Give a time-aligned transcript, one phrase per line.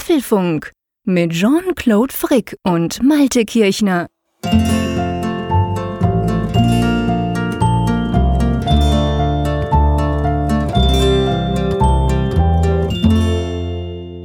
[0.00, 0.72] Apfelfunk
[1.04, 4.06] mit Jean-Claude Frick und Malte Kirchner.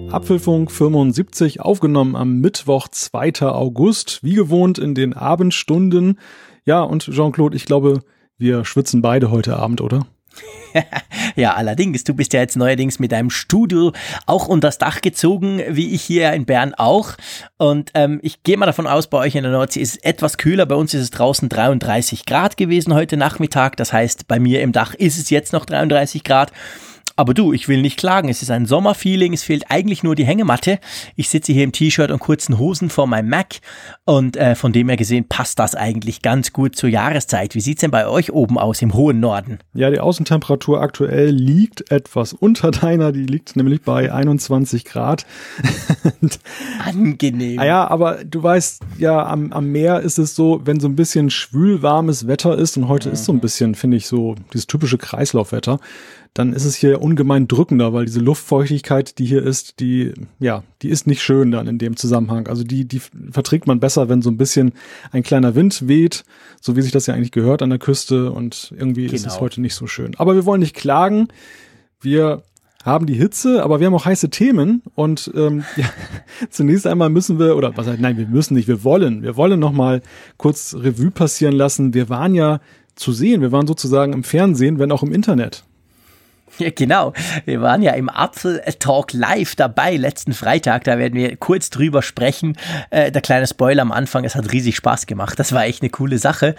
[0.10, 3.42] Apfelfunk 75 aufgenommen am Mittwoch, 2.
[3.42, 6.20] August, wie gewohnt in den Abendstunden.
[6.64, 8.00] Ja, und Jean-Claude, ich glaube,
[8.38, 10.08] wir schwitzen beide heute Abend, oder?
[11.36, 13.94] ja, allerdings, du bist ja jetzt neuerdings mit deinem Studio
[14.26, 17.14] auch unter das Dach gezogen, wie ich hier in Bern auch.
[17.58, 20.38] Und ähm, ich gehe mal davon aus, bei euch in der Nordsee ist es etwas
[20.38, 20.66] kühler.
[20.66, 23.78] Bei uns ist es draußen 33 Grad gewesen heute Nachmittag.
[23.78, 26.52] Das heißt, bei mir im Dach ist es jetzt noch 33 Grad.
[27.18, 28.28] Aber du, ich will nicht klagen.
[28.28, 29.34] Es ist ein Sommerfeeling.
[29.34, 30.80] Es fehlt eigentlich nur die Hängematte.
[31.16, 33.56] Ich sitze hier im T-Shirt und kurzen Hosen vor meinem Mac.
[34.04, 37.56] Und äh, von dem her gesehen passt das eigentlich ganz gut zur Jahreszeit.
[37.56, 39.60] Wie sieht's denn bei euch oben aus im hohen Norden?
[39.74, 43.14] Ja, die Außentemperatur aktuell liegt etwas unter deiner.
[43.14, 45.26] Die liegt nämlich bei 21 Grad.
[46.86, 47.60] Angenehm.
[47.60, 50.98] Ah ja, aber du weißt, ja, am, am Meer ist es so, wenn so ein
[50.98, 53.14] bisschen schwül warmes Wetter ist und heute mhm.
[53.14, 55.80] ist so ein bisschen, finde ich, so dieses typische Kreislaufwetter
[56.36, 60.90] dann ist es hier ungemein drückender, weil diese Luftfeuchtigkeit, die hier ist, die, ja, die
[60.90, 62.48] ist nicht schön dann in dem Zusammenhang.
[62.50, 63.00] Also die, die
[63.32, 64.74] verträgt man besser, wenn so ein bisschen
[65.14, 66.26] ein kleiner Wind weht,
[66.60, 69.16] so wie sich das ja eigentlich gehört an der Küste und irgendwie genau.
[69.16, 69.42] ist es genau.
[69.46, 70.12] heute nicht so schön.
[70.18, 71.30] Aber wir wollen nicht klagen.
[72.02, 72.44] Wir
[72.84, 75.86] haben die Hitze, aber wir haben auch heiße Themen und ähm, ja,
[76.50, 79.58] zunächst einmal müssen wir oder was heißt, nein, wir müssen nicht, wir wollen, wir wollen
[79.58, 80.02] noch mal
[80.36, 81.94] kurz Revue passieren lassen.
[81.94, 82.60] Wir waren ja
[82.96, 85.64] zu sehen, wir waren sozusagen im Fernsehen, wenn auch im Internet.
[86.60, 87.14] Ja, genau.
[87.44, 90.86] Wir waren ja im Apfel Talk Live dabei letzten Freitag.
[90.86, 92.58] Da werden wir kurz drüber sprechen.
[92.92, 95.38] Äh, der kleine Spoiler am Anfang, es hat riesig Spaß gemacht.
[95.38, 96.56] Das war echt eine coole Sache.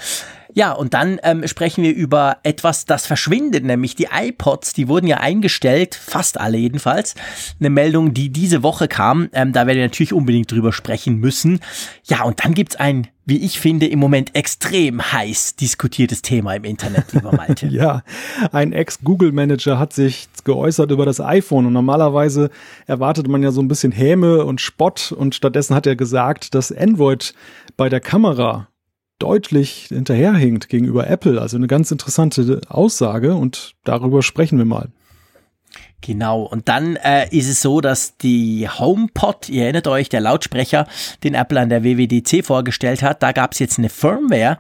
[0.57, 4.73] Ja, und dann ähm, sprechen wir über etwas, das verschwindet, nämlich die iPods.
[4.73, 7.15] Die wurden ja eingestellt, fast alle jedenfalls.
[7.61, 9.29] Eine Meldung, die diese Woche kam.
[9.35, 11.61] Ähm, da werden wir natürlich unbedingt drüber sprechen müssen.
[12.05, 16.63] Ja, und dann gibt's ein wie ich finde, im Moment extrem heiß diskutiertes Thema im
[16.63, 17.67] Internet, lieber Malte.
[17.67, 18.05] ja,
[18.53, 22.51] ein Ex-Google-Manager hat sich geäußert über das iPhone und normalerweise
[22.87, 26.71] erwartet man ja so ein bisschen Häme und Spott und stattdessen hat er gesagt, dass
[26.71, 27.35] Android
[27.77, 28.69] bei der Kamera
[29.19, 31.41] deutlich hinterherhinkt gegenüber Apple.
[31.41, 34.91] Also eine ganz interessante Aussage und darüber sprechen wir mal.
[36.03, 40.87] Genau, und dann äh, ist es so, dass die HomePod, ihr erinnert euch, der Lautsprecher,
[41.25, 44.59] den Apple an der WWDC vorgestellt hat, da gab es jetzt eine Firmware,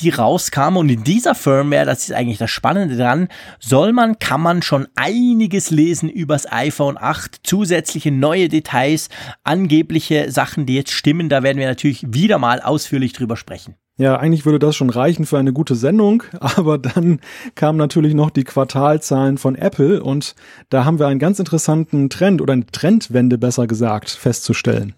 [0.00, 4.42] die rauskam und in dieser Firmware, das ist eigentlich das Spannende dran, soll man, kann
[4.42, 9.08] man schon einiges lesen übers iPhone 8, zusätzliche neue Details,
[9.44, 13.76] angebliche Sachen, die jetzt stimmen, da werden wir natürlich wieder mal ausführlich drüber sprechen.
[13.98, 17.20] Ja, eigentlich würde das schon reichen für eine gute Sendung, aber dann
[17.54, 20.34] kamen natürlich noch die Quartalzahlen von Apple und
[20.70, 24.94] da haben wir einen ganz interessanten Trend oder eine Trendwende besser gesagt festzustellen.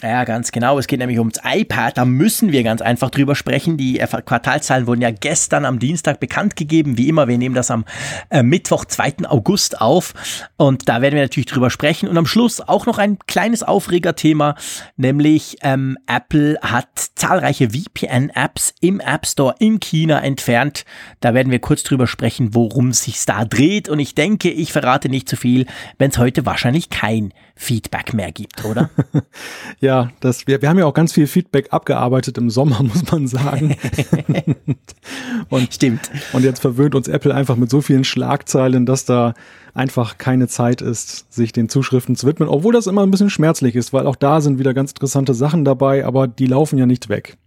[0.00, 0.78] Ja, ganz genau.
[0.78, 1.98] Es geht nämlich ums iPad.
[1.98, 3.76] Da müssen wir ganz einfach drüber sprechen.
[3.76, 6.96] Die Quartalzahlen wurden ja gestern am Dienstag bekannt gegeben.
[6.96, 7.84] Wie immer, wir nehmen das am
[8.30, 9.26] äh, Mittwoch, 2.
[9.28, 10.14] August auf.
[10.56, 12.08] Und da werden wir natürlich drüber sprechen.
[12.08, 14.54] Und am Schluss auch noch ein kleines Aufregerthema,
[14.96, 16.86] nämlich ähm, Apple hat
[17.16, 20.84] zahlreiche VPN-Apps im App Store in China entfernt.
[21.18, 23.88] Da werden wir kurz drüber sprechen, worum es sich da dreht.
[23.88, 25.66] Und ich denke, ich verrate nicht zu viel,
[25.98, 28.88] wenn es heute wahrscheinlich kein Feedback mehr gibt, oder?
[29.80, 33.26] ja, das, wir, wir haben ja auch ganz viel Feedback abgearbeitet im Sommer, muss man
[33.26, 33.76] sagen.
[35.50, 36.08] und, Stimmt.
[36.32, 39.34] Und jetzt verwöhnt uns Apple einfach mit so vielen Schlagzeilen, dass da
[39.74, 43.74] einfach keine Zeit ist, sich den Zuschriften zu widmen, obwohl das immer ein bisschen schmerzlich
[43.74, 47.08] ist, weil auch da sind wieder ganz interessante Sachen dabei, aber die laufen ja nicht
[47.08, 47.38] weg.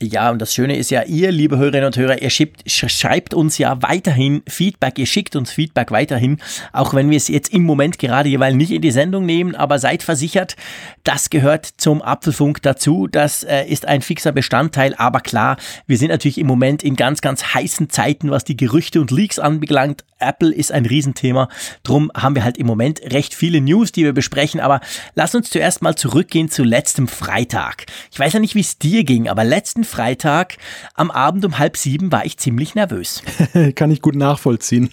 [0.00, 3.58] Ja, und das Schöne ist ja, ihr, liebe Hörerinnen und Hörer, ihr schreibt, schreibt uns
[3.58, 6.38] ja weiterhin Feedback, ihr schickt uns Feedback weiterhin,
[6.72, 9.80] auch wenn wir es jetzt im Moment gerade jeweils nicht in die Sendung nehmen, aber
[9.80, 10.54] seid versichert,
[11.02, 15.56] das gehört zum Apfelfunk dazu, das äh, ist ein fixer Bestandteil, aber klar,
[15.88, 19.40] wir sind natürlich im Moment in ganz, ganz heißen Zeiten, was die Gerüchte und Leaks
[19.40, 20.04] anbelangt.
[20.18, 21.48] Apple ist ein Riesenthema,
[21.82, 24.80] drum haben wir halt im Moment recht viele News, die wir besprechen, aber
[25.14, 27.86] lass uns zuerst mal zurückgehen zu letztem Freitag.
[28.10, 30.56] Ich weiß ja nicht, wie es dir ging, aber letzten Freitag
[30.94, 33.22] am Abend um halb sieben war ich ziemlich nervös.
[33.74, 34.90] Kann ich gut nachvollziehen.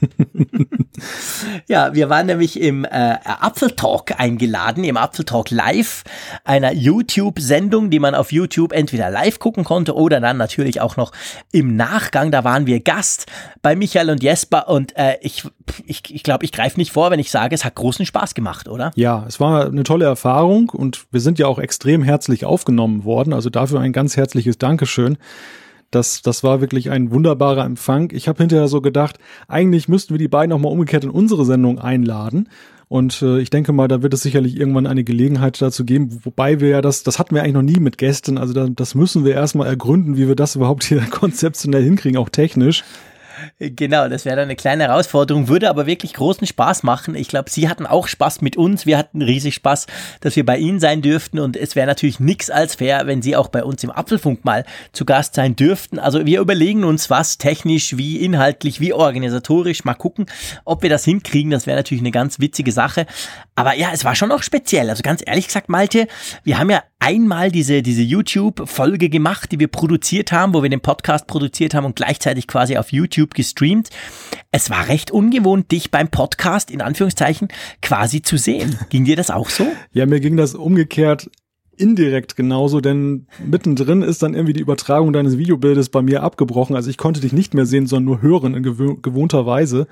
[1.66, 2.88] ja, wir waren nämlich im äh,
[3.24, 6.04] Apfeltalk eingeladen, im Apfeltalk Live,
[6.44, 11.12] einer YouTube-Sendung, die man auf YouTube entweder live gucken konnte oder dann natürlich auch noch
[11.52, 12.30] im Nachgang.
[12.30, 13.26] Da waren wir Gast
[13.62, 15.44] bei Michael und Jesper und äh, ich
[15.86, 18.68] ich, ich glaube, ich greife nicht vor, wenn ich sage, es hat großen Spaß gemacht,
[18.68, 18.92] oder?
[18.96, 23.32] Ja, es war eine tolle Erfahrung und wir sind ja auch extrem herzlich aufgenommen worden.
[23.32, 25.18] Also dafür ein ganz herzliches Dankeschön.
[25.94, 28.10] Das, das war wirklich ein wunderbarer Empfang.
[28.12, 29.18] Ich habe hinterher so gedacht,
[29.48, 32.48] eigentlich müssten wir die beiden auch mal umgekehrt in unsere Sendung einladen.
[32.88, 36.60] Und äh, ich denke mal, da wird es sicherlich irgendwann eine Gelegenheit dazu geben, wobei
[36.60, 38.38] wir ja das, das hatten wir eigentlich noch nie mit Gästen.
[38.38, 42.28] Also da, das müssen wir erstmal ergründen, wie wir das überhaupt hier konzeptionell hinkriegen, auch
[42.28, 42.84] technisch.
[43.58, 47.14] Genau, das wäre dann eine kleine Herausforderung, würde aber wirklich großen Spaß machen.
[47.14, 48.86] Ich glaube, Sie hatten auch Spaß mit uns.
[48.86, 49.86] Wir hatten riesig Spaß,
[50.20, 51.38] dass wir bei Ihnen sein dürften.
[51.38, 54.64] Und es wäre natürlich nichts als fair, wenn Sie auch bei uns im Apfelfunk mal
[54.92, 55.98] zu Gast sein dürften.
[55.98, 59.84] Also wir überlegen uns was technisch, wie inhaltlich, wie organisatorisch.
[59.84, 60.26] Mal gucken,
[60.64, 61.50] ob wir das hinkriegen.
[61.50, 63.06] Das wäre natürlich eine ganz witzige Sache.
[63.54, 64.90] Aber ja, es war schon auch speziell.
[64.90, 66.08] Also ganz ehrlich gesagt, Malte,
[66.42, 70.80] wir haben ja einmal diese, diese YouTube-Folge gemacht, die wir produziert haben, wo wir den
[70.80, 73.90] Podcast produziert haben und gleichzeitig quasi auf YouTube gestreamt.
[74.52, 77.48] Es war recht ungewohnt, dich beim Podcast in Anführungszeichen
[77.82, 78.78] quasi zu sehen.
[78.88, 79.66] Ging dir das auch so?
[79.92, 81.30] Ja, mir ging das umgekehrt
[81.76, 86.74] indirekt genauso, denn mittendrin ist dann irgendwie die Übertragung deines Videobildes bei mir abgebrochen.
[86.76, 89.88] Also ich konnte dich nicht mehr sehen, sondern nur hören in gewohnter Weise.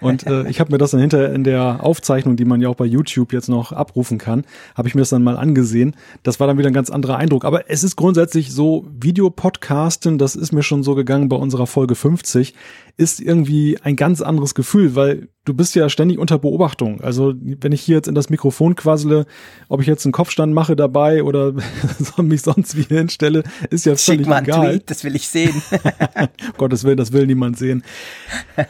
[0.00, 2.74] Und äh, ich habe mir das dann hinterher in der Aufzeichnung, die man ja auch
[2.74, 4.44] bei YouTube jetzt noch abrufen kann,
[4.74, 5.94] habe ich mir das dann mal angesehen.
[6.22, 7.44] Das war dann wieder ein ganz anderer Eindruck.
[7.44, 11.94] Aber es ist grundsätzlich so, Videopodcasten, das ist mir schon so gegangen bei unserer Folge
[11.94, 12.54] 50
[12.96, 17.00] ist irgendwie ein ganz anderes Gefühl, weil du bist ja ständig unter Beobachtung.
[17.00, 19.26] Also wenn ich hier jetzt in das Mikrofon quassele,
[19.68, 21.54] ob ich jetzt einen Kopfstand mache dabei oder
[22.18, 24.70] mich sonst wie hinstelle, ist ja völlig Schick mal egal.
[24.70, 25.62] Tweet, das will ich sehen.
[26.56, 27.82] Gottes Willen, das will niemand sehen.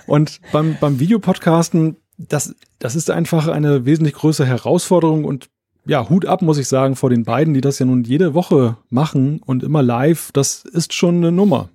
[0.06, 5.48] Und beim, beim Videopodcasten, das, das ist einfach eine wesentlich größere Herausforderung und
[5.86, 8.76] ja, Hut ab, muss ich sagen, vor den beiden, die das ja nun jede Woche
[8.90, 10.30] machen und immer live.
[10.32, 11.70] Das ist schon eine Nummer.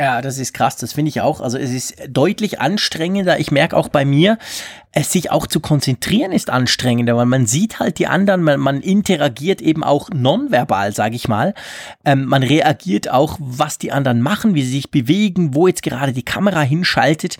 [0.00, 1.42] Ja, das ist krass, das finde ich auch.
[1.42, 3.38] Also es ist deutlich anstrengender.
[3.38, 4.38] Ich merke auch bei mir,
[4.92, 8.80] es sich auch zu konzentrieren ist anstrengender, weil man sieht halt die anderen, man, man
[8.80, 11.52] interagiert eben auch nonverbal, sage ich mal.
[12.06, 16.14] Ähm, man reagiert auch, was die anderen machen, wie sie sich bewegen, wo jetzt gerade
[16.14, 17.36] die Kamera hinschaltet.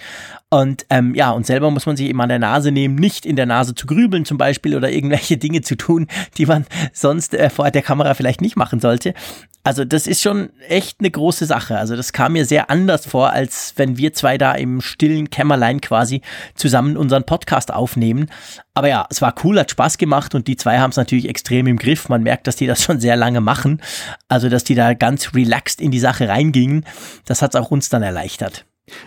[0.52, 3.36] Und ähm, ja, und selber muss man sich eben an der Nase nehmen, nicht in
[3.36, 7.50] der Nase zu grübeln zum Beispiel oder irgendwelche Dinge zu tun, die man sonst äh,
[7.50, 9.14] vor der Kamera vielleicht nicht machen sollte.
[9.62, 11.78] Also das ist schon echt eine große Sache.
[11.78, 15.80] Also das kam mir sehr anders vor, als wenn wir zwei da im stillen Kämmerlein
[15.80, 16.22] quasi
[16.56, 18.26] zusammen unseren Podcast aufnehmen.
[18.74, 21.68] Aber ja, es war cool, hat Spaß gemacht und die zwei haben es natürlich extrem
[21.68, 22.08] im Griff.
[22.08, 23.80] Man merkt, dass die das schon sehr lange machen.
[24.26, 26.84] Also dass die da ganz relaxed in die Sache reingingen.
[27.26, 28.64] Das hat es auch uns dann erleichtert.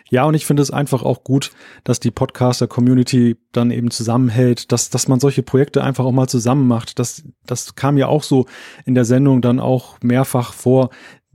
[0.09, 1.51] Ja, und ich finde es einfach auch gut,
[1.83, 6.67] dass die Podcaster-Community dann eben zusammenhält, dass, dass man solche Projekte einfach auch mal zusammen
[6.67, 6.99] macht.
[6.99, 8.45] Das, das kam ja auch so
[8.85, 10.89] in der Sendung dann auch mehrfach vor,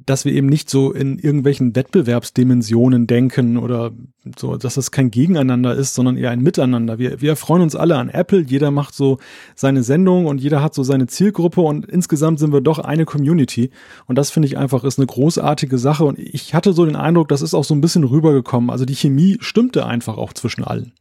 [0.08, 3.92] dass wir eben nicht so in irgendwelchen Wettbewerbsdimensionen denken oder
[4.38, 6.98] so, dass es kein Gegeneinander ist, sondern eher ein Miteinander.
[6.98, 9.18] Wir, wir freuen uns alle an Apple, jeder macht so
[9.54, 13.70] seine Sendung und jeder hat so seine Zielgruppe und insgesamt sind wir doch eine Community.
[14.06, 17.28] Und das finde ich einfach ist eine großartige Sache und ich hatte so den Eindruck,
[17.28, 18.70] das ist auch so ein bisschen rübergekommen.
[18.70, 20.92] Also die Chemie stimmte einfach auch zwischen allen.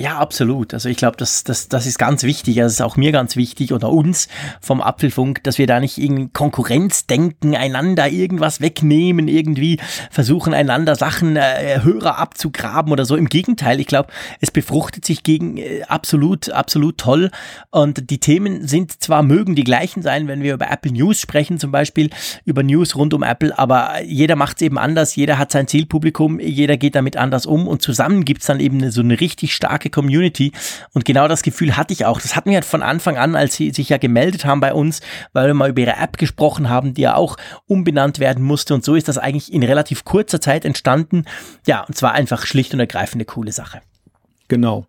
[0.00, 0.74] Ja, absolut.
[0.74, 2.62] Also ich glaube, das, das, das ist ganz wichtig.
[2.62, 4.28] Also es ist auch mir ganz wichtig oder uns
[4.60, 9.80] vom Apfelfunk, dass wir da nicht irgendwie Konkurrenz denken, einander irgendwas wegnehmen, irgendwie
[10.12, 13.16] versuchen, einander Sachen äh, höher abzugraben oder so.
[13.16, 14.10] Im Gegenteil, ich glaube,
[14.40, 17.32] es befruchtet sich gegen äh, absolut, absolut toll.
[17.70, 21.58] Und die Themen sind zwar, mögen die gleichen sein, wenn wir über Apple News sprechen,
[21.58, 22.10] zum Beispiel
[22.44, 26.38] über News rund um Apple, aber jeder macht es eben anders, jeder hat sein Zielpublikum,
[26.38, 29.90] jeder geht damit anders um und zusammen gibt's dann eben so eine richtig starke starke
[29.90, 30.52] Community.
[30.92, 32.20] Und genau das Gefühl hatte ich auch.
[32.20, 35.00] Das hatten wir halt von Anfang an, als sie sich ja gemeldet haben bei uns,
[35.32, 37.36] weil wir mal über ihre App gesprochen haben, die ja auch
[37.66, 38.74] umbenannt werden musste.
[38.74, 41.24] Und so ist das eigentlich in relativ kurzer Zeit entstanden.
[41.66, 43.80] Ja, und zwar einfach schlicht und ergreifend eine coole Sache.
[44.48, 44.86] Genau.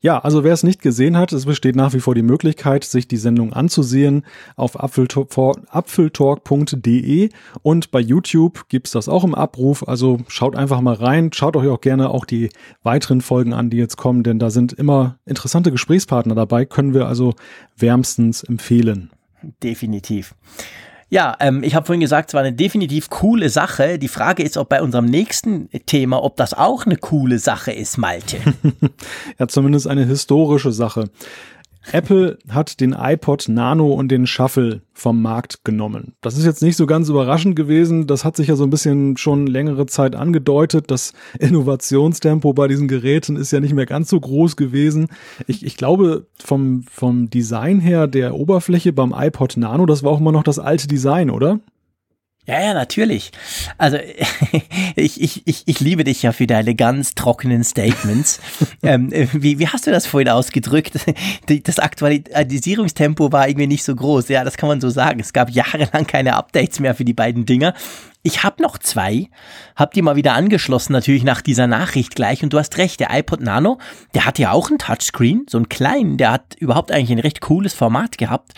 [0.00, 3.08] Ja, also wer es nicht gesehen hat, es besteht nach wie vor die Möglichkeit, sich
[3.08, 4.24] die Sendung anzusehen
[4.54, 7.30] auf apfeltalk.de
[7.62, 9.88] und bei YouTube gibt's das auch im Abruf.
[9.88, 12.50] Also schaut einfach mal rein, schaut euch auch gerne auch die
[12.84, 17.08] weiteren Folgen an, die jetzt kommen, denn da sind immer interessante Gesprächspartner dabei, können wir
[17.08, 17.34] also
[17.76, 19.10] wärmstens empfehlen.
[19.64, 20.36] Definitiv.
[21.10, 23.98] Ja, ähm, ich habe vorhin gesagt, es war eine definitiv coole Sache.
[23.98, 27.96] Die Frage ist, ob bei unserem nächsten Thema, ob das auch eine coole Sache ist,
[27.96, 28.36] Malte.
[29.38, 31.08] ja, zumindest eine historische Sache.
[31.92, 36.14] Apple hat den iPod Nano und den Shuffle vom Markt genommen.
[36.20, 38.06] Das ist jetzt nicht so ganz überraschend gewesen.
[38.06, 40.90] Das hat sich ja so ein bisschen schon längere Zeit angedeutet.
[40.90, 45.08] Das Innovationstempo bei diesen Geräten ist ja nicht mehr ganz so groß gewesen.
[45.46, 50.20] Ich, ich glaube, vom, vom Design her der Oberfläche beim iPod Nano, das war auch
[50.20, 51.60] immer noch das alte Design, oder?
[52.48, 53.30] Ja, ja, natürlich.
[53.76, 53.98] Also
[54.96, 58.40] ich, ich, ich, ich liebe dich ja für deine ganz trockenen Statements.
[58.82, 60.94] ähm, wie, wie hast du das vorhin ausgedrückt?
[61.64, 64.30] Das Aktualisierungstempo war irgendwie nicht so groß.
[64.30, 65.20] Ja, das kann man so sagen.
[65.20, 67.74] Es gab jahrelang keine Updates mehr für die beiden Dinger.
[68.22, 69.28] Ich habe noch zwei,
[69.76, 72.42] habe die mal wieder angeschlossen, natürlich nach dieser Nachricht gleich.
[72.42, 73.78] Und du hast recht, der iPod Nano,
[74.14, 77.40] der hat ja auch einen Touchscreen, so einen kleinen, der hat überhaupt eigentlich ein recht
[77.40, 78.52] cooles Format gehabt.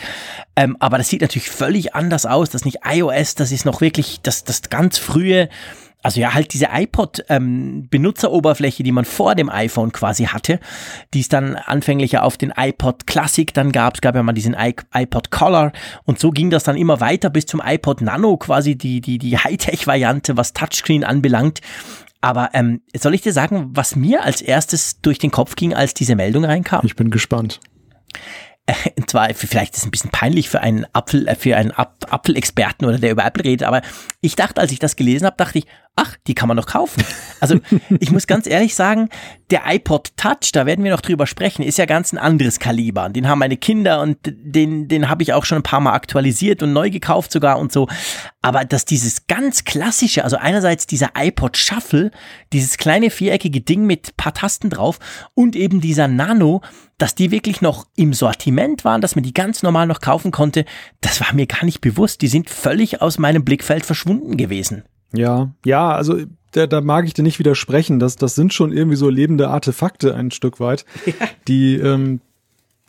[0.57, 2.51] Ähm, aber das sieht natürlich völlig anders aus.
[2.51, 5.49] Das ist nicht iOS, das ist noch wirklich das, das ganz frühe
[6.03, 10.59] also ja, halt diese iPod-Benutzeroberfläche, ähm, die man vor dem iPhone quasi hatte,
[11.13, 13.95] die es dann anfänglich ja auf den iPod Classic dann gab.
[13.95, 14.57] Es gab ja mal diesen
[14.95, 15.73] iPod Color
[16.05, 19.39] und so ging das dann immer weiter bis zum iPod Nano, quasi die, die, die
[19.39, 21.61] Hightech-Variante, was Touchscreen anbelangt.
[22.23, 25.95] Aber ähm, soll ich dir sagen, was mir als erstes durch den Kopf ging, als
[25.95, 26.85] diese Meldung reinkam?
[26.85, 27.61] Ich bin gespannt.
[28.97, 32.87] und zwar vielleicht ist es ein bisschen peinlich für einen Apfel, äh, für einen Apfelexperten
[32.87, 33.83] oder der über Apple redet, aber
[34.21, 35.67] ich dachte, als ich das gelesen habe, dachte ich,
[36.01, 37.05] ach, die kann man noch kaufen.
[37.41, 37.59] Also
[38.01, 39.09] ich muss ganz ehrlich sagen,
[39.51, 43.09] der iPod Touch, da werden wir noch drüber sprechen, ist ja ganz ein anderes Kaliber.
[43.09, 46.63] Den haben meine Kinder und den, den habe ich auch schon ein paar Mal aktualisiert
[46.63, 47.89] und neu gekauft sogar und so.
[48.43, 52.11] Aber dass dieses ganz klassische, also einerseits dieser iPod Shuffle,
[52.53, 54.99] dieses kleine viereckige Ding mit paar Tasten drauf
[55.35, 56.63] und eben dieser Nano,
[56.99, 60.65] dass die wirklich noch im Sortiment waren, dass man die ganz normal noch kaufen konnte,
[61.01, 62.21] das war mir gar nicht bewusst.
[62.23, 64.85] Die sind völlig aus meinem Blickfeld verschwunden gewesen.
[65.13, 66.19] Ja, ja, also
[66.53, 67.99] da, da mag ich dir nicht widersprechen.
[67.99, 71.13] Das, das sind schon irgendwie so lebende Artefakte ein Stück weit, ja.
[71.47, 72.21] die ähm,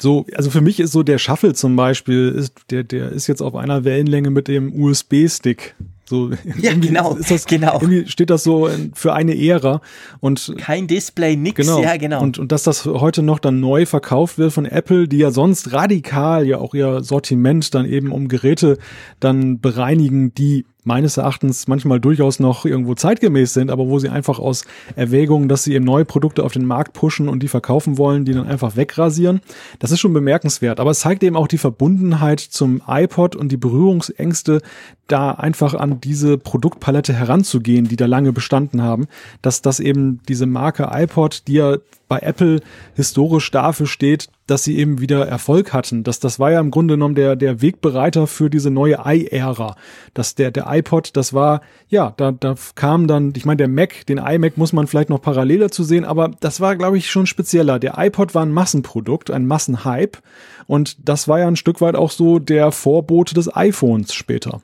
[0.01, 3.41] so, also für mich ist so der Shuffle zum Beispiel, ist, der, der ist jetzt
[3.41, 5.75] auf einer Wellenlänge mit dem USB-Stick.
[6.05, 7.15] So, ja, genau.
[7.15, 7.79] Ist das, genau.
[7.79, 9.79] Irgendwie steht das so für eine Ära
[10.19, 11.55] und kein Display, nix.
[11.55, 11.81] Genau.
[11.81, 12.21] Ja, genau.
[12.21, 15.71] Und, und dass das heute noch dann neu verkauft wird von Apple, die ja sonst
[15.71, 18.77] radikal ja auch ihr Sortiment dann eben um Geräte
[19.19, 24.39] dann bereinigen, die meines Erachtens manchmal durchaus noch irgendwo zeitgemäß sind, aber wo sie einfach
[24.39, 28.25] aus Erwägungen, dass sie eben neue Produkte auf den Markt pushen und die verkaufen wollen,
[28.25, 29.41] die dann einfach wegrasieren.
[29.79, 33.57] Das ist schon bemerkenswert, aber es zeigt eben auch die Verbundenheit zum iPod und die
[33.57, 34.61] Berührungsängste,
[35.07, 39.07] da einfach an diese Produktpalette heranzugehen, die da lange bestanden haben,
[39.41, 41.77] dass das eben diese Marke iPod, die ja
[42.11, 42.59] bei Apple
[42.93, 46.03] historisch dafür steht, dass sie eben wieder Erfolg hatten.
[46.03, 49.77] Das, das war ja im Grunde genommen der, der Wegbereiter für diese neue i-Ära.
[50.13, 54.05] Dass der, der iPod, das war, ja, da, da kam dann, ich meine, der Mac,
[54.07, 57.27] den iMac muss man vielleicht noch parallel dazu sehen, aber das war, glaube ich, schon
[57.27, 57.79] spezieller.
[57.79, 60.19] Der iPod war ein Massenprodukt, ein Massenhype.
[60.67, 64.61] Und das war ja ein Stück weit auch so der Vorbote des iPhones später.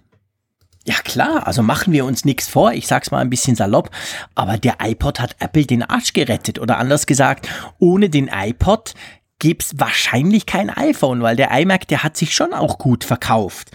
[0.87, 3.91] Ja klar, also machen wir uns nichts vor, ich sag's mal ein bisschen salopp,
[4.35, 8.93] aber der iPod hat Apple den Arsch gerettet oder anders gesagt, ohne den iPod
[9.37, 13.71] gibt's wahrscheinlich kein iPhone, weil der iMac, der hat sich schon auch gut verkauft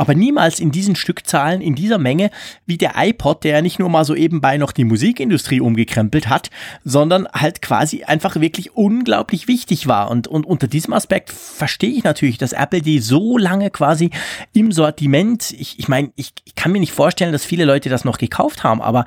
[0.00, 2.30] aber niemals in diesen Stückzahlen, in dieser Menge,
[2.64, 6.48] wie der iPod, der ja nicht nur mal so ebenbei noch die Musikindustrie umgekrempelt hat,
[6.84, 10.10] sondern halt quasi einfach wirklich unglaublich wichtig war.
[10.10, 14.08] Und, und unter diesem Aspekt verstehe ich natürlich, dass Apple die so lange quasi
[14.54, 18.06] im Sortiment, ich, ich meine, ich, ich kann mir nicht vorstellen, dass viele Leute das
[18.06, 19.04] noch gekauft haben, aber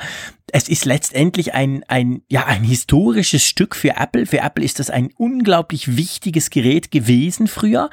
[0.51, 4.27] es ist letztendlich ein, ein, ja, ein historisches Stück für Apple.
[4.27, 7.89] Für Apple ist das ein unglaublich wichtiges Gerät gewesen früher.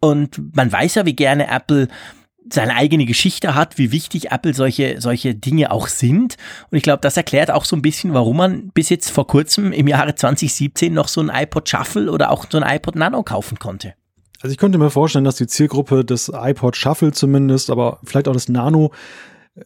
[0.00, 1.88] Und man weiß ja, wie gerne Apple
[2.54, 6.36] seine eigene Geschichte hat, wie wichtig Apple solche, solche Dinge auch sind.
[6.70, 9.72] Und ich glaube, das erklärt auch so ein bisschen, warum man bis jetzt vor kurzem
[9.72, 13.58] im Jahre 2017 noch so ein iPod Shuffle oder auch so ein iPod Nano kaufen
[13.58, 13.94] konnte.
[14.40, 18.34] Also ich könnte mir vorstellen, dass die Zielgruppe des iPod Shuffle zumindest, aber vielleicht auch
[18.34, 18.92] des Nano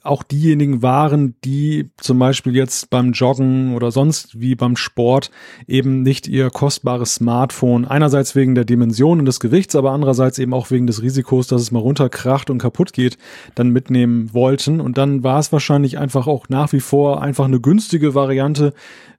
[0.02, 5.30] auch diejenigen waren, die zum Beispiel jetzt beim Joggen oder sonst wie beim Sport
[5.66, 10.70] eben nicht ihr kostbares Smartphone, einerseits wegen der Dimensionen des Gewichts, aber andererseits eben auch
[10.70, 13.16] wegen des Risikos, dass es mal runterkracht und kaputt geht,
[13.54, 14.80] dann mitnehmen wollten.
[14.80, 18.74] Und dann war es wahrscheinlich einfach auch nach wie vor einfach eine günstige Variante,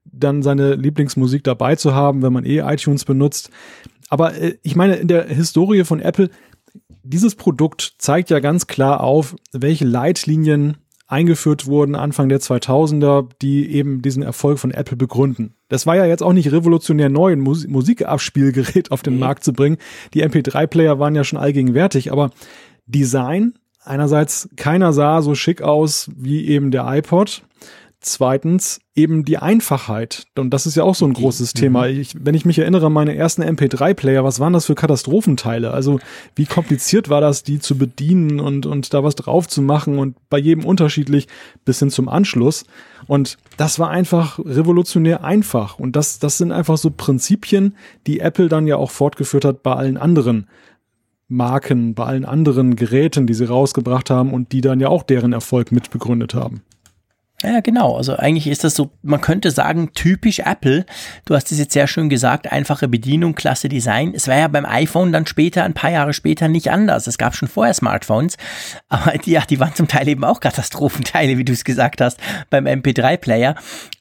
[0.05, 3.49] dann seine Lieblingsmusik dabei zu haben, wenn man eh iTunes benutzt.
[4.09, 6.29] Aber äh, ich meine, in der Historie von Apple
[7.03, 10.77] dieses Produkt zeigt ja ganz klar auf, welche Leitlinien
[11.09, 15.55] eingeführt wurden Anfang der 2000er, die eben diesen Erfolg von Apple begründen.
[15.67, 19.19] Das war ja jetzt auch nicht revolutionär neu, ein Mus Musikabspielgerät auf den mhm.
[19.21, 19.77] Markt zu bringen.
[20.13, 22.29] Die MP3-Player waren ja schon allgegenwärtig, aber
[22.85, 27.41] Design, einerseits keiner sah so schick aus wie eben der iPod.
[28.01, 30.27] Zweitens eben die Einfachheit.
[30.37, 31.59] Und das ist ja auch so ein großes mhm.
[31.59, 31.87] Thema.
[31.87, 35.71] Ich, wenn ich mich erinnere an meine ersten MP3-Player, was waren das für Katastrophenteile?
[35.71, 35.99] Also
[36.33, 40.15] wie kompliziert war das, die zu bedienen und, und da was drauf zu machen und
[40.29, 41.27] bei jedem unterschiedlich
[41.65, 42.63] bis hin zum Anschluss.
[43.05, 45.77] Und das war einfach revolutionär einfach.
[45.77, 47.75] Und das, das sind einfach so Prinzipien,
[48.07, 50.47] die Apple dann ja auch fortgeführt hat bei allen anderen
[51.27, 55.33] Marken, bei allen anderen Geräten, die sie rausgebracht haben und die dann ja auch deren
[55.33, 56.63] Erfolg mitbegründet haben.
[57.41, 57.95] Ja, genau.
[57.95, 60.85] Also eigentlich ist das so, man könnte sagen, typisch Apple.
[61.23, 64.13] Du hast es jetzt sehr schön gesagt, einfache Bedienung, klasse Design.
[64.13, 67.07] Es war ja beim iPhone dann später, ein paar Jahre später nicht anders.
[67.07, 68.35] Es gab schon vorher Smartphones,
[68.89, 72.19] aber die, ja, die waren zum Teil eben auch Katastrophenteile, wie du es gesagt hast,
[72.49, 73.55] beim MP3-Player.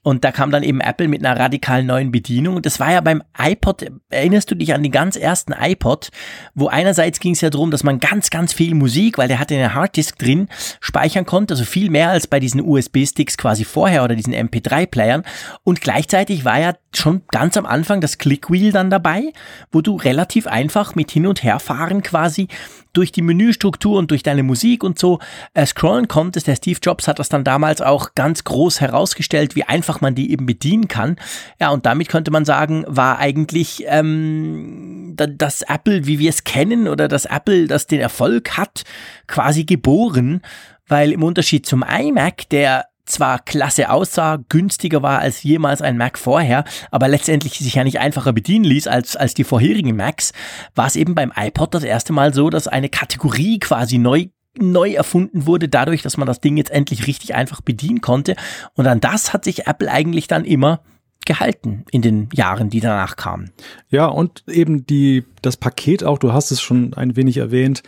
[0.09, 2.57] Und da kam dann eben Apple mit einer radikal neuen Bedienung.
[2.57, 6.09] Und das war ja beim iPod, erinnerst du dich an den ganz ersten iPod,
[6.55, 9.55] wo einerseits ging es ja darum, dass man ganz, ganz viel Musik, weil der hatte
[9.55, 10.49] eine Harddisk drin,
[10.81, 15.25] speichern konnte, also viel mehr als bei diesen USB-Sticks quasi vorher oder diesen MP3-Playern.
[15.63, 19.35] Und gleichzeitig war ja schon ganz am Anfang das Clickwheel dann dabei,
[19.71, 22.49] wo du relativ einfach mit hin und her fahren quasi
[22.93, 25.21] durch die Menüstruktur und durch deine Musik und so
[25.55, 26.47] äh, scrollen konntest.
[26.47, 30.31] Der Steve Jobs hat das dann damals auch ganz groß herausgestellt, wie einfach man die
[30.31, 31.17] eben bedienen kann.
[31.61, 36.89] Ja, und damit könnte man sagen, war eigentlich ähm, das Apple, wie wir es kennen,
[36.89, 38.83] oder das Apple, das den Erfolg hat,
[39.27, 40.43] quasi geboren.
[40.87, 46.19] Weil im Unterschied zum iMac, der zwar klasse aussah, günstiger war als jemals ein Mac
[46.19, 50.33] vorher, aber letztendlich sich ja nicht einfacher bedienen ließ als, als die vorherigen Macs,
[50.75, 54.27] war es eben beim iPod das erste Mal so, dass eine Kategorie quasi neu
[54.59, 58.37] neu erfunden wurde, dadurch, dass man das Ding jetzt endlich richtig einfach bedienen konnte.
[58.75, 60.81] Und an das hat sich Apple eigentlich dann immer
[61.27, 63.53] gehalten in den Jahren, die danach kamen.
[63.91, 67.83] Ja, und eben die, das Paket auch, du hast es schon ein wenig erwähnt,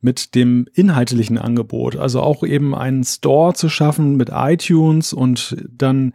[0.00, 1.96] mit dem inhaltlichen Angebot.
[1.96, 6.12] Also auch eben einen Store zu schaffen mit iTunes und dann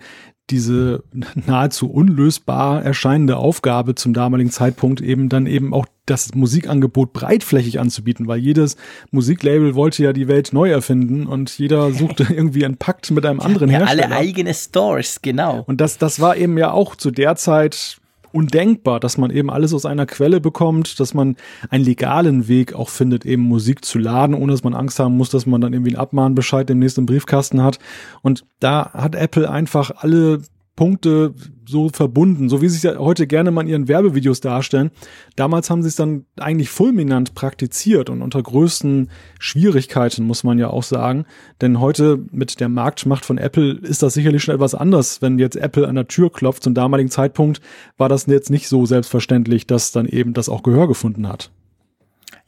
[0.50, 1.04] diese
[1.36, 8.28] nahezu unlösbar erscheinende Aufgabe zum damaligen Zeitpunkt eben dann eben auch das Musikangebot breitflächig anzubieten,
[8.28, 8.78] weil jedes
[9.12, 13.40] Musiklabel wollte ja die Welt neu erfinden und jeder suchte irgendwie einen Pakt mit einem
[13.40, 14.06] anderen ja, Hersteller.
[14.06, 15.64] Alle eigene Stores, genau.
[15.68, 18.00] Und das, das war eben ja auch zu der Zeit
[18.32, 21.36] undenkbar, dass man eben alles aus einer Quelle bekommt, dass man
[21.70, 25.30] einen legalen Weg auch findet, eben Musik zu laden, ohne dass man Angst haben muss,
[25.30, 27.80] dass man dann irgendwie einen Abmahnbescheid demnächst im Briefkasten hat.
[28.22, 30.42] Und da hat Apple einfach alle
[30.76, 31.34] Punkte
[31.70, 34.92] so verbunden, so wie sie es ja heute gerne mal in ihren Werbevideos darstellen.
[35.36, 39.10] Damals haben sie es dann eigentlich fulminant praktiziert und unter größten
[39.40, 41.26] Schwierigkeiten, muss man ja auch sagen.
[41.62, 45.56] Denn heute mit der Marktmacht von Apple ist das sicherlich schon etwas anders, wenn jetzt
[45.56, 46.64] Apple an der Tür klopft.
[46.64, 47.62] Zum damaligen Zeitpunkt
[47.98, 51.52] war das jetzt nicht so selbstverständlich, dass dann eben das auch Gehör gefunden hat.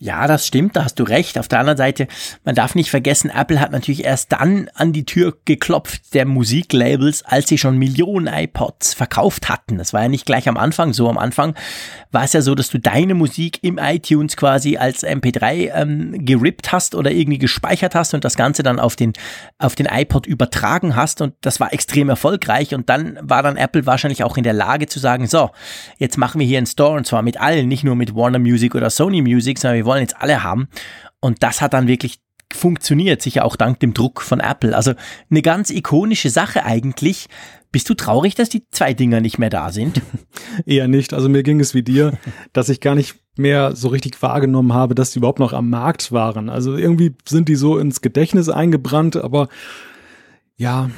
[0.03, 1.37] Ja, das stimmt, da hast du recht.
[1.37, 2.07] Auf der anderen Seite,
[2.43, 7.23] man darf nicht vergessen, Apple hat natürlich erst dann an die Tür geklopft der Musiklabels,
[7.23, 9.77] als sie schon Millionen iPods verkauft hatten.
[9.77, 11.07] Das war ja nicht gleich am Anfang so.
[11.07, 11.53] Am Anfang
[12.11, 16.71] war es ja so, dass du deine Musik im iTunes quasi als MP3 ähm, gerippt
[16.71, 19.13] hast oder irgendwie gespeichert hast und das Ganze dann auf den,
[19.59, 23.85] auf den iPod übertragen hast und das war extrem erfolgreich und dann war dann Apple
[23.85, 25.51] wahrscheinlich auch in der Lage zu sagen, so,
[25.99, 28.73] jetzt machen wir hier einen Store und zwar mit allen, nicht nur mit Warner Music
[28.73, 30.67] oder Sony Music, sondern wir wollen jetzt alle haben.
[31.19, 32.19] Und das hat dann wirklich
[32.53, 34.75] funktioniert, sicher auch dank dem Druck von Apple.
[34.75, 34.93] Also
[35.29, 37.27] eine ganz ikonische Sache eigentlich.
[37.71, 40.01] Bist du traurig, dass die zwei Dinger nicht mehr da sind?
[40.65, 41.13] Eher nicht.
[41.13, 42.17] Also mir ging es wie dir,
[42.53, 46.11] dass ich gar nicht mehr so richtig wahrgenommen habe, dass die überhaupt noch am Markt
[46.11, 46.49] waren.
[46.49, 49.47] Also irgendwie sind die so ins Gedächtnis eingebrannt, aber
[50.57, 50.91] ja,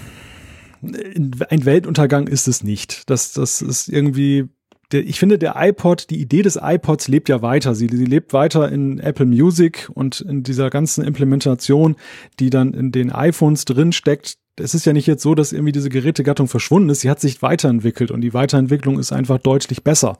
[0.82, 3.10] ein Weltuntergang ist es nicht.
[3.10, 4.49] Das, das ist irgendwie
[4.93, 7.75] der, ich finde, der iPod, die Idee des iPods lebt ja weiter.
[7.75, 11.95] Sie, sie lebt weiter in Apple Music und in dieser ganzen Implementation,
[12.39, 14.38] die dann in den iPhones drin steckt.
[14.56, 17.01] Es ist ja nicht jetzt so, dass irgendwie diese Gerätegattung verschwunden ist.
[17.01, 20.19] Sie hat sich weiterentwickelt und die Weiterentwicklung ist einfach deutlich besser.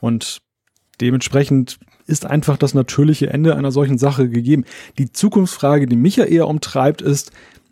[0.00, 0.40] Und
[1.02, 4.64] dementsprechend ist einfach das natürliche Ende einer solchen Sache gegeben.
[4.98, 7.30] Die Zukunftsfrage, die mich ja eher umtreibt, ist,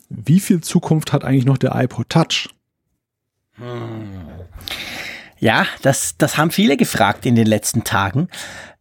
[0.09, 2.49] wie viel Zukunft hat eigentlich noch der iPod Touch?
[3.53, 4.03] Hm.
[5.43, 8.29] Ja, das, das haben viele gefragt in den letzten Tagen.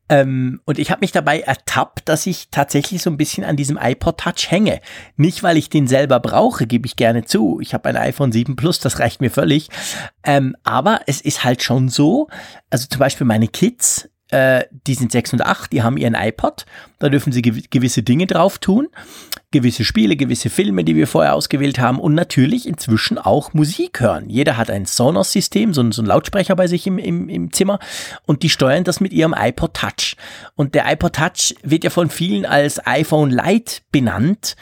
[0.08, 3.76] Ähm, und ich habe mich dabei ertappt, dass ich tatsächlich so ein bisschen an diesem
[3.76, 4.80] iPod Touch hänge.
[5.16, 7.58] Nicht, weil ich den selber brauche, gebe ich gerne zu.
[7.60, 9.70] Ich habe ein iPhone 7 Plus, das reicht mir völlig.
[10.22, 12.28] Ähm, aber es ist halt schon so,
[12.70, 16.64] also zum Beispiel meine Kids, äh, die sind 6 und 8, die haben ihren iPod,
[16.98, 18.88] da dürfen sie gew gewisse Dinge drauf tun,
[19.50, 22.00] gewisse Spiele, gewisse Filme, die wir vorher ausgewählt haben.
[22.00, 24.30] Und natürlich inzwischen auch Musik hören.
[24.30, 27.78] Jeder hat ein Sonos-System, so, so ein Lautsprecher bei sich im, im, im Zimmer.
[28.26, 30.16] Und die steuern das mit ihrem iPod Touch.
[30.56, 34.56] Und der iPod Touch wird ja von vielen als iPhone Lite benannt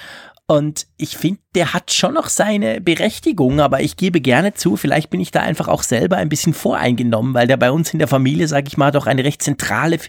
[0.50, 5.08] und ich finde, der hat schon noch seine Berechtigung, aber ich gebe gerne zu, vielleicht
[5.08, 8.08] bin ich da einfach auch selber ein bisschen voreingenommen, weil der bei uns in der
[8.08, 10.00] Familie, sage ich mal, doch ein recht zentrale,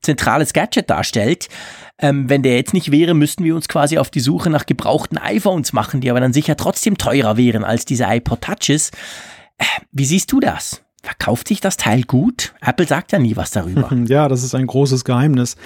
[0.00, 1.48] zentrales Gadget darstellt.
[1.98, 5.18] Ähm, wenn der jetzt nicht wäre, müssten wir uns quasi auf die Suche nach gebrauchten
[5.18, 8.92] iPhones machen, die aber dann sicher trotzdem teurer wären als diese iPod Touches.
[9.58, 10.84] Äh, wie siehst du das?
[11.02, 12.54] Verkauft sich das Teil gut?
[12.60, 13.90] Apple sagt ja nie was darüber.
[14.06, 15.56] Ja, das ist ein großes Geheimnis.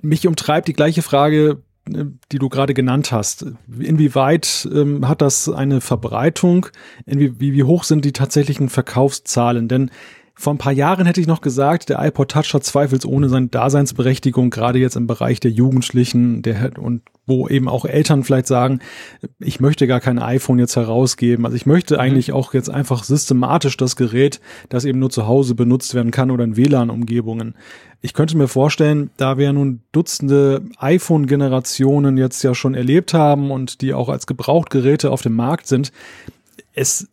[0.00, 3.46] Mich umtreibt die gleiche Frage die du gerade genannt hast,
[3.78, 6.66] inwieweit ähm, hat das eine Verbreitung?
[7.04, 9.68] Inwie, wie, wie hoch sind die tatsächlichen Verkaufszahlen?
[9.68, 9.90] Denn
[10.38, 14.50] vor ein paar Jahren hätte ich noch gesagt, der iPod Touch hat zweifelsohne seine Daseinsberechtigung,
[14.50, 18.80] gerade jetzt im Bereich der Jugendlichen der, und wo eben auch Eltern vielleicht sagen,
[19.38, 21.46] ich möchte gar kein iPhone jetzt herausgeben.
[21.46, 22.00] Also ich möchte mhm.
[22.00, 26.30] eigentlich auch jetzt einfach systematisch das Gerät, das eben nur zu Hause benutzt werden kann
[26.30, 27.54] oder in WLAN-Umgebungen.
[28.02, 33.80] Ich könnte mir vorstellen, da wir nun Dutzende iPhone-Generationen jetzt ja schon erlebt haben und
[33.80, 35.92] die auch als Gebrauchtgeräte auf dem Markt sind,
[36.74, 37.08] es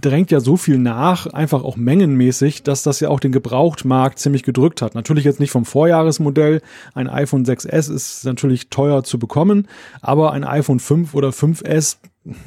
[0.00, 4.42] drängt ja so viel nach, einfach auch mengenmäßig, dass das ja auch den Gebrauchtmarkt ziemlich
[4.42, 4.94] gedrückt hat.
[4.94, 6.62] Natürlich jetzt nicht vom Vorjahresmodell.
[6.94, 9.68] Ein iPhone 6S ist natürlich teuer zu bekommen,
[10.00, 11.98] aber ein iPhone 5 oder 5S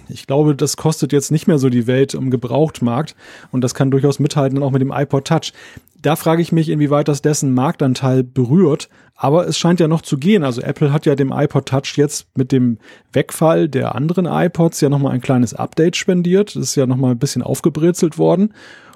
[0.09, 3.15] ich glaube, das kostet jetzt nicht mehr so die Welt im Gebrauchtmarkt
[3.51, 5.53] und das kann durchaus mithalten, auch mit dem iPod Touch
[6.01, 8.89] da frage ich mich, inwieweit das dessen Marktanteil berührt.
[9.15, 10.43] Aber es scheint ja noch zu gehen.
[10.43, 12.79] Also Apple hat ja dem iPod Touch jetzt mit dem
[13.13, 16.55] Wegfall der anderen iPods ja nochmal ein kleines Update spendiert.
[16.55, 18.53] Das ist ja nochmal ein bisschen aufgebrezelt worden.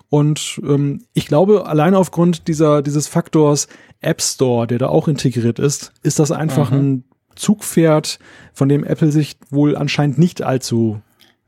[0.10, 3.68] Und ähm, ich glaube, allein aufgrund dieser, dieses Faktors
[4.02, 6.78] App Store, der da auch integriert ist, ist das einfach mhm.
[6.78, 7.04] ein
[7.36, 8.20] Zugpferd,
[8.54, 11.02] von dem Apple sich wohl anscheinend nicht allzu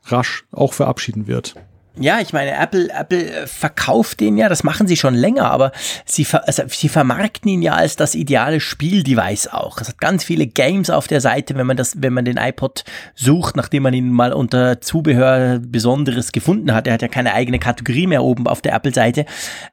[0.04, 1.54] rasch auch verabschieden wird.
[2.00, 5.72] Ja, ich meine, Apple, Apple äh, verkauft den ja, das machen sie schon länger, aber
[6.04, 9.80] sie, ver, also sie vermarkten ihn ja als das ideale Spieldevice auch.
[9.80, 12.84] Es hat ganz viele Games auf der Seite, wenn man das, wenn man den iPod
[13.16, 16.86] sucht, nachdem man ihn mal unter Zubehör Besonderes gefunden hat.
[16.86, 19.24] Er hat ja keine eigene Kategorie mehr oben auf der Apple-Seite.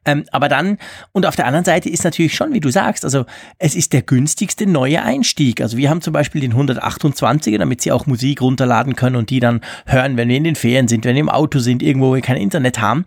[0.04, 0.80] Ähm, aber dann,
[1.12, 3.25] und auf der anderen Seite ist natürlich schon, wie du sagst, also
[3.60, 5.62] es ist der günstigste neue Einstieg.
[5.62, 9.39] Also wir haben zum Beispiel den 128er, damit sie auch Musik runterladen können und die
[9.39, 12.21] dann hören, wenn wir in den Ferien sind, wenn wir im Auto sind, irgendwo wir
[12.21, 13.06] kein Internet haben.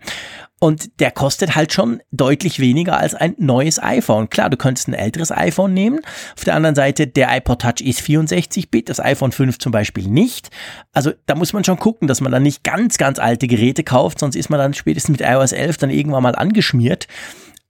[0.59, 4.29] Und der kostet halt schon deutlich weniger als ein neues iPhone.
[4.29, 6.01] Klar, du könntest ein älteres iPhone nehmen.
[6.35, 10.49] Auf der anderen Seite, der iPod Touch ist 64-Bit, das iPhone 5 zum Beispiel nicht.
[10.91, 14.19] Also da muss man schon gucken, dass man dann nicht ganz, ganz alte Geräte kauft,
[14.19, 17.07] sonst ist man dann spätestens mit iOS 11 dann irgendwann mal angeschmiert.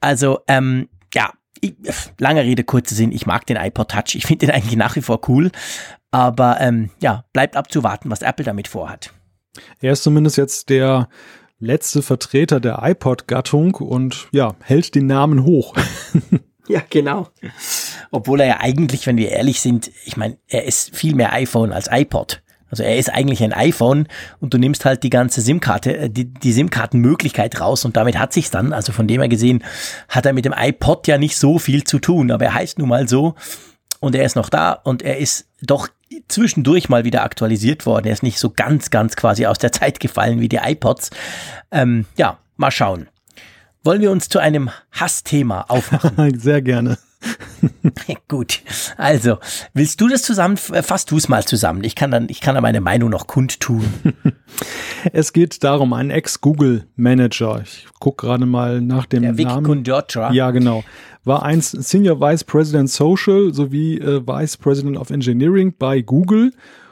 [0.02, 1.76] Also, ähm, ja, ich,
[2.18, 4.16] lange Rede, kurzer Sinn, ich mag den iPod Touch.
[4.16, 5.52] Ich finde den eigentlich nach wie vor cool.
[6.12, 9.14] Aber ähm, ja, bleibt abzuwarten, was Apple damit vorhat.
[9.82, 11.10] Er ist zumindest jetzt der
[11.60, 15.76] letzte Vertreter der iPod-Gattung und ja, hält den Namen hoch.
[16.68, 17.28] ja, genau.
[18.12, 21.74] Obwohl er ja eigentlich, wenn wir ehrlich sind, ich meine, er ist viel mehr iPhone
[21.74, 22.42] als iPod.
[22.72, 24.08] Also er ist eigentlich ein iPhone
[24.40, 28.32] und du nimmst halt die ganze SIM-Karte, äh, die, die SIM-Kartenmöglichkeit raus und damit hat
[28.32, 28.74] sich's dann.
[28.74, 29.64] Also von dem her gesehen
[30.08, 32.90] hat er mit dem iPod ja nicht so viel zu tun, aber er heißt nun
[32.90, 33.36] mal so
[34.00, 35.90] und er ist noch da und er ist doch
[36.28, 38.08] zwischendurch mal wieder aktualisiert worden.
[38.08, 41.10] Er ist nicht so ganz, ganz quasi aus der Zeit gefallen wie die iPods.
[41.72, 43.08] Ähm, ja, mal schauen.
[43.84, 46.40] Wollen wir uns zu einem Hassthema aufmachen?
[46.40, 46.98] Sehr gerne.
[48.28, 48.62] Gut.
[48.98, 49.38] Also,
[49.74, 51.84] willst du das zusammen, fass du es mal zusammen.
[51.84, 53.86] Ich kann dann, ich kann da meine Meinung noch kundtun.
[55.14, 57.62] es geht darum, ein Ex-Google-Manager.
[57.64, 59.66] Ich gucke gerade mal nach dem Der Vic Namen.
[59.66, 60.32] Kundrotra.
[60.32, 60.84] Ja, genau
[61.26, 66.52] war einst Senior Vice President Social sowie äh, Vice President of Engineering bei Google.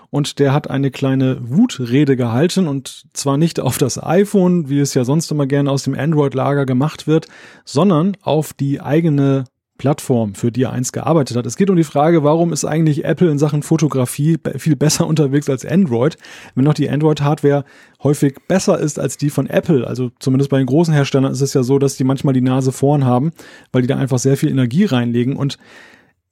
[0.09, 4.93] Und der hat eine kleine Wutrede gehalten und zwar nicht auf das iPhone, wie es
[4.93, 7.27] ja sonst immer gerne aus dem Android-Lager gemacht wird,
[7.65, 9.43] sondern auf die eigene
[9.77, 11.45] Plattform, für die er einst gearbeitet hat.
[11.45, 15.49] Es geht um die Frage, warum ist eigentlich Apple in Sachen Fotografie viel besser unterwegs
[15.49, 16.17] als Android,
[16.55, 17.65] wenn noch die Android-Hardware
[18.03, 19.85] häufig besser ist als die von Apple.
[19.87, 22.71] Also zumindest bei den großen Herstellern ist es ja so, dass die manchmal die Nase
[22.71, 23.31] vorn haben,
[23.71, 25.35] weil die da einfach sehr viel Energie reinlegen.
[25.35, 25.57] Und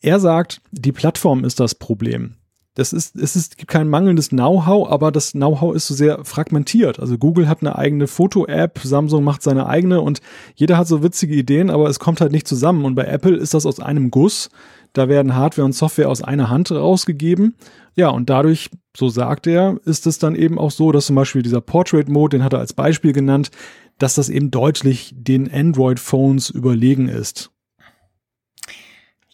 [0.02, 2.36] er sagt, die Plattform ist das Problem
[2.76, 7.00] das ist, es ist, gibt kein mangelndes Know-how, aber das Know-how ist so sehr fragmentiert.
[7.00, 10.20] Also Google hat eine eigene Foto-App, Samsung macht seine eigene und
[10.56, 12.84] jeder hat so witzige Ideen, aber es kommt halt nicht zusammen.
[12.84, 14.50] Und bei Apple ist das aus einem Guss.
[14.92, 17.56] Da werden Hardware und Software aus einer Hand rausgegeben.
[17.96, 21.44] Ja, und dadurch, so sagt er, ist es dann eben auch so, dass zum Beispiel
[21.44, 23.52] dieser Portrait-Mode, den hat er als Beispiel genannt,
[24.00, 27.52] dass das eben deutlich den Android-Phones überlegen ist.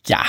[0.06, 0.24] Ja,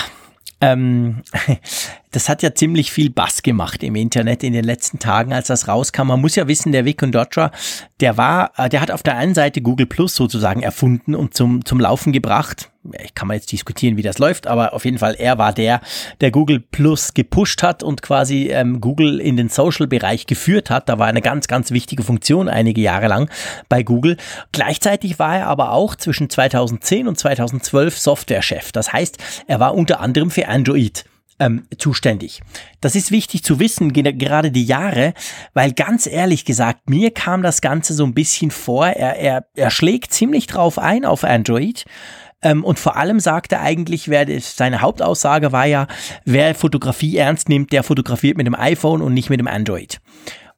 [0.62, 1.22] ähm,
[2.12, 5.66] das hat ja ziemlich viel Bass gemacht im Internet in den letzten Tagen, als das
[5.66, 6.08] rauskam.
[6.08, 7.50] Man muss ja wissen, der Vic Condotra,
[8.00, 11.64] der war, äh, der hat auf der einen Seite Google Plus sozusagen erfunden und zum,
[11.64, 12.70] zum Laufen gebracht.
[13.02, 15.80] Ich kann mal jetzt diskutieren, wie das läuft, aber auf jeden Fall, er war der,
[16.20, 20.88] der Google Plus gepusht hat und quasi ähm, Google in den Social-Bereich geführt hat.
[20.88, 23.30] Da war eine ganz, ganz wichtige Funktion einige Jahre lang
[23.68, 24.16] bei Google.
[24.50, 28.72] Gleichzeitig war er aber auch zwischen 2010 und 2012 Softwarechef.
[28.72, 31.04] Das heißt, er war unter anderem für Android
[31.42, 32.40] ähm, zuständig.
[32.80, 35.12] Das ist wichtig zu wissen, gerade die Jahre,
[35.54, 39.70] weil ganz ehrlich gesagt, mir kam das Ganze so ein bisschen vor, er, er, er
[39.70, 41.84] schlägt ziemlich drauf ein auf Android.
[42.42, 45.86] Ähm, und vor allem sagt er eigentlich, wer seine Hauptaussage war ja,
[46.24, 50.00] wer Fotografie ernst nimmt, der fotografiert mit dem iPhone und nicht mit dem Android.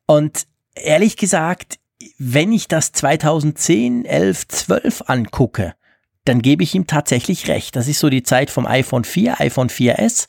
[0.06, 1.78] Und ehrlich gesagt,
[2.18, 5.74] wenn ich das 2010, 11, 12 angucke,
[6.24, 7.76] dann gebe ich ihm tatsächlich recht.
[7.76, 10.26] Das ist so die Zeit vom iPhone 4, iPhone 4S,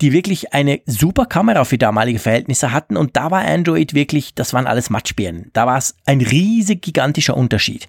[0.00, 4.52] die wirklich eine super Kamera für damalige Verhältnisse hatten und da war Android wirklich, das
[4.52, 5.50] waren alles Matschbirnen.
[5.52, 7.86] Da war es ein riesig gigantischer Unterschied.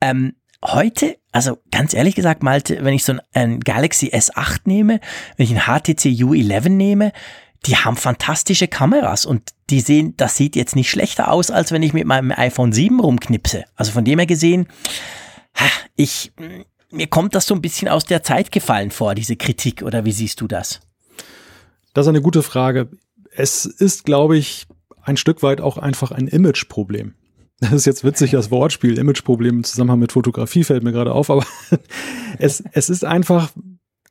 [0.00, 5.00] Ähm, heute, also ganz ehrlich gesagt, Malte, wenn ich so ein, ein Galaxy S8 nehme,
[5.36, 7.12] wenn ich ein HTC U11 nehme,
[7.66, 11.82] die haben fantastische Kameras und die sehen, das sieht jetzt nicht schlechter aus, als wenn
[11.82, 13.64] ich mit meinem iPhone 7 rumknipse.
[13.76, 14.66] Also von dem her gesehen,
[15.94, 16.32] ich,
[16.90, 20.12] mir kommt das so ein bisschen aus der Zeit gefallen vor, diese Kritik, oder wie
[20.12, 20.80] siehst du das?
[21.94, 22.88] Das ist eine gute Frage.
[23.30, 24.66] Es ist, glaube ich,
[25.02, 27.14] ein Stück weit auch einfach ein Imageproblem.
[27.60, 31.30] Das ist jetzt witzig, das Wortspiel, Imageproblem im Zusammenhang mit Fotografie fällt mir gerade auf,
[31.30, 31.44] aber
[32.38, 33.50] es, es ist einfach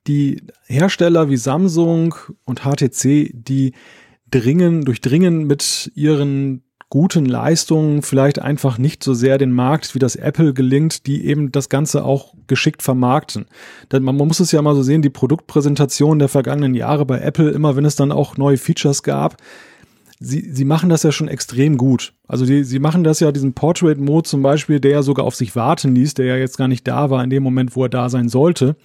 [0.08, 2.16] die Hersteller wie Samsung
[2.46, 3.74] und HTC, die
[4.30, 10.16] dringen, durchdringen mit ihren guten Leistungen vielleicht einfach nicht so sehr den Markt, wie das
[10.16, 13.46] Apple gelingt, die eben das Ganze auch geschickt vermarkten.
[13.92, 17.52] Denn man, muss es ja mal so sehen, die Produktpräsentation der vergangenen Jahre bei Apple,
[17.52, 19.38] immer wenn es dann auch neue Features gab,
[20.20, 22.14] sie, sie machen das ja schon extrem gut.
[22.28, 25.56] Also die, sie machen das ja, diesen Portrait-Mode zum Beispiel, der ja sogar auf sich
[25.56, 28.10] warten ließ, der ja jetzt gar nicht da war in dem Moment, wo er da
[28.10, 28.76] sein sollte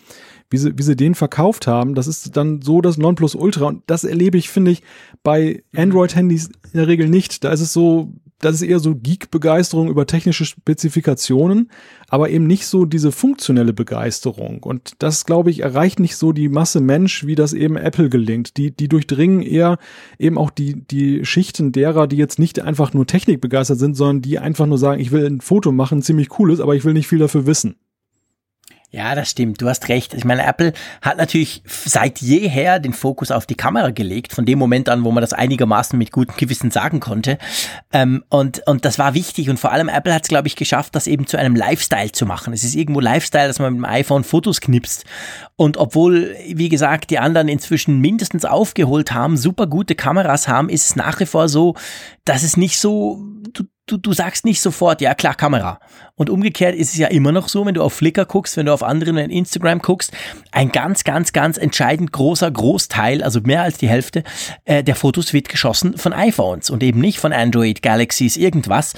[0.50, 3.66] wie sie, wie sie den verkauft haben, das ist dann so das Nonplusultra.
[3.66, 4.83] Und das erlebe ich, finde ich,
[5.22, 7.44] bei Android-Handys in der Regel nicht.
[7.44, 8.12] Da ist es so,
[8.44, 11.70] das ist eher so Geek-Begeisterung über technische Spezifikationen,
[12.09, 14.62] aber eben nicht so diese funktionelle Begeisterung.
[14.62, 18.57] Und das, glaube ich, erreicht nicht so die Masse Mensch, wie das eben Apple gelingt.
[18.57, 19.78] Die, die durchdringen eher
[20.18, 24.38] eben auch die, die Schichten derer, die jetzt nicht einfach nur technikbegeistert sind, sondern die
[24.38, 27.18] einfach nur sagen, ich will ein Foto machen, ziemlich cooles, aber ich will nicht viel
[27.18, 27.76] dafür wissen.
[28.94, 29.61] Ja, das stimmt.
[29.61, 30.14] Du hast recht.
[30.14, 34.57] Ich meine, Apple hat natürlich seit jeher den Fokus auf die Kamera gelegt, von dem
[34.57, 37.38] Moment an, wo man das einigermaßen mit gutem Gewissen sagen konnte.
[37.92, 39.50] Ähm, und, und das war wichtig.
[39.50, 42.24] Und vor allem Apple hat es, glaube ich, geschafft, das eben zu einem Lifestyle zu
[42.24, 42.52] machen.
[42.52, 45.04] Es ist irgendwo Lifestyle, dass man mit dem iPhone Fotos knipst.
[45.57, 50.87] Und obwohl, wie gesagt, die anderen inzwischen mindestens aufgeholt haben, super gute Kameras haben, ist
[50.87, 51.74] es nach wie vor so,
[52.24, 55.79] dass es nicht so, du, du, du sagst nicht sofort, ja klar, Kamera.
[56.14, 58.73] Und umgekehrt ist es ja immer noch so, wenn du auf Flickr guckst, wenn du
[58.73, 60.12] auf anderen in Instagram guckst,
[60.53, 64.23] ein ganz, ganz, ganz entscheidend großer Großteil, also mehr als die Hälfte
[64.64, 68.94] äh, der Fotos wird geschossen von iPhones und eben nicht von Android, Galaxies, irgendwas.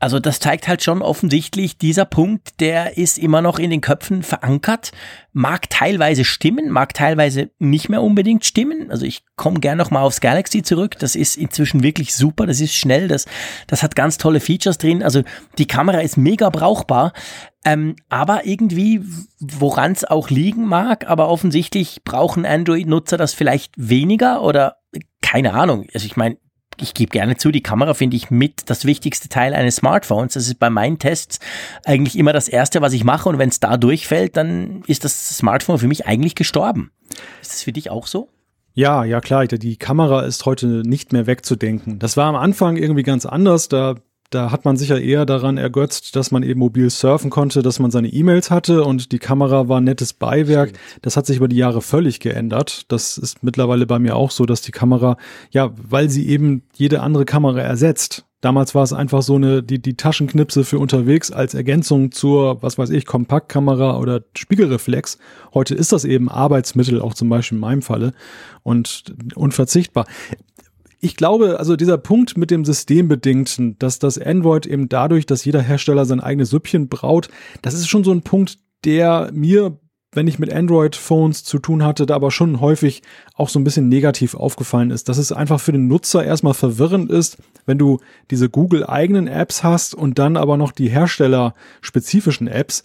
[0.00, 4.22] Also das zeigt halt schon offensichtlich, dieser Punkt, der ist immer noch in den Köpfen
[4.22, 4.92] verankert,
[5.34, 8.90] mag teilweise stimmen, mag teilweise nicht mehr unbedingt stimmen.
[8.90, 12.74] Also ich komme gern nochmal aufs Galaxy zurück, das ist inzwischen wirklich super, das ist
[12.74, 13.26] schnell, das,
[13.66, 15.02] das hat ganz tolle Features drin.
[15.02, 15.22] Also
[15.58, 17.12] die Kamera ist mega brauchbar,
[17.66, 19.02] ähm, aber irgendwie,
[19.38, 24.78] woran es auch liegen mag, aber offensichtlich brauchen Android-Nutzer das vielleicht weniger oder
[25.20, 25.86] keine Ahnung.
[25.92, 26.38] Also ich meine,
[26.82, 30.34] ich gebe gerne zu, die Kamera finde ich mit das wichtigste Teil eines Smartphones.
[30.34, 31.38] Das ist bei meinen Tests
[31.84, 33.28] eigentlich immer das Erste, was ich mache.
[33.28, 36.90] Und wenn es da durchfällt, dann ist das Smartphone für mich eigentlich gestorben.
[37.40, 38.28] Ist das für dich auch so?
[38.72, 41.98] Ja, ja klar, die Kamera ist heute nicht mehr wegzudenken.
[41.98, 43.68] Das war am Anfang irgendwie ganz anders.
[43.68, 43.96] Da
[44.30, 47.80] da hat man sich ja eher daran ergötzt, dass man eben mobil surfen konnte, dass
[47.80, 50.72] man seine E-Mails hatte und die Kamera war ein nettes Beiwerk.
[51.02, 52.84] Das hat sich über die Jahre völlig geändert.
[52.92, 55.16] Das ist mittlerweile bei mir auch so, dass die Kamera,
[55.50, 58.24] ja, weil sie eben jede andere Kamera ersetzt.
[58.40, 62.78] Damals war es einfach so eine, die, die Taschenknipse für unterwegs als Ergänzung zur, was
[62.78, 65.18] weiß ich, Kompaktkamera oder Spiegelreflex.
[65.52, 68.12] Heute ist das eben Arbeitsmittel, auch zum Beispiel in meinem Falle
[68.62, 70.06] und unverzichtbar
[71.00, 75.62] ich glaube, also dieser Punkt mit dem Systembedingten, dass das Android eben dadurch, dass jeder
[75.62, 77.28] Hersteller sein eigenes Süppchen braut,
[77.62, 79.78] das ist schon so ein Punkt, der mir
[80.12, 83.02] wenn ich mit Android-Phones zu tun hatte, da aber schon häufig
[83.34, 87.10] auch so ein bisschen negativ aufgefallen ist, dass es einfach für den Nutzer erstmal verwirrend
[87.10, 87.38] ist,
[87.70, 88.00] wenn du
[88.32, 92.82] diese Google-eigenen Apps hast und dann aber noch die herstellerspezifischen Apps.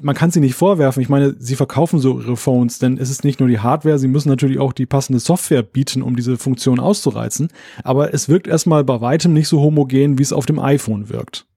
[0.00, 1.02] Man kann sie nicht vorwerfen.
[1.02, 4.06] Ich meine, sie verkaufen so ihre Phones, denn es ist nicht nur die Hardware, sie
[4.06, 7.48] müssen natürlich auch die passende Software bieten, um diese Funktion auszureizen.
[7.82, 11.47] Aber es wirkt erstmal bei weitem nicht so homogen, wie es auf dem iPhone wirkt.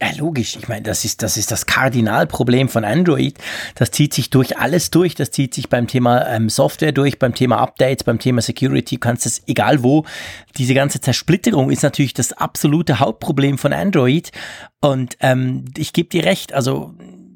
[0.00, 0.56] Ja, logisch.
[0.56, 3.36] Ich meine, das ist, das ist das Kardinalproblem von Android.
[3.74, 5.16] Das zieht sich durch alles durch.
[5.16, 8.96] Das zieht sich beim Thema ähm, Software durch, beim Thema Updates, beim Thema Security.
[8.96, 10.04] Du kannst es egal wo.
[10.56, 14.30] Diese ganze Zersplitterung ist natürlich das absolute Hauptproblem von Android.
[14.80, 16.52] Und ähm, ich gebe dir recht.
[16.52, 16.94] Also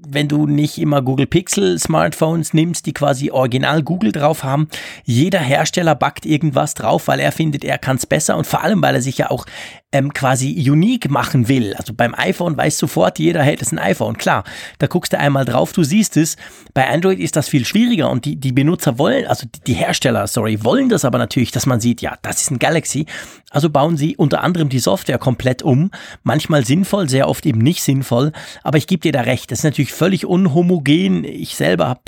[0.08, 4.68] wenn du nicht immer Google Pixel Smartphones nimmst, die quasi original Google drauf haben.
[5.04, 8.82] Jeder Hersteller backt irgendwas drauf, weil er findet, er kann es besser und vor allem,
[8.82, 9.46] weil er sich ja auch
[9.92, 11.74] ähm, quasi unique machen will.
[11.74, 14.16] Also beim iPhone weiß sofort jeder, hey, das ist ein iPhone.
[14.16, 14.44] Klar,
[14.78, 16.36] da guckst du einmal drauf, du siehst es.
[16.74, 20.64] Bei Android ist das viel schwieriger und die, die Benutzer wollen, also die Hersteller, sorry,
[20.64, 23.06] wollen das aber natürlich, dass man sieht, ja, das ist ein Galaxy.
[23.50, 25.90] Also bauen sie unter anderem die Software komplett um.
[26.22, 28.32] Manchmal sinnvoll, sehr oft eben nicht sinnvoll.
[28.62, 31.24] Aber ich gebe dir da recht, das ist natürlich völlig unhomogen.
[31.24, 32.00] Ich selber habe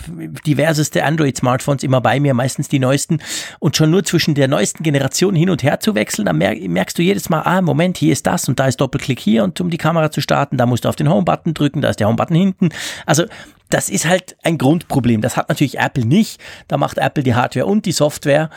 [0.47, 3.19] diverseste Android-Smartphones immer bei mir, meistens die neuesten.
[3.59, 7.03] Und schon nur zwischen der neuesten Generation hin und her zu wechseln, dann merkst du
[7.03, 9.79] jedes Mal, ah, Moment, hier ist das und da ist Doppelklick hier und um die
[9.79, 12.69] Kamera zu starten, da musst du auf den Home-Button drücken, da ist der Home-Button hinten.
[13.07, 13.25] Also
[13.71, 15.21] das ist halt ein Grundproblem.
[15.21, 16.41] Das hat natürlich Apple nicht.
[16.69, 18.51] Da macht Apple die Hardware und die Software.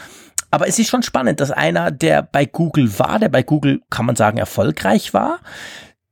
[0.52, 4.06] Aber es ist schon spannend, dass einer, der bei Google war, der bei Google, kann
[4.06, 5.40] man sagen, erfolgreich war,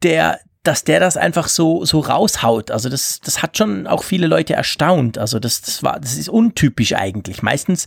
[0.04, 2.72] der, dass der das einfach so, so raushaut.
[2.72, 5.18] Also das, das hat schon auch viele Leute erstaunt.
[5.18, 7.44] Also das, das war, das ist untypisch eigentlich.
[7.44, 7.86] Meistens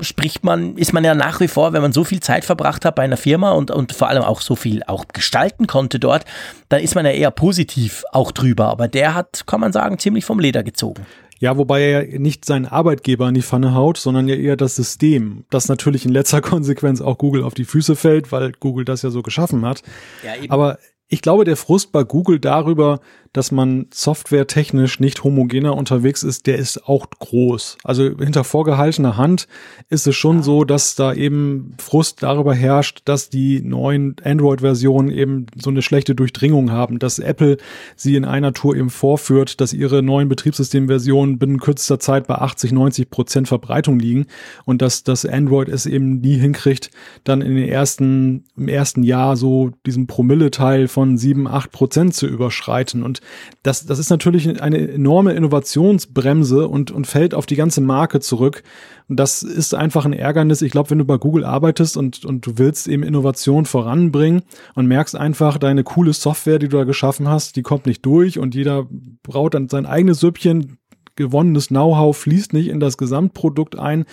[0.00, 2.94] spricht man, ist man ja nach wie vor, wenn man so viel Zeit verbracht hat
[2.94, 6.24] bei einer Firma und, und vor allem auch so viel auch gestalten konnte dort,
[6.68, 8.66] dann ist man ja eher positiv auch drüber.
[8.66, 11.06] Aber der hat, kann man sagen, ziemlich vom Leder gezogen.
[11.38, 14.76] Ja, wobei er ja nicht seinen Arbeitgeber in die Pfanne haut, sondern ja eher das
[14.76, 19.02] System, das natürlich in letzter Konsequenz auch Google auf die Füße fällt, weil Google das
[19.02, 19.82] ja so geschaffen hat.
[20.22, 23.00] Ja, Aber ich glaube, der Frust bei Google darüber,
[23.32, 27.78] dass man softwaretechnisch nicht homogener unterwegs ist, der ist auch groß.
[27.82, 29.48] Also hinter vorgehaltener Hand
[29.88, 35.46] ist es schon so, dass da eben Frust darüber herrscht, dass die neuen Android-Versionen eben
[35.56, 37.56] so eine schlechte Durchdringung haben, dass Apple
[37.96, 42.72] sie in einer Tour eben vorführt, dass ihre neuen Betriebssystemversionen binnen kürzester Zeit bei 80,
[42.72, 44.26] 90 Prozent Verbreitung liegen
[44.66, 46.90] und dass das Android es eben nie hinkriegt,
[47.24, 52.26] dann in den ersten, im ersten Jahr so diesen Promille-Teil von 7, 8 Prozent zu
[52.26, 53.02] überschreiten.
[53.02, 53.21] Und
[53.62, 58.62] das, das ist natürlich eine enorme Innovationsbremse und, und fällt auf die ganze Marke zurück.
[59.08, 60.62] Und das ist einfach ein Ärgernis.
[60.62, 64.42] Ich glaube, wenn du bei Google arbeitest und, und du willst eben Innovation voranbringen
[64.74, 68.38] und merkst einfach, deine coole Software, die du da geschaffen hast, die kommt nicht durch
[68.38, 68.86] und jeder
[69.22, 70.78] braut dann sein eigenes Süppchen,
[71.16, 74.04] gewonnenes Know-how fließt nicht in das Gesamtprodukt ein.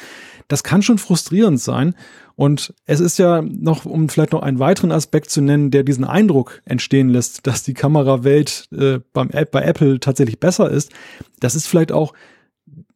[0.50, 1.96] Das kann schon frustrierend sein.
[2.36, 6.04] Und es ist ja noch, um vielleicht noch einen weiteren Aspekt zu nennen, der diesen
[6.04, 10.92] Eindruck entstehen lässt, dass die Kamerawelt äh, beim, bei Apple tatsächlich besser ist.
[11.40, 12.14] Das ist vielleicht auch,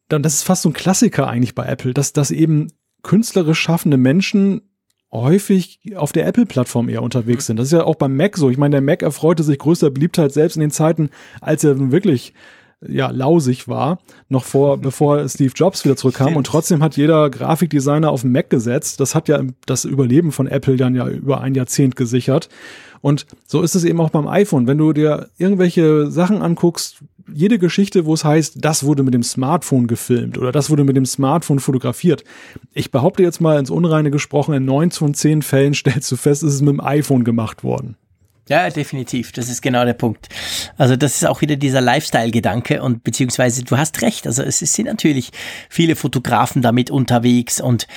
[0.10, 2.68] das ist fast so ein Klassiker eigentlich bei Apple, dass, dass eben
[3.04, 4.62] künstlerisch schaffende Menschen
[5.12, 7.58] häufig auf der Apple-Plattform eher unterwegs sind.
[7.58, 8.50] Das ist ja auch beim Mac so.
[8.50, 12.34] Ich meine, der Mac erfreute sich größter Beliebtheit selbst in den Zeiten, als er wirklich
[12.82, 16.28] ja lausig war, noch vor, bevor Steve Jobs wieder zurückkam.
[16.28, 16.38] Stimmt.
[16.38, 19.00] Und trotzdem hat jeder Grafikdesigner auf den Mac gesetzt.
[19.00, 22.50] Das hat ja das Überleben von Apple dann ja über ein Jahrzehnt gesichert.
[23.02, 24.66] Und so ist es eben auch beim iPhone.
[24.66, 29.24] Wenn du dir irgendwelche Sachen anguckst, jede Geschichte, wo es heißt, das wurde mit dem
[29.24, 32.24] Smartphone gefilmt oder das wurde mit dem Smartphone fotografiert.
[32.74, 36.44] Ich behaupte jetzt mal ins Unreine gesprochen, in neun von zehn Fällen stellst du fest,
[36.44, 37.98] ist es mit dem iPhone gemacht worden.
[38.50, 39.32] Ja, definitiv.
[39.32, 40.28] Das ist genau der Punkt.
[40.78, 44.28] Also das ist auch wieder dieser Lifestyle-Gedanke und beziehungsweise du hast recht.
[44.28, 45.32] Also es sind natürlich
[45.70, 47.88] viele Fotografen damit unterwegs und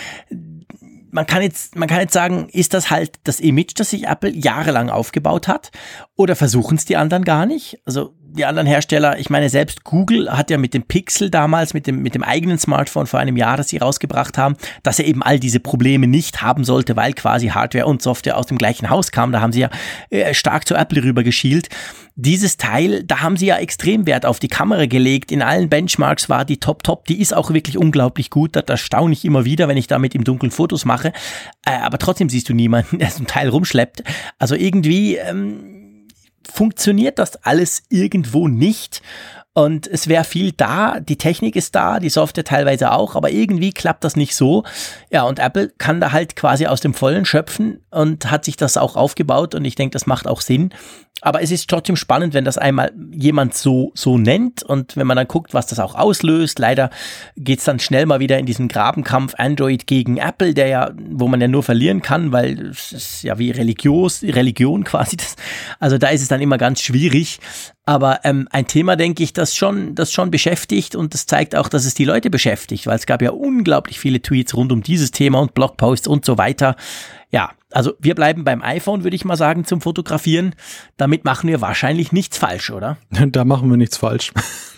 [1.10, 4.30] man kann jetzt, man kann jetzt sagen, ist das halt das Image, das sich Apple
[4.30, 5.70] jahrelang aufgebaut hat?
[6.14, 7.80] Oder versuchen es die anderen gar nicht?
[7.84, 11.86] Also die anderen Hersteller, ich meine, selbst Google hat ja mit dem Pixel damals, mit
[11.86, 15.22] dem, mit dem eigenen Smartphone vor einem Jahr, das sie rausgebracht haben, dass er eben
[15.22, 19.10] all diese Probleme nicht haben sollte, weil quasi Hardware und Software aus dem gleichen Haus
[19.10, 19.32] kamen.
[19.32, 19.70] Da haben sie ja
[20.10, 21.68] äh, stark zu Apple rüber geschielt.
[22.14, 25.30] Dieses Teil, da haben sie ja extrem Wert auf die Kamera gelegt.
[25.30, 27.06] In allen Benchmarks war die top, top.
[27.06, 28.52] Die ist auch wirklich unglaublich gut.
[28.66, 31.12] Das staune ich immer wieder, wenn ich damit im Dunkeln Fotos mache.
[31.66, 34.02] Äh, aber trotzdem siehst du niemanden, der so ein Teil rumschleppt.
[34.38, 35.85] Also irgendwie, ähm,
[36.50, 39.02] funktioniert das alles irgendwo nicht.
[39.52, 43.72] Und es wäre viel da, die Technik ist da, die Software teilweise auch, aber irgendwie
[43.72, 44.64] klappt das nicht so.
[45.10, 48.76] Ja, und Apple kann da halt quasi aus dem Vollen schöpfen und hat sich das
[48.76, 50.74] auch aufgebaut und ich denke, das macht auch Sinn.
[51.22, 55.16] Aber es ist trotzdem spannend, wenn das einmal jemand so, so nennt und wenn man
[55.16, 56.58] dann guckt, was das auch auslöst.
[56.58, 56.90] Leider
[57.36, 61.40] geht's dann schnell mal wieder in diesen Grabenkampf Android gegen Apple, der ja, wo man
[61.40, 65.16] ja nur verlieren kann, weil es ist ja wie Religios, Religion quasi.
[65.16, 65.36] Das,
[65.80, 67.40] also da ist es dann immer ganz schwierig.
[67.86, 71.68] Aber ähm, ein Thema, denke ich, das schon, das schon beschäftigt und das zeigt auch,
[71.68, 75.12] dass es die Leute beschäftigt, weil es gab ja unglaublich viele Tweets rund um dieses
[75.12, 76.74] Thema und Blogposts und so weiter.
[77.76, 80.54] Also wir bleiben beim iPhone, würde ich mal sagen, zum Fotografieren.
[80.96, 82.96] Damit machen wir wahrscheinlich nichts falsch, oder?
[83.26, 84.32] Da machen wir nichts falsch.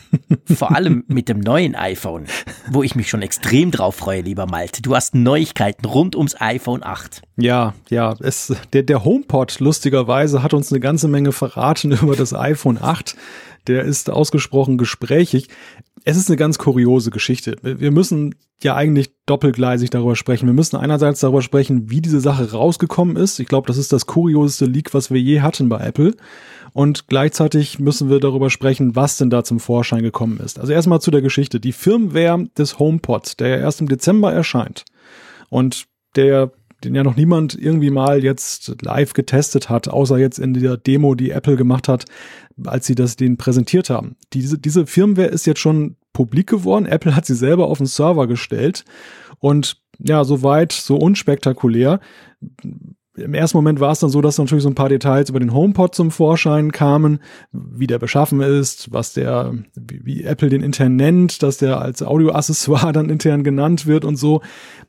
[0.52, 2.24] Vor allem mit dem neuen iPhone,
[2.68, 4.82] wo ich mich schon extrem drauf freue, lieber Malte.
[4.82, 7.22] Du hast Neuigkeiten rund ums iPhone 8.
[7.36, 12.34] Ja, ja, es, der, der HomePod lustigerweise hat uns eine ganze Menge verraten über das
[12.34, 13.14] iPhone 8.
[13.68, 15.48] Der ist ausgesprochen gesprächig.
[16.04, 17.56] Es ist eine ganz kuriose Geschichte.
[17.62, 20.46] Wir müssen ja eigentlich doppelgleisig darüber sprechen.
[20.46, 23.38] Wir müssen einerseits darüber sprechen, wie diese Sache rausgekommen ist.
[23.38, 26.14] Ich glaube, das ist das kurioseste Leak, was wir je hatten bei Apple.
[26.72, 30.58] Und gleichzeitig müssen wir darüber sprechen, was denn da zum Vorschein gekommen ist.
[30.58, 31.60] Also erstmal zu der Geschichte.
[31.60, 34.84] Die Firmware des HomePods, der ja erst im Dezember erscheint
[35.48, 35.86] und
[36.16, 36.52] der
[36.84, 41.14] den ja noch niemand irgendwie mal jetzt live getestet hat, außer jetzt in der Demo,
[41.14, 42.04] die Apple gemacht hat,
[42.64, 44.16] als sie das den präsentiert haben.
[44.32, 46.86] Diese, diese Firmware ist jetzt schon publik geworden.
[46.86, 48.84] Apple hat sie selber auf den Server gestellt
[49.40, 52.00] und ja, soweit, so unspektakulär
[53.20, 55.52] im ersten Moment war es dann so, dass natürlich so ein paar Details über den
[55.52, 57.20] HomePod zum Vorschein kamen,
[57.52, 62.02] wie der beschaffen ist, was der, wie, wie Apple den intern nennt, dass der als
[62.02, 64.42] Audioaccessoire dann intern genannt wird und so.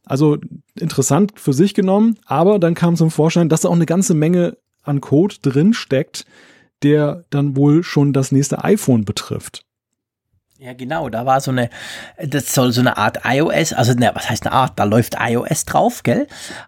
[0.05, 0.38] Also
[0.80, 4.57] interessant für sich genommen, aber dann kam zum Vorschein, dass da auch eine ganze Menge
[4.84, 6.25] an Code drin steckt,
[6.84, 9.65] der dann wohl schon das nächste iPhone betrifft.
[10.62, 11.70] Ja, genau, da war so eine,
[12.18, 15.64] das soll so eine Art iOS, also ne, was heißt eine Art, da läuft iOS
[15.64, 16.28] drauf, gell?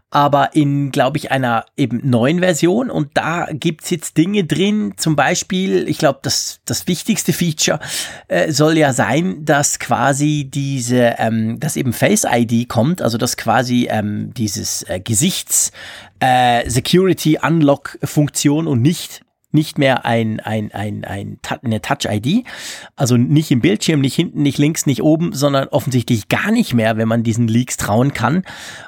[0.09, 5.17] Aber in, glaube ich, einer eben neuen Version und da gibt's jetzt Dinge drin, zum
[5.17, 7.81] Beispiel, ich glaube, das, das wichtigste Feature
[8.29, 13.35] äh, soll ja sein, dass quasi diese, ähm, dass eben Face ID kommt, also dass
[13.35, 15.73] quasi ähm, dieses äh, Gesichts
[16.21, 19.21] äh, Security Unlock Funktion und nicht
[19.51, 22.45] nicht mehr ein, ein, ein, ein, eine Touch-ID,
[22.95, 26.97] also nicht im Bildschirm, nicht hinten, nicht links, nicht oben, sondern offensichtlich gar nicht mehr,
[26.97, 28.43] wenn man diesen Leaks trauen kann.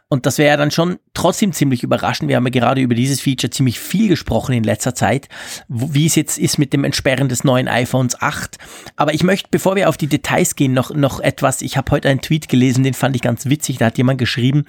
[0.10, 2.30] Und das wäre ja dann schon trotzdem ziemlich überraschend.
[2.30, 5.28] Wir haben ja gerade über dieses Feature ziemlich viel gesprochen in letzter Zeit,
[5.68, 8.58] wie es jetzt ist mit dem Entsperren des neuen iPhones 8.
[8.96, 11.64] Aber ich möchte, bevor wir auf die Details gehen, noch, noch etwas.
[11.64, 13.80] Ich habe heute einen Tweet gelesen, den fand ich ganz witzig.
[13.80, 14.66] Da hat jemand geschrieben,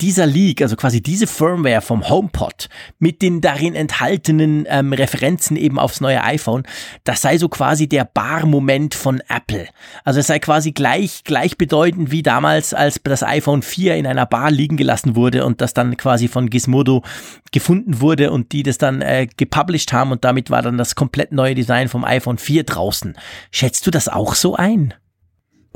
[0.00, 2.68] dieser Leak, also quasi diese Firmware vom HomePod
[2.98, 6.64] mit den darin enthaltenen ähm, Referenzen eben aufs neue iPhone,
[7.04, 9.68] das sei so quasi der Bar-Moment von Apple.
[10.04, 14.50] Also es sei quasi gleich, gleichbedeutend wie damals, als das iPhone 4 in einer Bar
[14.50, 17.04] liegen gelassen wurde und das dann quasi von Gizmodo
[17.52, 21.30] gefunden wurde und die das dann äh, gepublished haben und damit war dann das komplett
[21.30, 23.16] neue Design vom iPhone 4 draußen.
[23.52, 24.94] Schätzt du das auch so ein?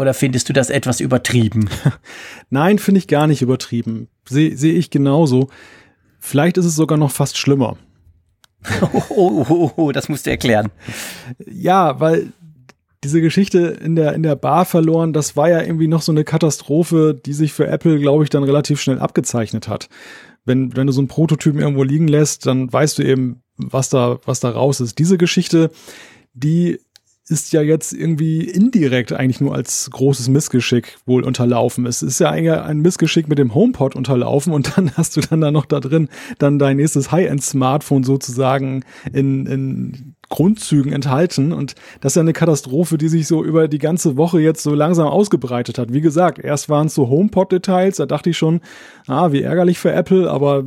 [0.02, 1.70] Oder findest du das etwas übertrieben?
[2.50, 4.08] Nein, finde ich gar nicht übertrieben.
[4.28, 5.48] Sehe seh ich genauso.
[6.18, 7.76] Vielleicht ist es sogar noch fast schlimmer.
[8.82, 10.72] oh, oh, oh, oh, das musst du erklären.
[11.46, 12.32] Ja, weil
[13.04, 16.24] diese Geschichte in der, in der Bar verloren, das war ja irgendwie noch so eine
[16.24, 19.88] Katastrophe, die sich für Apple, glaube ich, dann relativ schnell abgezeichnet hat.
[20.44, 24.18] Wenn, wenn du so einen Prototypen irgendwo liegen lässt, dann weißt du eben, was da,
[24.24, 24.98] was da raus ist.
[24.98, 25.70] Diese Geschichte,
[26.34, 26.80] die
[27.32, 31.86] ist ja jetzt irgendwie indirekt eigentlich nur als großes Missgeschick wohl unterlaufen.
[31.86, 35.40] Es ist ja eigentlich ein Missgeschick mit dem HomePod unterlaufen und dann hast du dann
[35.40, 36.08] da noch da drin
[36.38, 41.52] dann dein nächstes High-End-Smartphone sozusagen in, in Grundzügen enthalten.
[41.52, 44.74] Und das ist ja eine Katastrophe, die sich so über die ganze Woche jetzt so
[44.74, 45.92] langsam ausgebreitet hat.
[45.92, 48.62] Wie gesagt, erst waren es so HomePod-Details, da dachte ich schon,
[49.06, 50.64] ah, wie ärgerlich für Apple, aber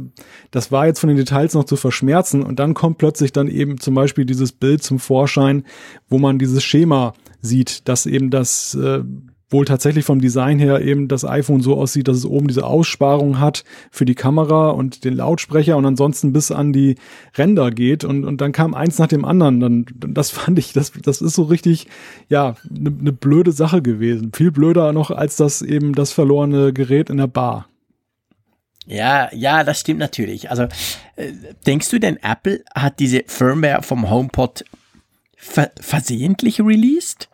[0.52, 2.44] das war jetzt von den Details noch zu verschmerzen.
[2.44, 5.64] Und dann kommt plötzlich dann eben zum Beispiel dieses Bild zum Vorschein,
[6.10, 9.02] wo man dieses Schema sieht, dass eben das äh,
[9.50, 13.40] wohl tatsächlich vom Design her eben das iPhone so aussieht, dass es oben diese Aussparung
[13.40, 16.96] hat für die Kamera und den Lautsprecher und ansonsten bis an die
[17.38, 19.60] Ränder geht und, und dann kam eins nach dem anderen.
[19.60, 21.88] Dann, das fand ich, das, das ist so richtig,
[22.28, 24.32] ja, eine ne blöde Sache gewesen.
[24.34, 27.68] Viel blöder noch als das eben das verlorene Gerät in der Bar.
[28.88, 30.52] Ja, ja, das stimmt natürlich.
[30.52, 30.64] Also,
[31.16, 31.32] äh,
[31.66, 34.64] denkst du denn, Apple hat diese Firmware vom HomePod
[35.36, 37.30] ver versehentlich released?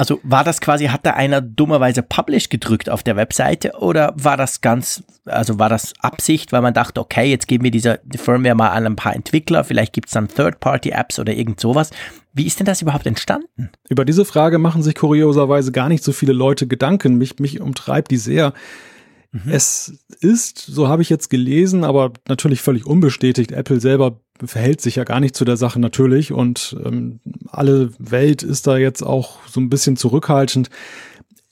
[0.00, 4.38] Also war das quasi, hat da einer dummerweise Publish gedrückt auf der Webseite oder war
[4.38, 8.54] das ganz, also war das Absicht, weil man dachte, okay, jetzt geben wir dieser Firmware
[8.54, 11.90] mal an ein paar Entwickler, vielleicht gibt es dann Third-Party-Apps oder irgend sowas.
[12.32, 13.68] Wie ist denn das überhaupt entstanden?
[13.90, 17.18] Über diese Frage machen sich kurioserweise gar nicht so viele Leute Gedanken.
[17.18, 18.54] Mich, mich umtreibt die sehr.
[19.32, 19.50] Mhm.
[19.50, 23.52] Es ist, so habe ich jetzt gelesen, aber natürlich völlig unbestätigt.
[23.52, 28.42] Apple selber verhält sich ja gar nicht zu der Sache natürlich und ähm, alle Welt
[28.42, 30.70] ist da jetzt auch so ein bisschen zurückhaltend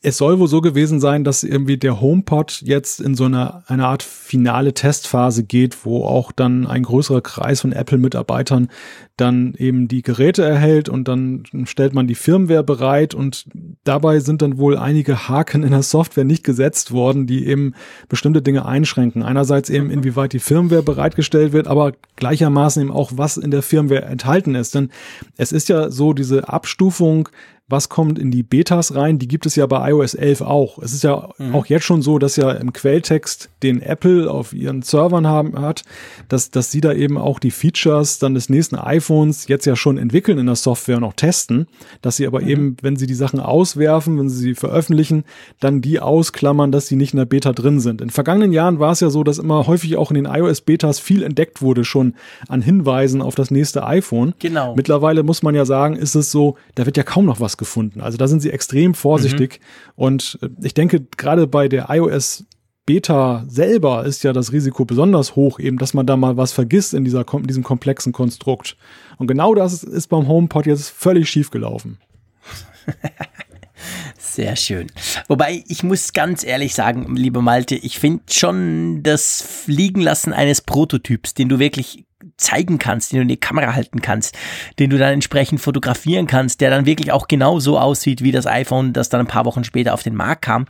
[0.01, 3.85] es soll wohl so gewesen sein, dass irgendwie der HomePod jetzt in so eine, eine
[3.85, 8.69] Art finale Testphase geht, wo auch dann ein größerer Kreis von Apple-Mitarbeitern
[9.17, 13.47] dann eben die Geräte erhält und dann stellt man die Firmware bereit und
[13.83, 17.75] dabei sind dann wohl einige Haken in der Software nicht gesetzt worden, die eben
[18.09, 19.25] bestimmte Dinge einschränken.
[19.25, 24.05] Einerseits eben inwieweit die Firmware bereitgestellt wird, aber gleichermaßen eben auch was in der Firmware
[24.05, 24.77] enthalten ist.
[24.77, 24.91] Denn
[25.37, 27.29] es ist ja so diese Abstufung
[27.69, 30.79] was kommt in die Betas rein, die gibt es ja bei iOS 11 auch.
[30.79, 31.55] Es ist ja mhm.
[31.55, 35.83] auch jetzt schon so, dass ja im Quelltext, den Apple auf ihren Servern haben hat,
[36.29, 39.99] dass, dass sie da eben auch die Features dann des nächsten iPhones jetzt ja schon
[39.99, 41.67] entwickeln in der Software und auch testen,
[42.01, 42.49] dass sie aber mhm.
[42.49, 45.25] eben, wenn sie die Sachen auswerfen, wenn sie sie veröffentlichen,
[45.61, 48.01] dann die ausklammern, dass sie nicht in der Beta drin sind.
[48.01, 51.23] In vergangenen Jahren war es ja so, dass immer häufig auch in den iOS-Betas viel
[51.23, 52.15] entdeckt wurde schon
[52.49, 54.35] an Hinweisen auf das nächste iPhone.
[54.39, 54.75] Genau.
[54.75, 58.01] Mittlerweile muss man ja sagen, ist es so, da wird ja kaum noch was gefunden.
[58.01, 59.61] Also da sind sie extrem vorsichtig.
[59.61, 59.93] Mhm.
[59.97, 62.45] Und äh, ich denke, gerade bei der iOS
[62.87, 66.95] Beta selber ist ja das Risiko besonders hoch, eben, dass man da mal was vergisst
[66.95, 68.79] in, dieser, in diesem komplexen Konstrukt.
[69.19, 71.99] Und genau das ist beim HomePod jetzt völlig schief gelaufen.
[74.19, 74.87] Sehr schön.
[75.29, 81.35] Wobei ich muss ganz ehrlich sagen, lieber Malte, ich finde schon das Fliegenlassen eines Prototyps,
[81.35, 82.07] den du wirklich
[82.39, 84.37] zeigen kannst, den du in die Kamera halten kannst,
[84.79, 88.47] den du dann entsprechend fotografieren kannst, der dann wirklich auch genau so aussieht wie das
[88.47, 90.67] iPhone, das dann ein paar Wochen später auf den Markt kam.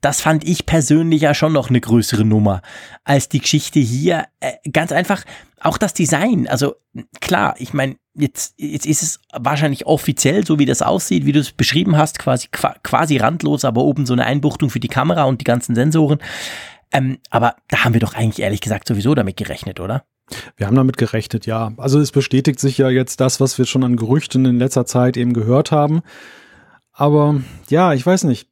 [0.00, 2.60] Das fand ich persönlich ja schon noch eine größere Nummer
[3.04, 4.26] als die Geschichte hier.
[4.40, 5.24] Äh, ganz einfach
[5.60, 6.48] auch das Design.
[6.48, 6.74] Also
[7.20, 11.40] klar, ich meine, jetzt, jetzt ist es wahrscheinlich offiziell, so wie das aussieht, wie du
[11.40, 12.48] es beschrieben hast, quasi,
[12.82, 16.18] quasi randlos, aber oben so eine Einbuchtung für die Kamera und die ganzen Sensoren.
[16.92, 20.04] Ähm, aber da haben wir doch eigentlich ehrlich gesagt sowieso damit gerechnet, oder?
[20.56, 21.72] Wir haben damit gerechnet, ja.
[21.76, 25.16] Also es bestätigt sich ja jetzt das, was wir schon an Gerüchten in letzter Zeit
[25.16, 26.02] eben gehört haben.
[26.92, 28.48] Aber ja, ich weiß nicht.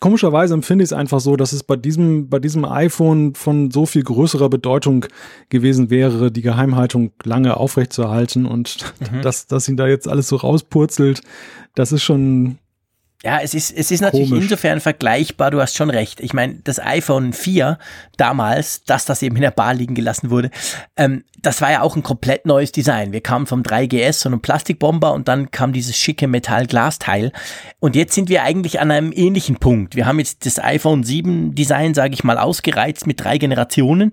[0.00, 3.84] Komischerweise empfinde ich es einfach so, dass es bei diesem, bei diesem iPhone von so
[3.84, 5.04] viel größerer Bedeutung
[5.50, 9.20] gewesen wäre, die Geheimhaltung lange aufrechtzuerhalten und mhm.
[9.20, 11.20] dass, dass ihn da jetzt alles so rauspurzelt,
[11.74, 12.56] das ist schon,
[13.22, 14.44] ja, es ist, es ist natürlich Komisch.
[14.44, 16.20] insofern vergleichbar, du hast schon recht.
[16.20, 17.78] Ich meine, das iPhone 4
[18.16, 20.50] damals, dass das eben in der Bar liegen gelassen wurde,
[20.96, 23.12] ähm, das war ja auch ein komplett neues Design.
[23.12, 27.32] Wir kamen vom 3GS, so einem Plastikbomber und dann kam dieses schicke Metall-Glas-Teil.
[27.78, 29.96] Und jetzt sind wir eigentlich an einem ähnlichen Punkt.
[29.96, 34.12] Wir haben jetzt das iPhone 7 Design, sage ich mal, ausgereizt mit drei Generationen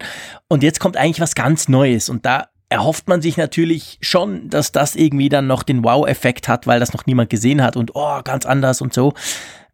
[0.50, 4.72] und jetzt kommt eigentlich was ganz Neues und da erhofft man sich natürlich schon, dass
[4.72, 8.22] das irgendwie dann noch den Wow-Effekt hat, weil das noch niemand gesehen hat und oh,
[8.24, 9.14] ganz anders und so.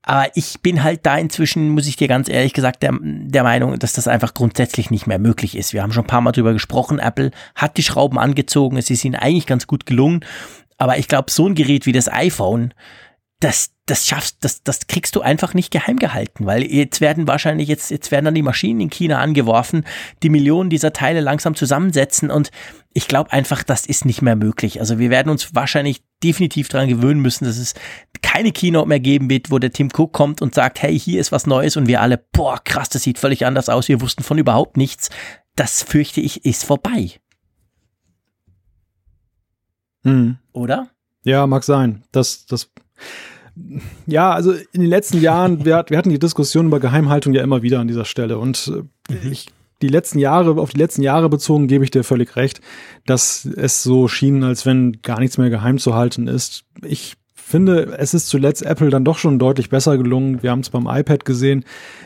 [0.06, 3.80] Aber ich bin halt da inzwischen, muss ich dir ganz ehrlich gesagt, der, der Meinung,
[3.80, 5.74] dass das einfach grundsätzlich nicht mehr möglich ist.
[5.74, 7.00] Wir haben schon ein paar Mal drüber gesprochen.
[7.00, 8.76] Apple hat die Schrauben angezogen.
[8.76, 10.26] Es ist ihnen eigentlich ganz gut gelungen.
[10.78, 12.74] Aber ich glaube, so ein Gerät wie das iPhone,
[13.40, 17.68] das, das schaffst, das, das kriegst du einfach nicht geheim gehalten, weil jetzt werden wahrscheinlich,
[17.68, 19.86] jetzt, jetzt werden dann die Maschinen in China angeworfen,
[20.22, 22.52] die Millionen dieser Teile langsam zusammensetzen und
[22.94, 24.80] ich glaube einfach, das ist nicht mehr möglich.
[24.80, 27.74] Also wir werden uns wahrscheinlich definitiv daran gewöhnen müssen, dass es
[28.22, 31.32] keine Keynote mehr geben wird, wo der Tim Cook kommt und sagt, hey, hier ist
[31.32, 34.38] was Neues und wir alle, boah, krass, das sieht völlig anders aus, wir wussten von
[34.38, 35.10] überhaupt nichts.
[35.56, 37.12] Das fürchte ich, ist vorbei.
[40.04, 40.38] Hm.
[40.52, 40.90] Oder?
[41.24, 42.04] Ja, mag sein.
[42.12, 42.72] Das, das,
[44.06, 47.62] ja, also in den letzten Jahren, wir, wir hatten die Diskussion über Geheimhaltung ja immer
[47.62, 49.32] wieder an dieser Stelle und äh, mhm.
[49.32, 49.48] ich
[49.84, 52.62] die letzten Jahre, auf die letzten Jahre bezogen, gebe ich dir völlig recht,
[53.06, 56.64] dass es so schien, als wenn gar nichts mehr geheim zu halten ist.
[56.82, 60.42] Ich finde, es ist zuletzt Apple dann doch schon deutlich besser gelungen.
[60.42, 61.66] Wir haben es beim iPad gesehen,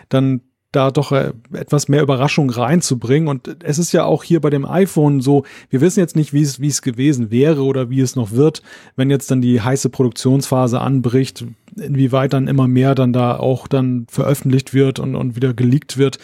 [0.09, 3.29] dann da doch äh, etwas mehr Überraschung reinzubringen.
[3.29, 6.41] Und es ist ja auch hier bei dem iPhone so, wir wissen jetzt nicht, wie
[6.41, 8.61] es, wie es gewesen wäre oder wie es noch wird,
[8.95, 14.07] wenn jetzt dann die heiße Produktionsphase anbricht, inwieweit dann immer mehr dann da auch dann
[14.09, 16.17] veröffentlicht wird und, und wieder geleakt wird.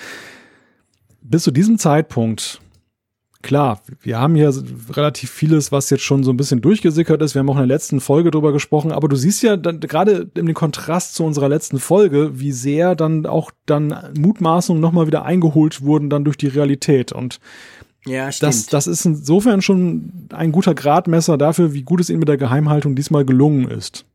[1.23, 2.61] Bis zu diesem Zeitpunkt
[3.43, 4.51] klar, wir haben hier
[4.91, 7.35] relativ vieles, was jetzt schon so ein bisschen durchgesickert ist.
[7.35, 10.25] Wir haben auch in der letzten Folge drüber gesprochen, aber du siehst ja dann gerade
[10.25, 15.83] dem Kontrast zu unserer letzten Folge, wie sehr dann auch dann Mutmaßungen nochmal wieder eingeholt
[15.83, 17.39] wurden dann durch die Realität und
[18.05, 18.49] ja, stimmt.
[18.49, 22.37] Das, das ist insofern schon ein guter Gradmesser dafür, wie gut es ihnen mit der
[22.37, 24.05] Geheimhaltung diesmal gelungen ist.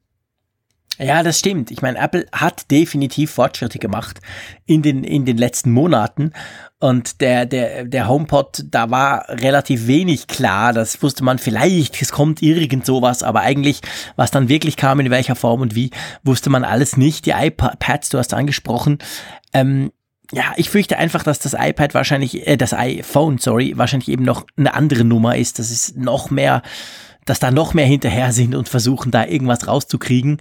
[0.99, 1.71] Ja, das stimmt.
[1.71, 4.21] Ich meine, Apple hat definitiv Fortschritte gemacht
[4.67, 6.33] in den, in den letzten Monaten.
[6.81, 10.73] Und der, der, der HomePod, da war relativ wenig klar.
[10.73, 13.81] Das wusste man vielleicht, es kommt irgend sowas, aber eigentlich,
[14.17, 15.91] was dann wirklich kam, in welcher Form und wie,
[16.25, 17.27] wusste man alles nicht.
[17.27, 18.99] Die iPads, du hast angesprochen.
[19.53, 19.93] Ähm,
[20.33, 24.47] ja, ich fürchte einfach, dass das iPad wahrscheinlich, äh, das iPhone, sorry, wahrscheinlich eben noch
[24.57, 25.59] eine andere Nummer ist.
[25.59, 26.63] Das ist noch mehr,
[27.25, 30.41] dass da noch mehr hinterher sind und versuchen, da irgendwas rauszukriegen.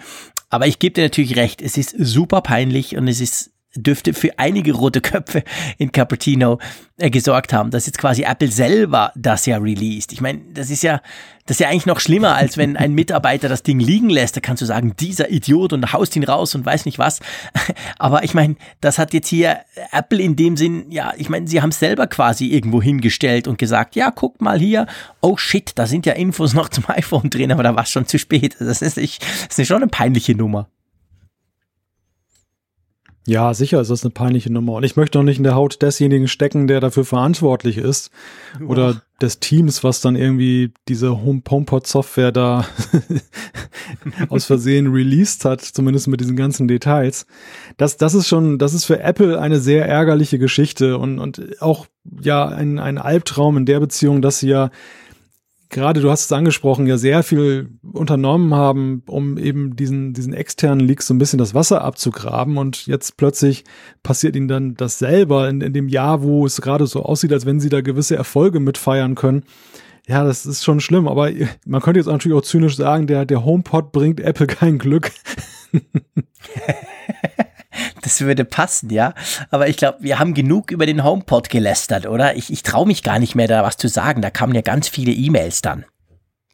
[0.49, 4.37] Aber ich gebe dir natürlich recht, es ist super peinlich und es ist dürfte für
[4.37, 5.43] einige rote Köpfe
[5.77, 6.59] in Cupertino
[6.97, 10.11] äh, gesorgt haben, dass jetzt quasi Apple selber das ja released.
[10.11, 11.01] Ich meine, das ist ja,
[11.45, 14.35] das ist ja eigentlich noch schlimmer, als wenn ein Mitarbeiter das Ding liegen lässt.
[14.35, 17.19] Da kannst du sagen, dieser Idiot und haust ihn raus und weiß nicht was.
[17.99, 19.59] Aber ich meine, das hat jetzt hier
[19.91, 23.57] Apple in dem Sinn, ja, ich meine, sie haben es selber quasi irgendwo hingestellt und
[23.57, 24.87] gesagt, ja, guck mal hier,
[25.21, 28.07] oh shit, da sind ja Infos noch zum iPhone drin, aber da war es schon
[28.07, 28.55] zu spät.
[28.59, 30.67] Das ist, nicht, das ist schon eine peinliche Nummer.
[33.27, 34.73] Ja, sicher ist das eine peinliche Nummer.
[34.75, 38.09] Und ich möchte auch nicht in der Haut desjenigen stecken, der dafür verantwortlich ist.
[38.65, 42.65] Oder des Teams, was dann irgendwie diese Home HomePod-Software da
[44.29, 47.25] aus Versehen released hat, zumindest mit diesen ganzen Details.
[47.75, 51.87] Das, das ist schon, das ist für Apple eine sehr ärgerliche Geschichte und, und auch
[52.21, 54.69] ja ein, ein Albtraum in der Beziehung, dass sie ja
[55.69, 60.85] gerade du hast es angesprochen, ja sehr viel unternommen haben, um eben diesen, diesen externen
[60.85, 63.63] Leaks so ein bisschen das Wasser abzugraben und jetzt plötzlich
[64.03, 67.45] passiert ihnen dann das selber in, in dem Jahr, wo es gerade so aussieht, als
[67.45, 69.43] wenn sie da gewisse Erfolge mitfeiern können.
[70.07, 71.31] Ja, das ist schon schlimm, aber
[71.65, 75.11] man könnte jetzt natürlich auch zynisch sagen, der, der HomePod bringt Apple kein Glück.
[78.01, 79.13] Das würde passen, ja.
[79.49, 82.35] Aber ich glaube, wir haben genug über den HomePod gelästert, oder?
[82.35, 84.21] Ich, ich traue mich gar nicht mehr, da was zu sagen.
[84.21, 85.85] Da kamen ja ganz viele E-Mails dann.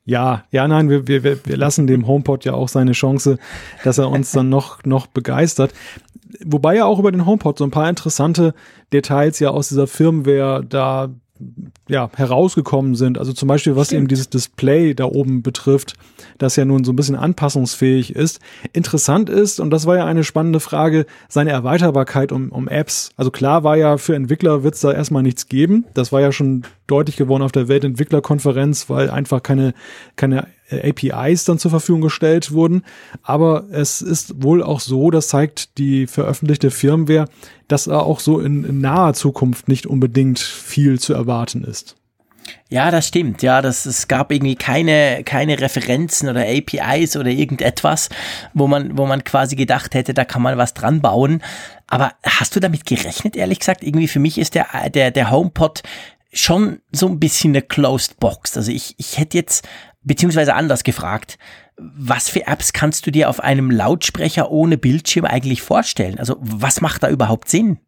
[0.05, 3.37] Ja, ja, nein, wir, wir, wir lassen dem HomePod ja auch seine Chance,
[3.83, 5.73] dass er uns dann noch, noch begeistert.
[6.43, 8.53] Wobei ja auch über den HomePod so ein paar interessante
[8.91, 11.09] Details ja aus dieser Firmware da
[11.89, 13.17] ja, herausgekommen sind.
[13.17, 14.01] Also zum Beispiel, was Stimmt.
[14.01, 15.95] eben dieses Display da oben betrifft,
[16.38, 18.39] das ja nun so ein bisschen anpassungsfähig ist.
[18.71, 23.11] Interessant ist, und das war ja eine spannende Frage, seine Erweiterbarkeit um, um Apps.
[23.17, 25.86] Also klar war ja, für Entwickler wird es da erstmal nichts geben.
[25.93, 29.73] Das war ja schon deutlich geworden auf der Weltentwicklerkonferenz, weil einfach keine,
[30.15, 32.84] keine APIs dann zur Verfügung gestellt wurden.
[33.22, 37.28] Aber es ist wohl auch so, das zeigt die veröffentlichte Firmware,
[37.68, 41.95] dass da auch so in, in naher Zukunft nicht unbedingt viel zu erwarten ist.
[42.70, 43.41] Ja, das stimmt.
[43.41, 48.09] Ja, das, es gab irgendwie keine, keine Referenzen oder APIs oder irgendetwas,
[48.53, 51.41] wo man, wo man quasi gedacht hätte, da kann man was dran bauen.
[51.88, 53.84] Aber hast du damit gerechnet, ehrlich gesagt?
[53.84, 55.84] Irgendwie für mich ist der, der, der HomePod
[56.34, 58.57] schon so ein bisschen eine Closed Box.
[58.57, 59.68] Also ich, ich hätte jetzt
[60.04, 61.38] beziehungsweise anders gefragt,
[61.78, 66.20] was für Apps kannst du dir auf einem Lautsprecher ohne Bildschirm eigentlich vorstellen?
[66.20, 67.80] Also was macht da überhaupt Sinn?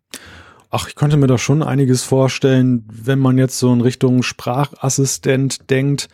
[0.72, 5.70] Ach, ich könnte mir da schon einiges vorstellen, wenn man jetzt so in Richtung Sprachassistent
[5.70, 6.10] denkt.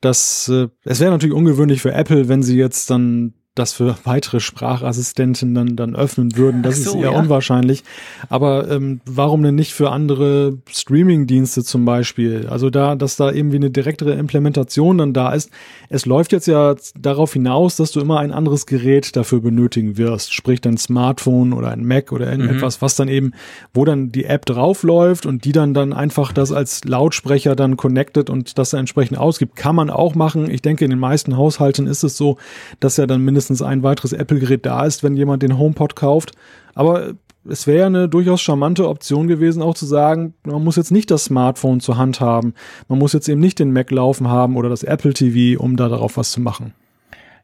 [0.00, 4.38] dass äh, es wäre natürlich ungewöhnlich für Apple, wenn sie jetzt dann das für weitere
[4.38, 6.62] Sprachassistenten dann, dann öffnen würden.
[6.62, 7.18] Das so, ist eher ja.
[7.18, 7.82] unwahrscheinlich.
[8.28, 12.46] Aber ähm, warum denn nicht für andere Streaming-Dienste zum Beispiel?
[12.48, 15.50] Also da, dass da irgendwie eine direktere Implementation dann da ist.
[15.88, 20.32] Es läuft jetzt ja darauf hinaus, dass du immer ein anderes Gerät dafür benötigen wirst.
[20.32, 22.82] Sprich dein Smartphone oder ein Mac oder irgendetwas, mhm.
[22.82, 23.32] was dann eben,
[23.74, 28.30] wo dann die App draufläuft und die dann dann einfach das als Lautsprecher dann connected
[28.30, 29.56] und das dann entsprechend ausgibt.
[29.56, 30.48] Kann man auch machen.
[30.48, 32.38] Ich denke, in den meisten Haushalten ist es so,
[32.78, 36.32] dass ja dann mindestens mindestens ein weiteres Apple-Gerät da ist, wenn jemand den HomePod kauft.
[36.74, 37.14] Aber
[37.48, 41.24] es wäre eine durchaus charmante Option gewesen, auch zu sagen, man muss jetzt nicht das
[41.24, 42.52] Smartphone zur Hand haben.
[42.88, 45.88] Man muss jetzt eben nicht den Mac laufen haben oder das Apple TV, um da
[45.88, 46.74] darauf was zu machen.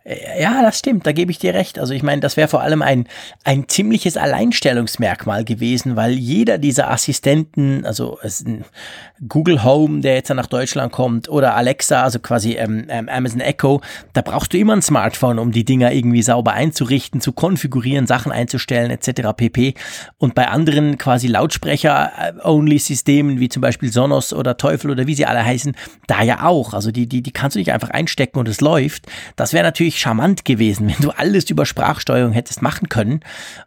[0.07, 1.79] Äh, ja, das stimmt, da gebe ich dir recht.
[1.79, 3.07] Also ich meine, das wäre vor allem ein,
[3.45, 8.19] ein ziemliches Alleinstellungsmerkmal gewesen, weil jeder dieser Assistenten, also
[9.29, 13.81] Google Home, der jetzt nach Deutschland kommt, oder Alexa, also quasi ähm, ähm, Amazon Echo,
[14.13, 18.33] da brauchst du immer ein Smartphone, um die Dinger irgendwie sauber einzurichten, zu konfigurieren, Sachen
[18.33, 19.33] einzustellen etc.
[19.37, 19.75] pp.
[20.19, 25.45] Und bei anderen quasi Lautsprecher-Only-Systemen, wie zum Beispiel Sonos oder Teufel oder wie sie alle
[25.45, 25.75] heißen,
[26.07, 26.75] da ja auch.
[26.75, 29.07] Also die, die, die kannst du nicht einfach einstecken und es läuft.
[29.37, 33.21] Das wäre natürlich natürlich charmant gewesen, wenn du alles über Sprachsteuerung hättest machen können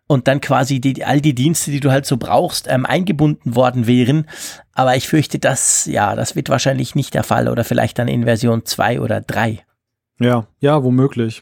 [0.08, 3.88] und dann quasi die, all die Dienste, die du halt so brauchst, ähm, eingebunden worden
[3.88, 4.26] wären.
[4.74, 8.24] Aber ich fürchte, das, ja, das wird wahrscheinlich nicht der Fall oder vielleicht dann in
[8.24, 9.60] Version 2 oder 3.
[10.20, 11.42] Ja, ja, womöglich.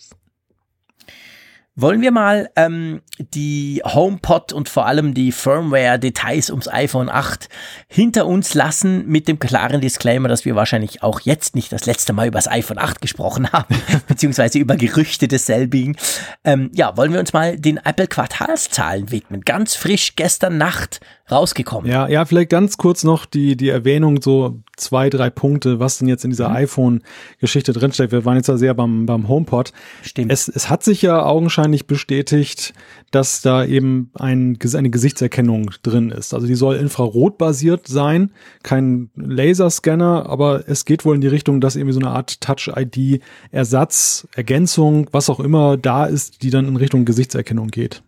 [1.79, 7.49] Wollen wir mal ähm, die HomePod und vor allem die Firmware-Details ums iPhone 8
[7.87, 12.13] hinter uns lassen mit dem klaren Disclaimer, dass wir wahrscheinlich auch jetzt nicht das letzte
[12.13, 13.75] Mal über das iPhone 8 gesprochen haben,
[14.07, 15.97] beziehungsweise über Gerüchte desselbigen.
[16.43, 19.41] Ähm, ja, wollen wir uns mal den Apple-Quartalszahlen widmen.
[19.41, 20.99] Ganz frisch gestern Nacht
[21.31, 21.91] rausgekommen.
[21.91, 26.07] Ja, ja, vielleicht ganz kurz noch die, die Erwähnung, so zwei, drei Punkte, was denn
[26.07, 26.55] jetzt in dieser mhm.
[26.55, 28.11] iPhone-Geschichte drinsteckt.
[28.11, 29.73] Wir waren jetzt ja sehr beim, beim HomePod.
[30.03, 30.31] Stimmt.
[30.31, 32.73] Es, es hat sich ja augenscheinlich bestätigt,
[33.11, 36.33] dass da eben ein, eine Gesichtserkennung drin ist.
[36.33, 38.31] Also die soll infrarotbasiert sein,
[38.63, 44.27] kein Laserscanner, aber es geht wohl in die Richtung, dass irgendwie so eine Art Touch-ID-Ersatz,
[44.35, 48.03] Ergänzung, was auch immer da ist, die dann in Richtung Gesichtserkennung geht.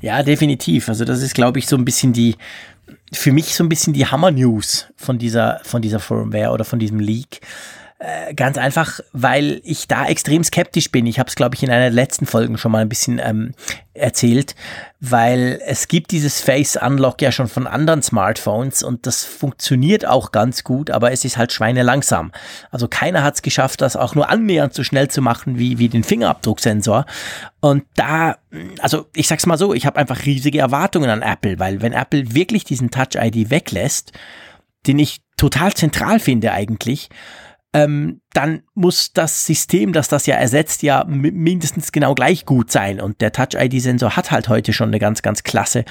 [0.00, 0.88] Ja, definitiv.
[0.88, 2.36] Also das ist, glaube ich, so ein bisschen die,
[3.12, 7.00] für mich so ein bisschen die Hammer-News von dieser, von dieser Firmware oder von diesem
[7.00, 7.40] Leak.
[8.00, 11.04] Äh, ganz einfach, weil ich da extrem skeptisch bin.
[11.06, 13.54] Ich habe es, glaube ich, in einer der letzten Folgen schon mal ein bisschen ähm,
[13.92, 14.54] erzählt,
[15.00, 20.30] weil es gibt dieses Face Unlock ja schon von anderen Smartphones und das funktioniert auch
[20.30, 22.30] ganz gut, aber es ist halt schweinelangsam.
[22.70, 25.88] Also keiner hat es geschafft, das auch nur annähernd so schnell zu machen wie, wie
[25.88, 27.04] den Fingerabdrucksensor.
[27.58, 28.36] Und da,
[28.78, 32.32] also ich sag's mal so, ich habe einfach riesige Erwartungen an Apple, weil wenn Apple
[32.32, 34.12] wirklich diesen Touch ID weglässt,
[34.86, 37.08] den ich total zentral finde eigentlich,
[37.72, 43.00] ähm, dann muss das System, das das ja ersetzt, ja mindestens genau gleich gut sein.
[43.00, 45.84] Und der Touch-ID-Sensor hat halt heute schon eine ganz, ganz klasse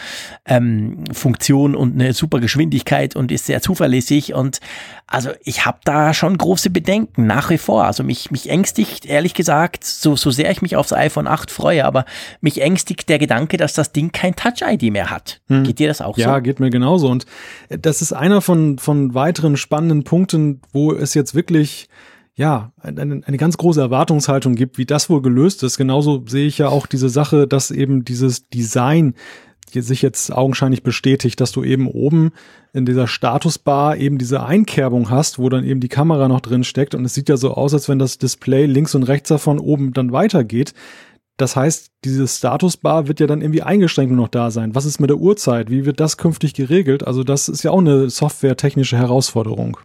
[0.46, 4.36] ähm, Funktion und eine super Geschwindigkeit und ist sehr zuverlässig.
[4.36, 4.60] Und
[5.08, 7.86] also ich habe da schon große Bedenken nach wie vor.
[7.86, 11.86] Also mich, mich ängstigt, ehrlich gesagt, so, so sehr ich mich aufs iPhone 8 freue,
[11.86, 12.06] aber
[12.40, 15.42] mich ängstigt der Gedanke, dass das Ding kein Touch-ID mehr hat.
[15.48, 15.64] Hm.
[15.64, 16.32] Geht dir das auch ja, so?
[16.34, 17.10] Ja, geht mir genauso.
[17.10, 17.26] Und
[17.70, 21.90] das ist einer von, von weiteren spannenden Punkten, wo es jetzt wirklich
[22.38, 25.78] ja, eine, eine ganz große Erwartungshaltung gibt, wie das wohl gelöst ist.
[25.78, 29.16] Genauso sehe ich ja auch diese Sache, dass eben dieses Design
[29.74, 32.32] sich jetzt augenscheinlich bestätigt, dass du eben oben
[32.74, 36.96] in dieser Statusbar eben diese Einkerbung hast, wo dann eben die Kamera noch drin steckt
[36.96, 39.94] und es sieht ja so aus, als wenn das Display links und rechts davon oben
[39.94, 40.74] dann weitergeht.
[41.38, 44.74] Das heißt, diese Statusbar wird ja dann irgendwie eingeschränkt nur noch da sein.
[44.74, 45.70] Was ist mit der Uhrzeit?
[45.70, 47.06] Wie wird das künftig geregelt?
[47.06, 49.78] Also das ist ja auch eine softwaretechnische Herausforderung.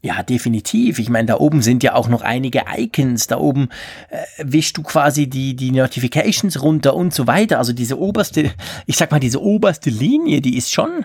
[0.00, 1.00] Ja, definitiv.
[1.00, 3.26] Ich meine, da oben sind ja auch noch einige Icons.
[3.26, 3.68] Da oben
[4.10, 7.58] äh, wischst du quasi die, die Notifications runter und so weiter.
[7.58, 8.52] Also diese oberste,
[8.86, 11.04] ich sag mal, diese oberste Linie, die ist schon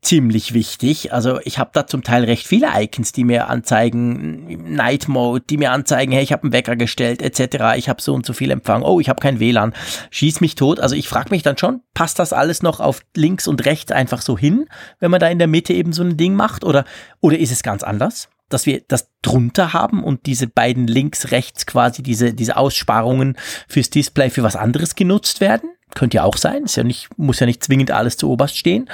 [0.00, 1.12] ziemlich wichtig.
[1.12, 5.56] Also ich habe da zum Teil recht viele Icons, die mir anzeigen, Night Mode, die
[5.56, 7.76] mir anzeigen, hey, ich habe einen Wecker gestellt, etc.
[7.76, 8.82] Ich habe so und so viel Empfang.
[8.82, 9.74] Oh, ich habe kein WLAN.
[10.10, 10.80] Schieß mich tot.
[10.80, 14.22] Also ich frage mich dann schon, passt das alles noch auf links und rechts einfach
[14.22, 14.66] so hin,
[15.00, 16.64] wenn man da in der Mitte eben so ein Ding macht?
[16.64, 16.84] Oder,
[17.20, 18.28] oder ist es ganz anders?
[18.48, 23.36] dass wir das drunter haben und diese beiden links, rechts quasi diese, diese Aussparungen
[23.68, 25.70] fürs Display für was anderes genutzt werden.
[25.94, 26.64] Könnte ja auch sein.
[26.64, 28.88] Ist ja nicht, muss ja nicht zwingend alles zu oberst stehen.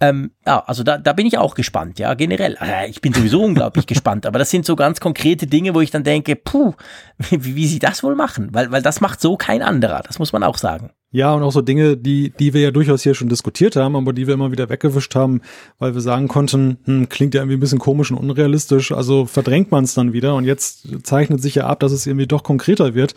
[0.00, 2.56] Ähm, ja, also da, da bin ich auch gespannt, ja, generell.
[2.56, 5.90] Also ich bin sowieso unglaublich gespannt, aber das sind so ganz konkrete Dinge, wo ich
[5.90, 6.74] dann denke, puh,
[7.18, 8.48] wie, wie sie das wohl machen?
[8.52, 10.90] Weil, weil das macht so kein anderer, das muss man auch sagen.
[11.10, 14.12] Ja, und auch so Dinge, die, die wir ja durchaus hier schon diskutiert haben, aber
[14.12, 15.40] die wir immer wieder weggewischt haben,
[15.78, 19.72] weil wir sagen konnten, hm, klingt ja irgendwie ein bisschen komisch und unrealistisch, also verdrängt
[19.72, 22.94] man es dann wieder und jetzt zeichnet sich ja ab, dass es irgendwie doch konkreter
[22.94, 23.14] wird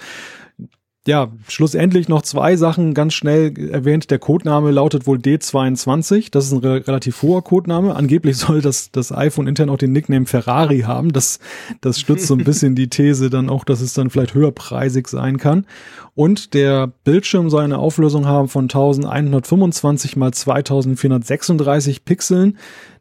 [1.08, 4.12] ja, schlussendlich noch zwei Sachen ganz schnell erwähnt.
[4.12, 6.28] Der Codename lautet wohl D22.
[6.30, 7.96] Das ist ein re relativ hoher Codename.
[7.96, 11.12] Angeblich soll das, das iPhone intern auch den Nickname Ferrari haben.
[11.12, 11.40] Das,
[11.82, 15.38] das stützt so ein bisschen die These dann auch, dass es dann vielleicht höherpreisig sein
[15.38, 15.66] kann.
[16.14, 22.60] Und der Bildschirm soll eine Auflösung haben von 1125 mal 2436 Pixeln.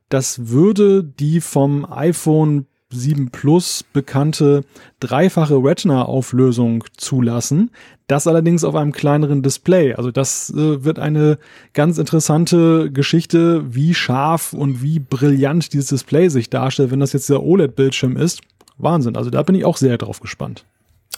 [0.09, 4.65] Das würde die vom iPhone 7 Plus bekannte
[4.99, 7.71] dreifache Retina-Auflösung zulassen.
[8.07, 9.95] Das allerdings auf einem kleineren Display.
[9.95, 11.39] Also das äh, wird eine
[11.73, 17.31] ganz interessante Geschichte, wie scharf und wie brillant dieses Display sich darstellt, wenn das jetzt
[17.31, 18.41] der OLED-Bildschirm ist.
[18.79, 19.17] Wahnsinn.
[19.17, 20.65] Also da bin ich auch sehr drauf gespannt.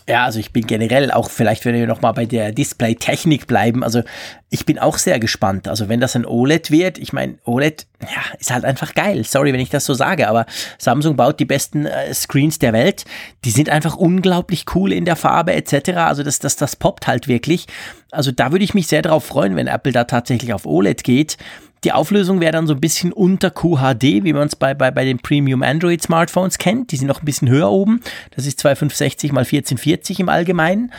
[0.09, 4.03] Ja, also ich bin generell auch, vielleicht wenn wir nochmal bei der Display-Technik bleiben, also
[4.51, 5.69] ich bin auch sehr gespannt.
[5.69, 9.25] Also wenn das ein OLED wird, ich meine, OLED, ja, ist halt einfach geil.
[9.25, 10.47] Sorry, wenn ich das so sage, aber
[10.79, 13.05] Samsung baut die besten äh, Screens der Welt.
[13.45, 15.91] Die sind einfach unglaublich cool in der Farbe etc.
[15.91, 17.67] Also das, das, das poppt halt wirklich.
[18.11, 21.37] Also da würde ich mich sehr darauf freuen, wenn Apple da tatsächlich auf OLED geht.
[21.85, 25.05] Die Auflösung wäre dann so ein bisschen unter QHD, wie man es bei, bei, bei
[25.05, 26.93] den Premium Android Smartphones kennt.
[26.93, 28.01] Die sind noch ein bisschen höher oben.
[28.35, 30.93] Das ist 2560 x 1440 im Allgemeinen.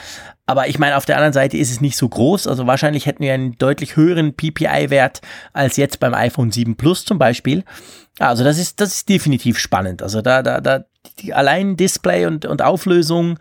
[0.45, 2.47] Aber ich meine, auf der anderen Seite ist es nicht so groß.
[2.47, 5.21] Also wahrscheinlich hätten wir einen deutlich höheren PPI-Wert
[5.53, 7.63] als jetzt beim iPhone 7 Plus zum Beispiel.
[8.19, 10.03] Also das ist, das ist definitiv spannend.
[10.03, 10.83] Also da, da, da,
[11.19, 13.39] die, allein Display und, und Auflösung,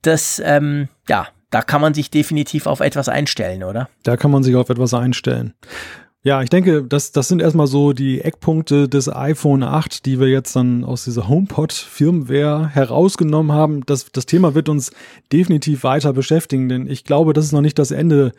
[0.00, 3.88] das, ähm, ja, da kann man sich definitiv auf etwas einstellen, oder?
[4.02, 5.54] Da kann man sich auf etwas einstellen.
[6.24, 10.26] Ja, ich denke, das, das sind erstmal so die Eckpunkte des iPhone 8, die wir
[10.26, 13.86] jetzt dann aus dieser HomePod-Firmware herausgenommen haben.
[13.86, 14.90] Das, das Thema wird uns
[15.32, 18.32] definitiv weiter beschäftigen, denn ich glaube, das ist noch nicht das Ende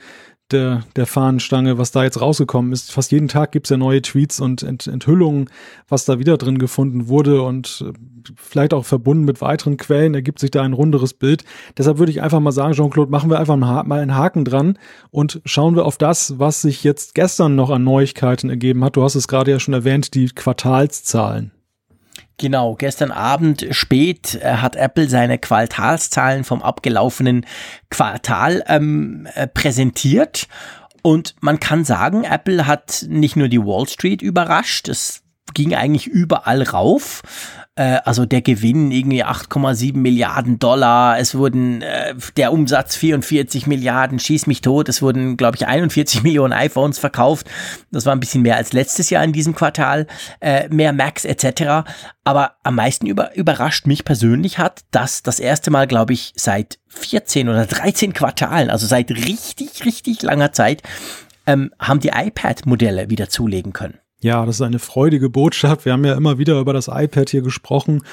[0.51, 2.91] der, der Fahnenstange, was da jetzt rausgekommen ist.
[2.91, 5.49] Fast jeden Tag gibt's ja neue Tweets und Ent Enthüllungen,
[5.87, 7.93] was da wieder drin gefunden wurde und äh,
[8.35, 11.43] vielleicht auch verbunden mit weiteren Quellen ergibt sich da ein runderes Bild.
[11.77, 14.77] Deshalb würde ich einfach mal sagen, Jean-Claude, machen wir einfach mal einen Haken dran
[15.11, 18.95] und schauen wir auf das, was sich jetzt gestern noch an Neuigkeiten ergeben hat.
[18.95, 21.51] Du hast es gerade ja schon erwähnt, die Quartalszahlen.
[22.39, 27.45] Genau, gestern Abend spät äh, hat Apple seine Quartalszahlen vom abgelaufenen
[27.89, 30.47] Quartal ähm, äh, präsentiert.
[31.01, 35.21] Und man kann sagen, Apple hat nicht nur die Wall Street überrascht, es
[35.53, 37.23] ging eigentlich überall rauf.
[37.79, 41.17] Äh, also der Gewinn irgendwie 8,7 Milliarden Dollar.
[41.17, 44.89] Es wurden äh, der Umsatz 44 Milliarden, schieß mich tot.
[44.89, 47.49] Es wurden, glaube ich, 41 Millionen iPhones verkauft.
[47.89, 50.07] Das war ein bisschen mehr als letztes Jahr in diesem Quartal.
[50.41, 51.89] Äh, mehr Macs etc.
[52.25, 56.79] Aber am meisten über, überrascht mich persönlich hat, dass das erste Mal, glaube ich, seit
[56.89, 60.83] 14 oder 13 Quartalen, also seit richtig, richtig langer Zeit,
[61.47, 63.99] ähm, haben die iPad-Modelle wieder zulegen können.
[64.21, 65.85] Ja, das ist eine freudige Botschaft.
[65.85, 68.03] Wir haben ja immer wieder über das iPad hier gesprochen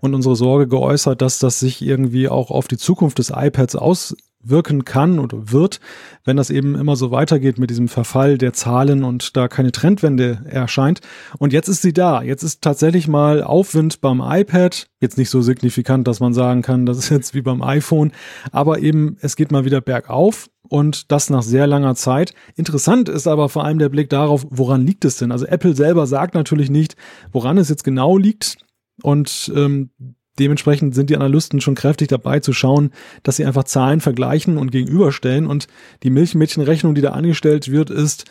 [0.00, 4.84] und unsere Sorge geäußert, dass das sich irgendwie auch auf die Zukunft des iPads auswirken
[4.84, 5.80] kann oder wird,
[6.22, 10.44] wenn das eben immer so weitergeht mit diesem Verfall der Zahlen und da keine Trendwende
[10.44, 11.00] erscheint.
[11.38, 12.20] Und jetzt ist sie da.
[12.20, 14.88] Jetzt ist tatsächlich mal Aufwind beim iPad.
[15.00, 18.12] Jetzt nicht so signifikant, dass man sagen kann, das ist jetzt wie beim iPhone,
[18.52, 22.34] aber eben es geht mal wieder bergauf und das nach sehr langer Zeit.
[22.56, 25.32] Interessant ist aber vor allem der Blick darauf, woran liegt es denn?
[25.32, 26.96] Also Apple selber sagt natürlich nicht,
[27.32, 28.58] woran es jetzt genau liegt
[29.02, 29.90] und ähm,
[30.38, 32.90] dementsprechend sind die Analysten schon kräftig dabei zu schauen,
[33.22, 35.68] dass sie einfach Zahlen vergleichen und gegenüberstellen und
[36.02, 38.24] die Milchmädchenrechnung, die da angestellt wird, ist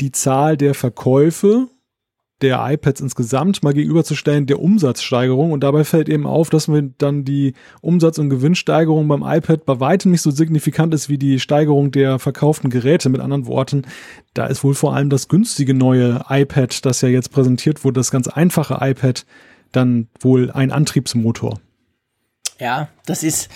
[0.00, 1.68] die Zahl der Verkäufe
[2.42, 5.52] der iPads insgesamt mal gegenüberzustellen der Umsatzsteigerung.
[5.52, 9.80] Und dabei fällt eben auf, dass wir dann die Umsatz- und Gewinnsteigerung beim iPad bei
[9.80, 13.08] weitem nicht so signifikant ist wie die Steigerung der verkauften Geräte.
[13.08, 13.82] Mit anderen Worten,
[14.34, 18.10] da ist wohl vor allem das günstige neue iPad, das ja jetzt präsentiert wurde, das
[18.10, 19.24] ganz einfache iPad,
[19.72, 21.58] dann wohl ein Antriebsmotor.
[22.58, 23.48] Ja, das ist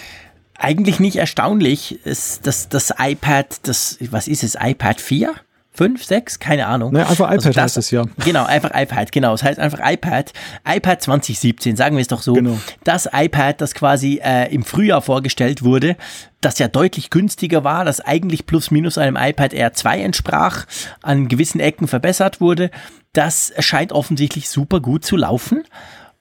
[0.54, 1.98] eigentlich nicht erstaunlich.
[2.04, 5.34] Es, das, das iPad, das, was ist es, iPad 4?
[5.80, 6.92] Fünf, sechs, keine Ahnung.
[6.92, 8.04] Naja, einfach also iPad also das, heißt es ja.
[8.22, 9.32] Genau, einfach iPad, genau.
[9.32, 10.30] Es heißt einfach iPad.
[10.68, 12.34] iPad 2017, sagen wir es doch so.
[12.34, 12.58] Genau.
[12.84, 15.96] Das iPad, das quasi äh, im Frühjahr vorgestellt wurde,
[16.42, 20.66] das ja deutlich günstiger war, das eigentlich plus minus einem iPad Air 2 entsprach,
[21.00, 22.70] an gewissen Ecken verbessert wurde,
[23.14, 25.64] das scheint offensichtlich super gut zu laufen.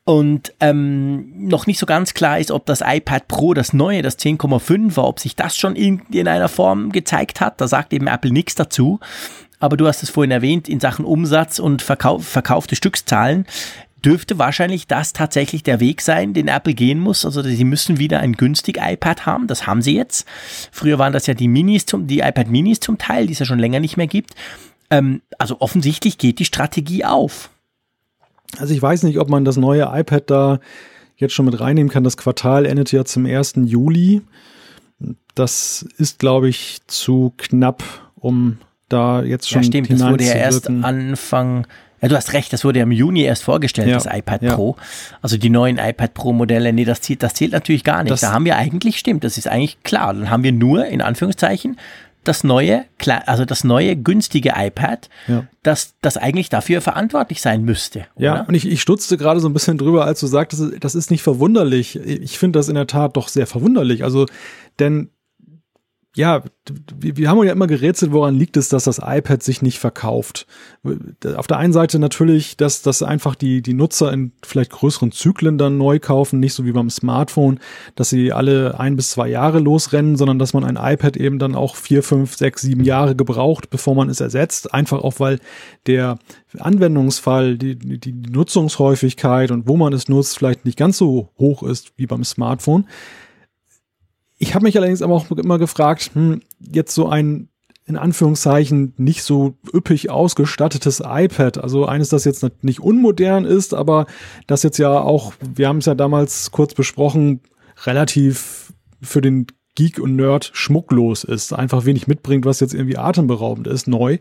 [0.06, 4.18] Und ähm, noch nicht so ganz klar ist, ob das iPad Pro, das neue, das
[4.18, 7.62] 10,5 war, ob sich das schon in, in einer Form gezeigt hat.
[7.62, 9.00] Da sagt eben Apple nichts dazu.
[9.60, 13.46] Aber du hast es vorhin erwähnt, in Sachen Umsatz und Verkauf, verkaufte Stückszahlen
[14.04, 17.26] dürfte wahrscheinlich das tatsächlich der Weg sein, den Apple gehen muss.
[17.26, 19.48] Also sie müssen wieder ein günstig iPad haben.
[19.48, 20.26] Das haben sie jetzt.
[20.72, 23.46] Früher waren das ja die Minis zum, die iPad Minis zum Teil, die es ja
[23.46, 24.36] schon länger nicht mehr gibt.
[24.90, 27.50] Ähm, also offensichtlich geht die Strategie auf.
[28.58, 30.60] Also ich weiß nicht, ob man das neue iPad da
[31.18, 32.04] jetzt schon mit reinnehmen kann.
[32.04, 33.54] Das Quartal endet ja zum 1.
[33.66, 34.22] Juli.
[35.36, 37.84] Das ist, glaube ich, zu knapp,
[38.16, 38.58] um
[38.90, 39.62] da jetzt schon.
[39.62, 41.68] Ja, stimmt, das wurde ja erst Anfang.
[42.02, 44.56] Ja, du hast recht, das wurde ja im Juni erst vorgestellt, ja, das iPad ja.
[44.56, 44.78] Pro.
[45.22, 48.12] Also die neuen iPad Pro Modelle, nee, das zählt, das zählt natürlich gar nicht.
[48.12, 50.14] Das da haben wir eigentlich, stimmt, das ist eigentlich klar.
[50.14, 51.78] Dann haben wir nur, in Anführungszeichen,
[52.24, 52.86] das neue,
[53.26, 55.48] also das neue günstige iPad, ja.
[55.64, 58.06] das, das eigentlich dafür verantwortlich sein müsste.
[58.16, 58.26] Oder?
[58.26, 61.12] Ja, und ich, ich stutzte gerade so ein bisschen drüber, als du sagtest, das ist
[61.12, 61.96] nicht verwunderlich.
[61.98, 64.04] Ich finde das in der Tat doch sehr verwunderlich.
[64.04, 64.26] Also,
[64.80, 65.10] denn
[66.20, 66.44] ja,
[67.00, 70.48] wir, wir haben ja immer gerätselt, woran liegt es, dass das iPad sich nicht verkauft.
[71.38, 75.58] Auf der einen Seite natürlich, dass, dass einfach die, die Nutzer in vielleicht größeren Zyklen
[75.58, 77.62] dann neu kaufen, nicht so wie beim Smartphone,
[77.96, 81.56] dass sie alle ein bis zwei Jahre losrennen, sondern dass man ein iPad eben dann
[81.56, 84.74] auch vier, fünf, sechs, sieben Jahre gebraucht, bevor man es ersetzt.
[84.74, 85.40] Einfach auch, weil
[85.88, 86.20] der
[86.58, 91.94] Anwendungsfall, die, die Nutzungshäufigkeit und wo man es nutzt, vielleicht nicht ganz so hoch ist
[91.96, 92.88] wie beim Smartphone.
[94.40, 97.50] Ich habe mich allerdings aber auch immer gefragt, hm, jetzt so ein
[97.86, 104.06] in Anführungszeichen nicht so üppig ausgestattetes iPad, also eines, das jetzt nicht unmodern ist, aber
[104.46, 107.42] das jetzt ja auch, wir haben es ja damals kurz besprochen,
[107.86, 113.66] relativ für den Geek und Nerd schmucklos ist, einfach wenig mitbringt, was jetzt irgendwie atemberaubend
[113.66, 114.20] ist, neu.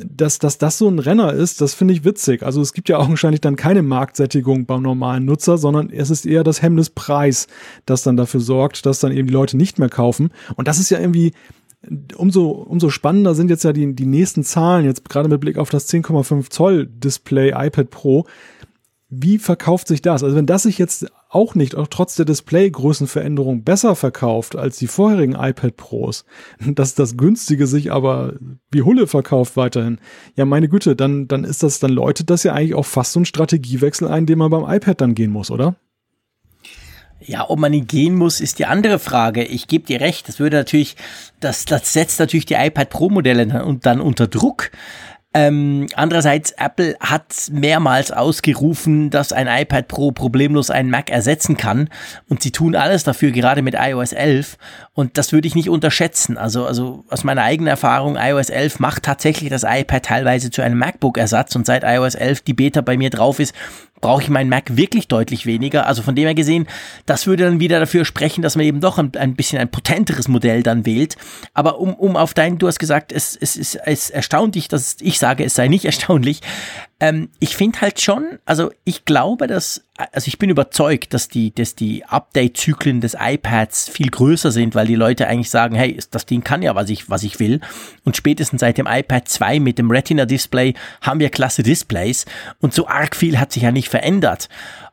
[0.00, 2.44] Dass, dass das so ein Renner ist, das finde ich witzig.
[2.44, 6.44] Also es gibt ja augenscheinlich dann keine Marktsättigung beim normalen Nutzer, sondern es ist eher
[6.44, 7.48] das Hemmnis Preis,
[7.84, 10.30] das dann dafür sorgt, dass dann eben die Leute nicht mehr kaufen.
[10.56, 11.32] Und das ist ja irgendwie,
[12.16, 15.70] umso, umso spannender sind jetzt ja die, die nächsten Zahlen, jetzt gerade mit Blick auf
[15.70, 18.26] das 10,5 Zoll Display iPad Pro.
[19.08, 20.22] Wie verkauft sich das?
[20.22, 24.86] Also wenn das sich jetzt auch nicht, auch trotz der Displaygrößenveränderung besser verkauft als die
[24.86, 26.24] vorherigen iPad Pros,
[26.60, 28.34] dass das günstige sich aber
[28.70, 30.00] wie Hulle verkauft weiterhin.
[30.36, 33.20] Ja, meine Güte, dann, dann ist das, dann läutet das ja eigentlich auch fast so
[33.20, 35.76] ein Strategiewechsel ein, den man beim iPad dann gehen muss, oder?
[37.20, 39.42] Ja, ob man ihn gehen muss, ist die andere Frage.
[39.44, 40.96] Ich gebe dir recht, das würde natürlich,
[41.40, 44.70] das, das setzt natürlich die iPad Pro Modelle dann, dann unter Druck.
[45.34, 51.90] Ähm, andererseits, Apple hat mehrmals ausgerufen, dass ein iPad Pro problemlos einen Mac ersetzen kann.
[52.30, 54.56] Und sie tun alles dafür, gerade mit iOS 11.
[54.94, 56.38] Und das würde ich nicht unterschätzen.
[56.38, 60.78] Also, also aus meiner eigenen Erfahrung, iOS 11 macht tatsächlich das iPad teilweise zu einem
[60.78, 61.54] MacBook-Ersatz.
[61.56, 63.54] Und seit iOS 11 die Beta bei mir drauf ist,
[64.00, 65.86] brauche ich meinen Mac wirklich deutlich weniger.
[65.86, 66.66] Also von dem her gesehen,
[67.06, 70.28] das würde dann wieder dafür sprechen, dass man eben doch ein, ein bisschen ein potenteres
[70.28, 71.16] Modell dann wählt.
[71.54, 75.18] Aber um, um auf dein, du hast gesagt, es, es ist es erstaunlich, dass ich
[75.18, 76.40] sage, es sei nicht erstaunlich.
[77.00, 81.54] Ähm, ich finde halt schon, also ich glaube, dass, also ich bin überzeugt, dass die,
[81.54, 86.26] dass die Update-Zyklen des iPads viel größer sind, weil die Leute eigentlich sagen, hey, das
[86.26, 87.60] Ding kann ja, was ich, was ich will.
[88.04, 92.26] Und spätestens seit dem iPad 2 mit dem Retina-Display haben wir klasse Displays
[92.60, 94.48] und so arg viel hat sich ja nicht verändert.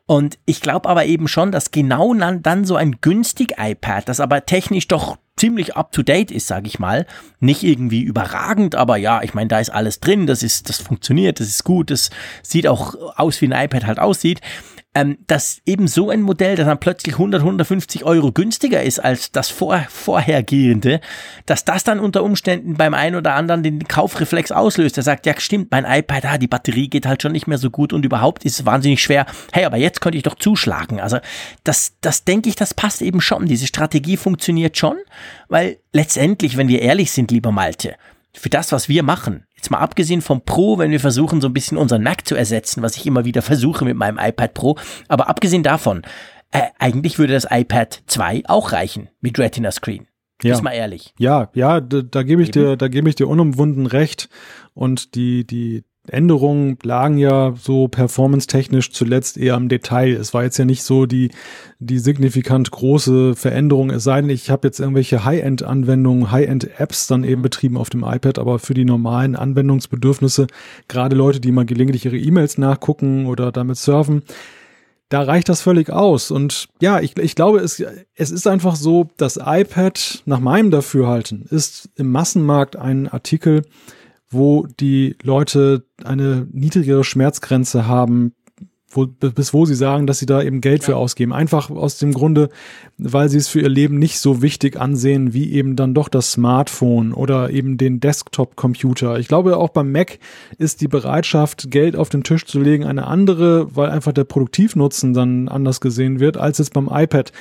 [0.06, 4.46] Und ich glaube aber eben schon, dass genau dann so ein günstig iPad, das aber
[4.46, 7.06] technisch doch ziemlich up to date ist, sage ich mal.
[7.40, 11.40] Nicht irgendwie überragend, aber ja, ich meine, da ist alles drin, das ist, das funktioniert,
[11.40, 12.10] das ist gut, das
[12.42, 14.40] sieht auch aus, wie ein iPad halt aussieht
[14.96, 19.30] ähm, dass eben so ein Modell, das dann plötzlich 100, 150 Euro günstiger ist als
[19.30, 21.02] das vor, vorhergehende,
[21.44, 24.96] dass das dann unter Umständen beim einen oder anderen den Kaufreflex auslöst.
[24.96, 27.68] Der sagt, ja stimmt, mein iPad, ah, die Batterie geht halt schon nicht mehr so
[27.68, 29.26] gut und überhaupt ist es wahnsinnig schwer.
[29.52, 30.98] Hey, aber jetzt könnte ich doch zuschlagen.
[30.98, 31.18] Also
[31.62, 33.44] das, das denke ich, das passt eben schon.
[33.44, 34.96] Diese Strategie funktioniert schon,
[35.48, 37.96] weil letztendlich, wenn wir ehrlich sind, lieber Malte,
[38.38, 41.52] für das, was wir machen, Jetzt mal abgesehen vom Pro, wenn wir versuchen, so ein
[41.52, 44.76] bisschen unseren Mac zu ersetzen, was ich immer wieder versuche mit meinem iPad Pro.
[45.08, 46.02] Aber abgesehen davon,
[46.52, 50.06] äh, eigentlich würde das iPad 2 auch reichen mit Retina Screen.
[50.42, 50.54] Ja.
[50.54, 51.14] Ist mal ehrlich.
[51.18, 52.64] Ja, ja, da, da gebe ich Eben.
[52.64, 54.28] dir, da gebe ich dir unumwunden recht.
[54.74, 55.82] Und die, die,
[56.12, 60.12] Änderungen lagen ja so performance-technisch zuletzt eher am Detail.
[60.12, 61.30] Es war jetzt ja nicht so die,
[61.78, 67.42] die signifikant große Veränderung, es sei denn, ich habe jetzt irgendwelche High-End-Anwendungen, High-End-Apps dann eben
[67.42, 70.46] betrieben auf dem iPad, aber für die normalen Anwendungsbedürfnisse,
[70.88, 74.22] gerade Leute, die mal gelegentlich ihre E-Mails nachgucken oder damit surfen,
[75.08, 76.30] da reicht das völlig aus.
[76.30, 77.82] Und ja, ich, ich glaube, es,
[78.14, 83.62] es ist einfach so, das iPad nach meinem Dafürhalten ist im Massenmarkt ein Artikel,
[84.36, 88.32] wo die Leute eine niedrigere Schmerzgrenze haben,
[88.96, 90.86] wo, bis wo sie sagen, dass sie da eben Geld ja.
[90.86, 91.32] für ausgeben.
[91.32, 92.48] Einfach aus dem Grunde,
[92.98, 96.32] weil sie es für ihr Leben nicht so wichtig ansehen, wie eben dann doch das
[96.32, 99.18] Smartphone oder eben den Desktop-Computer.
[99.18, 100.18] Ich glaube, auch beim Mac
[100.58, 105.12] ist die Bereitschaft, Geld auf den Tisch zu legen, eine andere, weil einfach der Produktivnutzen
[105.12, 107.32] dann anders gesehen wird, als jetzt beim iPad.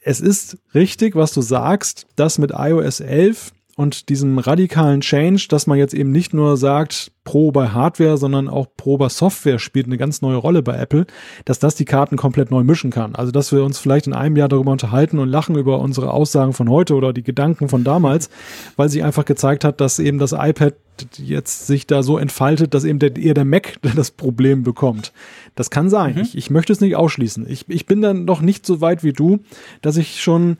[0.00, 5.66] Es ist richtig, was du sagst, dass mit iOS 11 und diesem radikalen Change, dass
[5.66, 9.86] man jetzt eben nicht nur sagt, Pro bei Hardware, sondern auch Pro bei Software spielt
[9.86, 11.06] eine ganz neue Rolle bei Apple,
[11.44, 13.14] dass das die Karten komplett neu mischen kann.
[13.14, 16.52] Also, dass wir uns vielleicht in einem Jahr darüber unterhalten und lachen über unsere Aussagen
[16.52, 18.28] von heute oder die Gedanken von damals,
[18.76, 20.74] weil sie einfach gezeigt hat, dass eben das iPad
[21.16, 25.12] jetzt sich da so entfaltet, dass eben der, eher der Mac das Problem bekommt.
[25.54, 26.14] Das kann sein.
[26.14, 26.20] Mhm.
[26.20, 27.48] Ich, ich möchte es nicht ausschließen.
[27.48, 29.40] Ich, ich bin dann noch nicht so weit wie du,
[29.82, 30.58] dass ich schon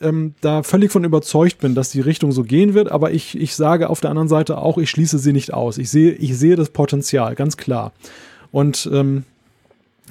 [0.00, 3.54] ähm, da völlig von überzeugt bin, dass die Richtung so gehen wird, aber ich, ich
[3.54, 5.78] sage auf der anderen Seite auch, ich schließe sie nicht aus.
[5.78, 7.92] Ich sehe, ich sehe das Potenzial, ganz klar.
[8.50, 9.24] Und ähm,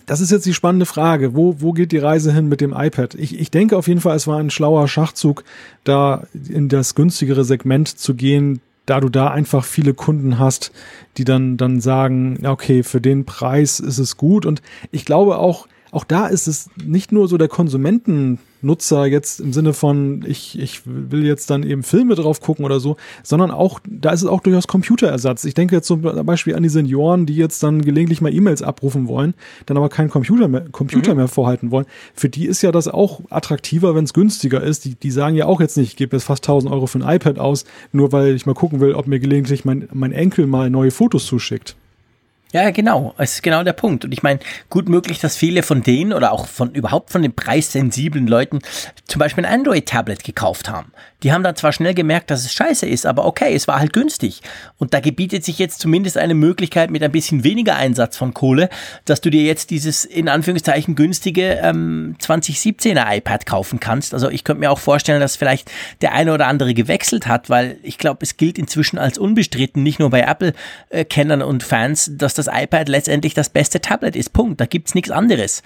[0.06, 1.36] das ist jetzt die spannende Frage.
[1.36, 3.16] Wo, wo geht die Reise hin mit dem iPad?
[3.16, 5.44] Ich, ich denke auf jeden Fall, es war ein schlauer Schachzug,
[5.84, 10.72] da in das günstigere Segment zu gehen, da du da einfach viele Kunden hast,
[11.18, 14.48] die dann, dann sagen, okay, für den Preis ist es gut.
[14.48, 17.48] Und ich glaube auch, auch da ist es nicht nur so der
[18.60, 22.80] Konsumentennutzer jetzt im Sinne von, ich, ich will jetzt dann eben Filme drauf gucken oder
[22.80, 25.45] so, sondern auch, da ist es auch durchaus Computerersatz.
[25.45, 29.07] Ich denke jetzt zum Beispiel an die Senioren, die jetzt dann gelegentlich mal E-Mails abrufen
[29.07, 29.34] wollen,
[29.66, 31.18] dann aber keinen Computer mehr, Computer mhm.
[31.18, 31.86] mehr vorhalten wollen.
[32.14, 34.86] Für die ist ja das auch attraktiver, wenn es günstiger ist.
[34.86, 37.16] Die, die sagen ja auch jetzt nicht, ich gebe jetzt fast 1000 Euro für ein
[37.16, 40.70] iPad aus, nur weil ich mal gucken will, ob mir gelegentlich mein, mein Enkel mal
[40.70, 41.76] neue Fotos zuschickt.
[42.52, 43.14] Ja, genau.
[43.20, 44.06] Es ist genau der Punkt.
[44.06, 44.39] Und ich meine,
[44.72, 48.60] gut möglich, dass viele von denen oder auch von überhaupt von den preissensiblen Leuten
[49.06, 50.91] zum Beispiel ein Android-Tablet gekauft haben.
[51.22, 53.93] Die haben dann zwar schnell gemerkt, dass es scheiße ist, aber okay, es war halt
[53.93, 54.41] günstig.
[54.78, 58.70] Und da gebietet sich jetzt zumindest eine Möglichkeit mit ein bisschen weniger Einsatz von Kohle,
[59.06, 64.14] dass du dir jetzt dieses in Anführungszeichen günstige ähm, 2017er iPad kaufen kannst.
[64.14, 65.70] Also ich könnte mir auch vorstellen, dass vielleicht
[66.02, 70.00] der eine oder andere gewechselt hat, weil ich glaube, es gilt inzwischen als unbestritten, nicht
[70.00, 74.34] nur bei Apple-Kennern und Fans, dass das iPad letztendlich das beste Tablet ist.
[74.34, 74.60] Punkt.
[74.60, 75.62] Da gibt's nichts anderes.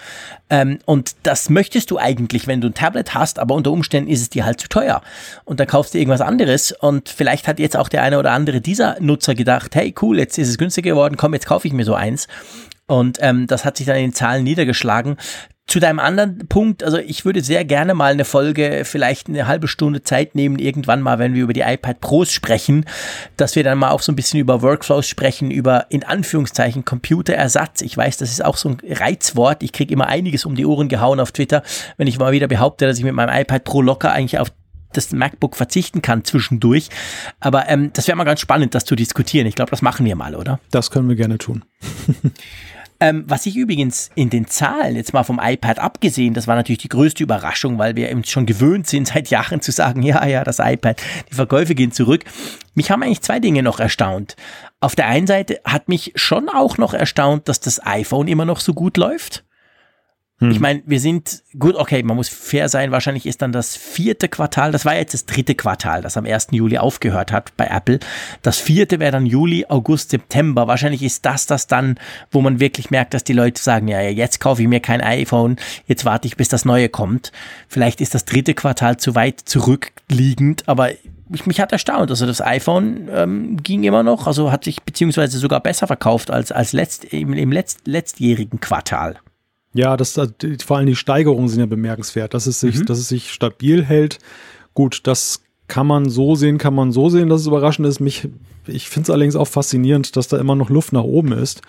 [0.49, 4.21] Ähm, und das möchtest du eigentlich, wenn du ein Tablet hast, aber unter Umständen ist
[4.21, 5.01] es dir halt zu teuer.
[5.45, 6.71] Und dann kaufst du irgendwas anderes.
[6.71, 10.37] Und vielleicht hat jetzt auch der eine oder andere dieser Nutzer gedacht, hey cool, jetzt
[10.37, 12.27] ist es günstiger geworden, komm, jetzt kaufe ich mir so eins.
[12.85, 15.17] Und ähm, das hat sich dann in den Zahlen niedergeschlagen.
[15.65, 19.69] Zu deinem anderen Punkt, also ich würde sehr gerne mal eine Folge, vielleicht eine halbe
[19.69, 22.85] Stunde Zeit nehmen, irgendwann mal, wenn wir über die iPad Pros sprechen,
[23.37, 27.81] dass wir dann mal auch so ein bisschen über Workflows sprechen, über in Anführungszeichen Computerersatz.
[27.81, 29.63] Ich weiß, das ist auch so ein Reizwort.
[29.63, 31.63] Ich kriege immer einiges um die Ohren gehauen auf Twitter,
[31.97, 34.51] wenn ich mal wieder behaupte, dass ich mit meinem iPad Pro locker eigentlich auf
[34.91, 36.89] das MacBook verzichten kann zwischendurch.
[37.39, 39.47] Aber ähm, das wäre mal ganz spannend, das zu diskutieren.
[39.47, 40.59] Ich glaube, das machen wir mal, oder?
[40.71, 41.65] Das können wir gerne tun.
[43.03, 46.83] Ähm, was ich übrigens in den Zahlen, jetzt mal vom iPad abgesehen, das war natürlich
[46.83, 50.45] die größte Überraschung, weil wir eben schon gewöhnt sind, seit Jahren zu sagen, ja, ja,
[50.45, 52.23] das iPad, die Verkäufe gehen zurück.
[52.75, 54.37] Mich haben eigentlich zwei Dinge noch erstaunt.
[54.79, 58.61] Auf der einen Seite hat mich schon auch noch erstaunt, dass das iPhone immer noch
[58.61, 59.43] so gut läuft.
[60.43, 60.51] Hm.
[60.51, 64.27] Ich meine, wir sind, gut, okay, man muss fair sein, wahrscheinlich ist dann das vierte
[64.27, 66.47] Quartal, das war jetzt das dritte Quartal, das am 1.
[66.51, 67.99] Juli aufgehört hat bei Apple.
[68.41, 70.67] Das vierte wäre dann Juli, August, September.
[70.67, 71.95] Wahrscheinlich ist das das dann,
[72.29, 75.55] wo man wirklich merkt, dass die Leute sagen, ja, jetzt kaufe ich mir kein iPhone,
[75.87, 77.31] jetzt warte ich, bis das neue kommt.
[77.69, 80.91] Vielleicht ist das dritte Quartal zu weit zurückliegend, aber
[81.33, 82.09] ich, mich hat erstaunt.
[82.09, 86.51] Also das iPhone ähm, ging immer noch, also hat sich beziehungsweise sogar besser verkauft als,
[86.51, 89.19] als letzt, im, im letzt, letztjährigen Quartal.
[89.73, 90.19] Ja, das,
[90.63, 92.85] vor allem die Steigerungen sind ja bemerkenswert, dass es sich, mhm.
[92.85, 94.19] dass es sich stabil hält.
[94.73, 97.99] Gut, das kann man so sehen, kann man so sehen, dass es überraschend ist.
[97.99, 98.27] Mich,
[98.67, 101.61] ich finde es allerdings auch faszinierend, dass da immer noch Luft nach oben ist.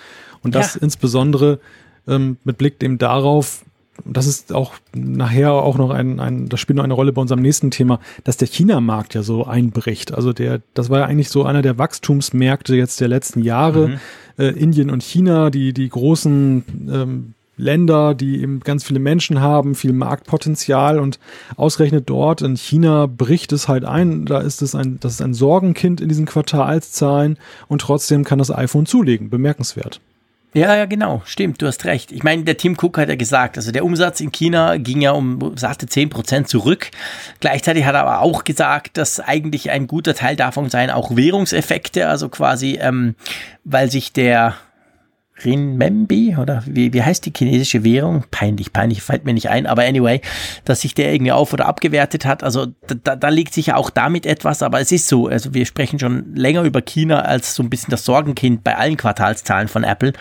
[0.42, 0.82] Und das ja.
[0.82, 1.58] insbesondere
[2.06, 3.64] ähm, mit Blick eben darauf,
[4.04, 7.40] das ist auch nachher auch noch ein, ein, das spielt noch eine Rolle bei unserem
[7.40, 10.12] nächsten Thema, dass der China-Markt ja so einbricht.
[10.12, 13.88] Also der, das war ja eigentlich so einer der Wachstumsmärkte jetzt der letzten Jahre.
[13.88, 14.00] Mhm.
[14.36, 19.74] Äh, Indien und China, die, die großen ähm, Länder, die eben ganz viele Menschen haben,
[19.74, 21.18] viel Marktpotenzial und
[21.56, 24.26] ausgerechnet dort in China bricht es halt ein.
[24.26, 27.38] Da ist es ein, das ist ein Sorgenkind in diesen Quartalszahlen
[27.68, 29.30] und trotzdem kann das iPhone zulegen.
[29.30, 30.00] Bemerkenswert.
[30.54, 32.12] Ja, ja, genau, stimmt, du hast recht.
[32.12, 35.10] Ich meine, der Tim Cook hat ja gesagt, also der Umsatz in China ging ja
[35.10, 36.92] um, sagte 10 Prozent zurück.
[37.40, 42.08] Gleichzeitig hat er aber auch gesagt, dass eigentlich ein guter Teil davon seien auch Währungseffekte,
[42.08, 43.16] also quasi, ähm,
[43.64, 44.54] weil sich der,
[45.42, 48.24] Renminbi oder wie, wie heißt die chinesische Währung?
[48.30, 50.20] Peinlich, peinlich, fällt mir nicht ein, aber anyway,
[50.64, 52.44] dass sich der irgendwie auf- oder abgewertet hat.
[52.44, 55.26] Also da, da liegt sicher auch damit etwas, aber es ist so.
[55.26, 58.96] Also wir sprechen schon länger über China als so ein bisschen das Sorgenkind bei allen
[58.96, 60.12] Quartalszahlen von Apple.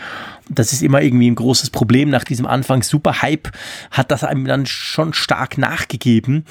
[0.48, 2.10] Das ist immer irgendwie ein großes Problem.
[2.10, 3.52] Nach diesem Anfang super Hype
[3.92, 6.44] hat das einem dann schon stark nachgegeben.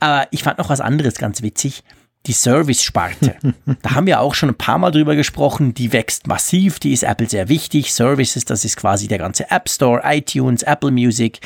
[0.00, 1.82] Aber ich fand noch was anderes ganz witzig
[2.26, 3.36] die Service-Sparte.
[3.82, 5.74] da haben wir auch schon ein paar Mal drüber gesprochen.
[5.74, 7.92] Die wächst massiv, die ist Apple sehr wichtig.
[7.92, 11.40] Services, das ist quasi der ganze App Store, iTunes, Apple Music,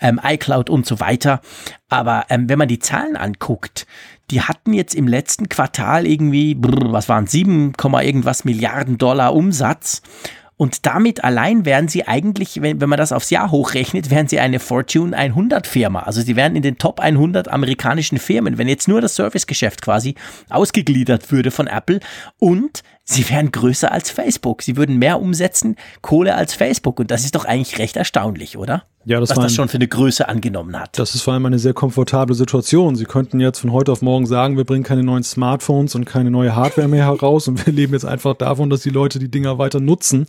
[0.00, 1.40] ähm, iCloud und so weiter.
[1.88, 3.86] Aber ähm, wenn man die Zahlen anguckt,
[4.30, 7.72] die hatten jetzt im letzten Quartal irgendwie, brr, was waren 7,
[8.02, 10.02] irgendwas Milliarden Dollar Umsatz.
[10.56, 14.38] Und damit allein wären sie eigentlich, wenn, wenn man das aufs Jahr hochrechnet, wären sie
[14.38, 16.00] eine Fortune 100 Firma.
[16.00, 20.14] Also sie wären in den Top 100 amerikanischen Firmen, wenn jetzt nur das Servicegeschäft quasi
[20.50, 21.98] ausgegliedert würde von Apple.
[22.38, 24.62] Und sie wären größer als Facebook.
[24.62, 26.98] Sie würden mehr umsetzen, Kohle als Facebook.
[26.98, 28.84] Und das ist doch eigentlich recht erstaunlich, oder?
[29.06, 30.98] Ja, das was das schon für eine Größe angenommen hat.
[30.98, 32.96] Das ist vor allem eine sehr komfortable Situation.
[32.96, 36.30] Sie könnten jetzt von heute auf morgen sagen, wir bringen keine neuen Smartphones und keine
[36.30, 39.58] neue Hardware mehr heraus und wir leben jetzt einfach davon, dass die Leute die Dinger
[39.58, 40.26] weiter nutzen.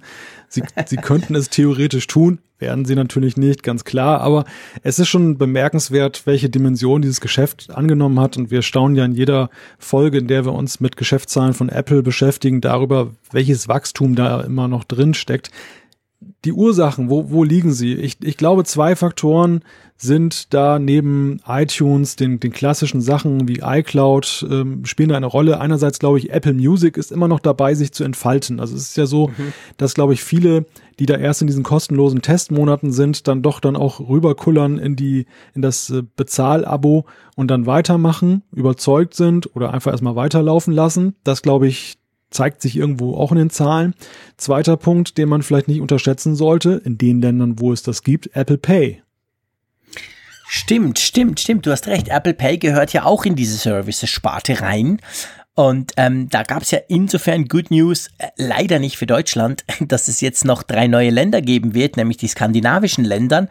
[0.49, 4.45] Sie, sie könnten es theoretisch tun, werden sie natürlich nicht, ganz klar, aber
[4.83, 9.13] es ist schon bemerkenswert, welche Dimension dieses Geschäft angenommen hat und wir staunen ja in
[9.13, 14.41] jeder Folge, in der wir uns mit Geschäftszahlen von Apple beschäftigen, darüber, welches Wachstum da
[14.41, 15.51] immer noch drin steckt
[16.43, 17.93] die Ursachen, wo, wo liegen sie?
[17.95, 19.61] Ich, ich glaube, zwei Faktoren
[19.97, 25.59] sind da neben iTunes, den, den klassischen Sachen wie iCloud, ähm, spielen da eine Rolle.
[25.59, 28.59] Einerseits glaube ich, Apple Music ist immer noch dabei, sich zu entfalten.
[28.59, 29.53] Also es ist ja so, mhm.
[29.77, 30.65] dass glaube ich viele,
[30.99, 35.25] die da erst in diesen kostenlosen Testmonaten sind, dann doch dann auch rüberkullern in die,
[35.53, 41.15] in das äh, Bezahlabo und dann weitermachen, überzeugt sind oder einfach erstmal weiterlaufen lassen.
[41.23, 41.97] Das glaube ich,
[42.31, 43.93] zeigt sich irgendwo auch in den Zahlen.
[44.37, 48.35] Zweiter Punkt, den man vielleicht nicht unterschätzen sollte, in den Ländern, wo es das gibt,
[48.35, 49.01] Apple Pay.
[50.47, 51.65] Stimmt, stimmt, stimmt.
[51.65, 52.09] Du hast recht.
[52.09, 54.99] Apple Pay gehört ja auch in diese Services-Sparte rein.
[55.55, 60.09] Und ähm, da gab es ja insofern Good News, äh, leider nicht für Deutschland, dass
[60.09, 63.47] es jetzt noch drei neue Länder geben wird, nämlich die skandinavischen Ländern.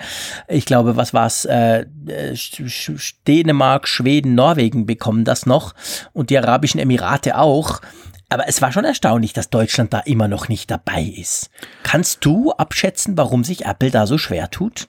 [0.46, 1.46] Ich glaube, was war's?
[1.46, 2.36] Äh, äh
[3.26, 5.74] Dänemark, Schweden, Norwegen bekommen das noch
[6.12, 7.80] und die Arabischen Emirate auch.
[8.28, 11.50] Aber es war schon erstaunlich, dass Deutschland da immer noch nicht dabei ist.
[11.82, 14.88] Kannst du abschätzen, warum sich Apple da so schwer tut?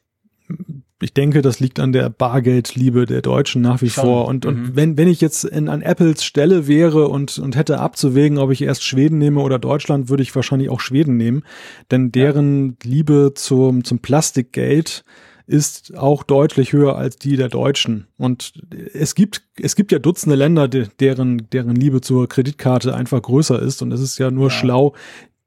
[1.01, 4.05] Ich denke, das liegt an der Bargeldliebe der Deutschen nach wie schon.
[4.05, 4.27] vor.
[4.27, 4.75] Und, und mhm.
[4.75, 8.61] wenn, wenn ich jetzt in, an Apples Stelle wäre und, und hätte abzuwägen, ob ich
[8.61, 11.43] erst Schweden nehme oder Deutschland, würde ich wahrscheinlich auch Schweden nehmen.
[11.91, 12.89] Denn deren ja.
[12.89, 15.03] Liebe zum, zum Plastikgeld
[15.47, 18.07] ist auch deutlich höher als die der Deutschen.
[18.17, 18.53] Und
[18.93, 23.81] es gibt, es gibt ja Dutzende Länder, deren, deren Liebe zur Kreditkarte einfach größer ist.
[23.81, 24.55] Und es ist ja nur ja.
[24.55, 24.95] schlau,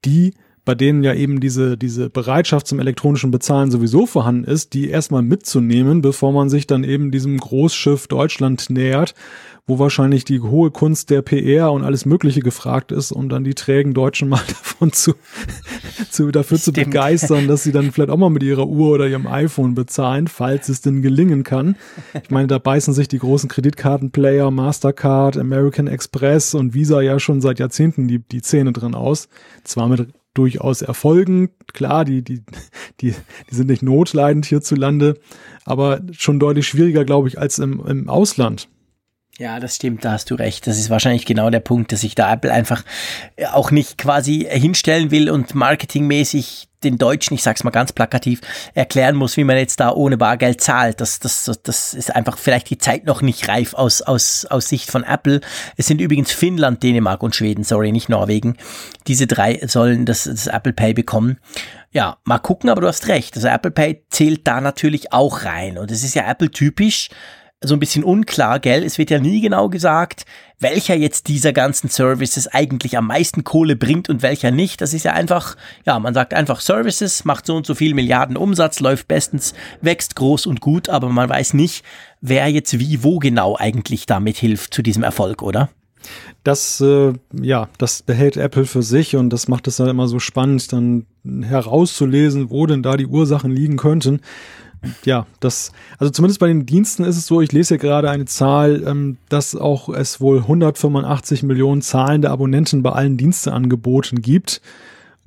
[0.05, 0.35] die
[0.69, 5.23] bei denen ja eben diese, diese Bereitschaft zum elektronischen Bezahlen sowieso vorhanden ist, die erstmal
[5.23, 9.15] mitzunehmen, bevor man sich dann eben diesem Großschiff Deutschland nähert,
[9.67, 13.55] wo wahrscheinlich die hohe Kunst der PR und alles Mögliche gefragt ist, um dann die
[13.55, 15.15] trägen Deutschen mal davon zu,
[16.11, 16.77] zu dafür Stimmt.
[16.77, 20.29] zu begeistern, dass sie dann vielleicht auch mal mit ihrer Uhr oder ihrem iPhone bezahlen,
[20.29, 21.77] falls es denn gelingen kann.
[22.23, 27.41] Ich meine, da beißen sich die großen Kreditkartenplayer, Mastercard, American Express und Visa ja schon
[27.41, 29.31] seit Jahrzehnten die, die Zähne drin aus.
[29.65, 30.09] Zwar mit
[30.39, 31.51] durchaus Erfolgen.
[31.73, 32.43] Klar, die, die,
[33.01, 33.15] die,
[33.51, 35.19] die sind nicht notleidend hierzulande,
[35.65, 38.69] aber schon deutlich schwieriger, glaube ich, als im, im Ausland.
[39.39, 40.67] Ja, das stimmt, da hast du recht.
[40.67, 42.85] Das ist wahrscheinlich genau der Punkt, dass sich da Apple einfach
[43.53, 48.41] auch nicht quasi hinstellen will und marketingmäßig den Deutschen, ich sag's mal ganz plakativ,
[48.75, 51.01] erklären muss, wie man jetzt da ohne Bargeld zahlt.
[51.01, 54.91] Das, das, das ist einfach vielleicht die Zeit noch nicht reif aus, aus, aus Sicht
[54.91, 55.41] von Apple.
[55.77, 58.57] Es sind übrigens Finnland, Dänemark und Schweden, sorry, nicht Norwegen.
[59.07, 61.39] Diese drei sollen das, das Apple Pay bekommen.
[61.91, 63.35] Ja, mal gucken, aber du hast recht.
[63.37, 65.79] Also Apple Pay zählt da natürlich auch rein.
[65.79, 67.09] Und es ist ja Apple typisch,
[67.61, 68.85] so ein bisschen unklar, gell?
[68.85, 70.25] Es wird ja nie genau gesagt,
[70.61, 74.81] welcher jetzt dieser ganzen Services eigentlich am meisten Kohle bringt und welcher nicht.
[74.81, 78.37] Das ist ja einfach, ja, man sagt einfach Services, macht so und so viel Milliarden
[78.37, 81.85] Umsatz, läuft bestens, wächst groß und gut, aber man weiß nicht,
[82.21, 85.69] wer jetzt wie, wo genau eigentlich damit hilft zu diesem Erfolg, oder?
[86.45, 90.21] Das, äh, ja, das behält Apple für sich und das macht es ja immer so
[90.21, 91.07] spannend, dann
[91.43, 94.21] herauszulesen, wo denn da die Ursachen liegen könnten
[95.05, 98.27] ja, das, also zumindest bei den Diensten ist es so, ich lese hier gerade eine
[98.27, 104.61] Zahl, ähm, dass auch es wohl 185 Millionen zahlende Abonnenten bei allen Diensteangeboten gibt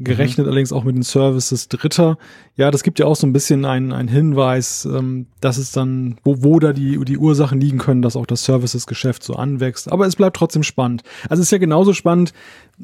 [0.03, 0.52] gerechnet mhm.
[0.52, 2.18] allerdings auch mit den Services Dritter.
[2.57, 6.18] Ja, das gibt ja auch so ein bisschen einen, einen Hinweis, ähm, dass es dann,
[6.23, 9.91] wo, wo da die, die Ursachen liegen können, dass auch das Services-Geschäft so anwächst.
[9.91, 11.03] Aber es bleibt trotzdem spannend.
[11.30, 12.34] Also es ist ja genauso spannend,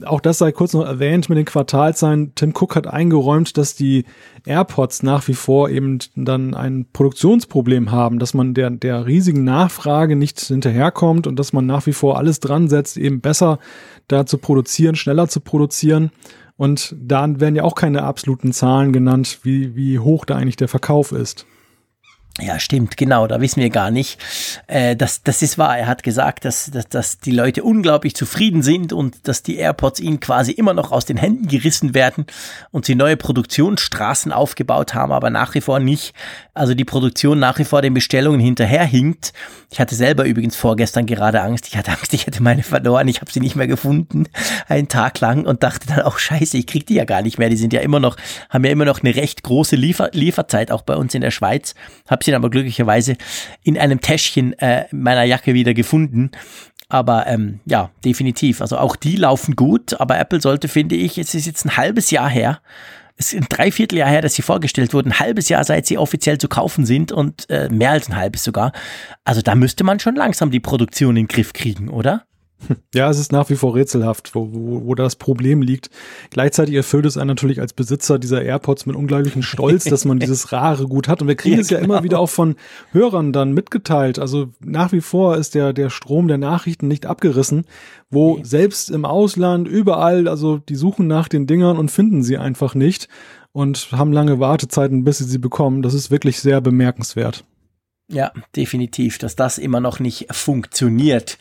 [0.06, 2.34] auch das sei kurz noch erwähnt mit den Quartalzahlen.
[2.36, 4.06] Tim Cook hat eingeräumt, dass die
[4.46, 10.16] AirPods nach wie vor eben dann ein Produktionsproblem haben, dass man der, der riesigen Nachfrage
[10.16, 13.60] nicht hinterherkommt und dass man nach wie vor alles dran setzt, eben besser
[14.08, 16.12] da zu produzieren, schneller zu produzieren.
[16.56, 20.68] Und da werden ja auch keine absoluten Zahlen genannt, wie, wie hoch da eigentlich der
[20.68, 21.46] Verkauf ist.
[22.40, 24.20] Ja, stimmt, genau, da wissen wir gar nicht.
[24.68, 25.78] Äh, das, das ist wahr.
[25.78, 30.00] Er hat gesagt, dass, dass, dass die Leute unglaublich zufrieden sind und dass die AirPods
[30.00, 32.28] ihnen quasi immer noch aus den Händen gerissen werden
[32.70, 36.14] und sie neue Produktionsstraßen aufgebaut haben, aber nach wie vor nicht,
[36.54, 39.34] also die Produktion nach wie vor den Bestellungen hinterherhinkt.
[39.72, 41.68] Ich hatte selber übrigens vorgestern gerade Angst.
[41.68, 43.08] Ich hatte Angst, ich hätte meine verloren.
[43.08, 44.28] Ich habe sie nicht mehr gefunden,
[44.68, 47.50] einen Tag lang und dachte dann auch, scheiße, ich krieg die ja gar nicht mehr.
[47.50, 48.16] Die sind ja immer noch,
[48.50, 51.74] haben ja immer noch eine recht große Liefer Lieferzeit, auch bei uns in der Schweiz.
[52.08, 53.18] Hab sie aber glücklicherweise
[53.64, 56.32] in einem Täschchen äh, meiner Jacke wieder gefunden.
[56.90, 58.62] Aber ähm, ja, definitiv.
[58.62, 62.12] Also auch die laufen gut, aber Apple sollte, finde ich, es ist jetzt ein halbes
[62.12, 62.62] Jahr her.
[63.18, 65.12] Es ist ein Dreivierteljahr her, dass sie vorgestellt wurden.
[65.12, 68.44] Ein halbes Jahr, seit sie offiziell zu kaufen sind und äh, mehr als ein halbes
[68.44, 68.72] sogar.
[69.26, 72.26] Also da müsste man schon langsam die Produktion in den Griff kriegen, oder?
[72.94, 75.90] Ja, es ist nach wie vor rätselhaft, wo, wo, wo das Problem liegt.
[76.32, 80.52] Gleichzeitig erfüllt es einen natürlich als Besitzer dieser AirPods mit unglaublichen Stolz, dass man dieses
[80.52, 81.22] rare Gut hat.
[81.22, 81.94] Und wir kriegen ja, es ja genau.
[81.94, 82.56] immer wieder auch von
[82.92, 84.20] Hörern dann mitgeteilt.
[84.20, 87.66] Also nach wie vor ist der, der Strom der Nachrichten nicht abgerissen,
[88.10, 88.44] wo nee.
[88.44, 93.08] selbst im Ausland überall, also die suchen nach den Dingern und finden sie einfach nicht
[93.52, 95.82] und haben lange Wartezeiten, bis sie sie bekommen.
[95.82, 97.44] Das ist wirklich sehr bemerkenswert.
[98.10, 101.38] Ja, definitiv, dass das immer noch nicht funktioniert.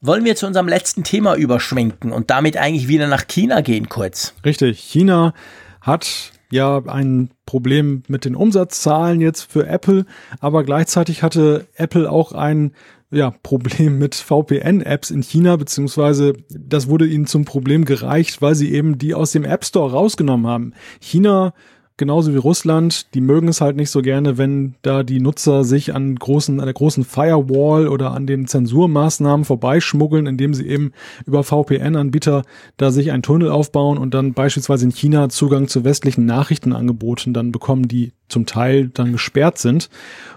[0.00, 4.34] Wollen wir zu unserem letzten Thema überschwenken und damit eigentlich wieder nach China gehen kurz?
[4.44, 4.78] Richtig.
[4.78, 5.32] China
[5.80, 10.04] hat ja ein Problem mit den Umsatzzahlen jetzt für Apple,
[10.38, 12.72] aber gleichzeitig hatte Apple auch ein
[13.10, 18.72] ja, Problem mit VPN-Apps in China, beziehungsweise das wurde ihnen zum Problem gereicht, weil sie
[18.72, 20.74] eben die aus dem App Store rausgenommen haben.
[21.00, 21.54] China
[21.96, 25.94] genauso wie Russland, die mögen es halt nicht so gerne, wenn da die Nutzer sich
[25.94, 30.92] an großen, an der großen Firewall oder an den Zensurmaßnahmen vorbeischmuggeln, indem sie eben
[31.26, 32.42] über VPN-Anbieter
[32.76, 37.52] da sich einen Tunnel aufbauen und dann beispielsweise in China Zugang zu westlichen Nachrichtenangeboten dann
[37.52, 39.88] bekommen, die zum Teil dann gesperrt sind.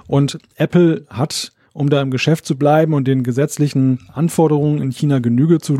[0.07, 5.19] Und Apple hat um da im Geschäft zu bleiben und den gesetzlichen Anforderungen in China
[5.19, 5.79] Genüge zu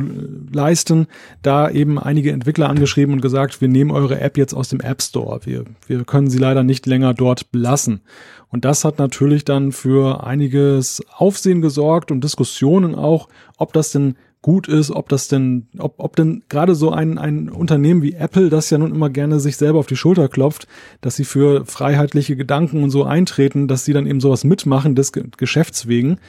[0.50, 1.08] leisten,
[1.42, 5.02] da eben einige Entwickler angeschrieben und gesagt, wir nehmen eure App jetzt aus dem App
[5.02, 5.42] Store.
[5.44, 8.00] Wir, wir können sie leider nicht länger dort belassen.
[8.48, 13.28] Und das hat natürlich dann für einiges Aufsehen gesorgt und Diskussionen auch,
[13.58, 17.50] ob das denn gut ist, ob das denn, ob, ob denn gerade so ein, ein
[17.50, 20.68] Unternehmen wie Apple, das ja nun immer gerne sich selber auf die Schulter klopft,
[21.02, 25.12] dass sie für freiheitliche Gedanken und so eintreten, dass sie dann eben sowas mitmachen des
[25.12, 26.20] Geschäfts wegen.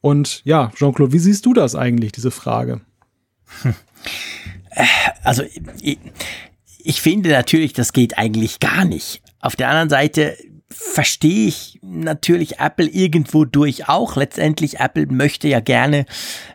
[0.00, 2.80] Und ja, Jean-Claude, wie siehst du das eigentlich, diese Frage?
[5.22, 5.42] Also,
[5.82, 5.98] ich,
[6.78, 9.22] ich finde natürlich, das geht eigentlich gar nicht.
[9.38, 10.34] Auf der anderen Seite
[10.72, 14.16] verstehe ich natürlich Apple irgendwo durch auch.
[14.16, 16.06] Letztendlich, Apple möchte ja gerne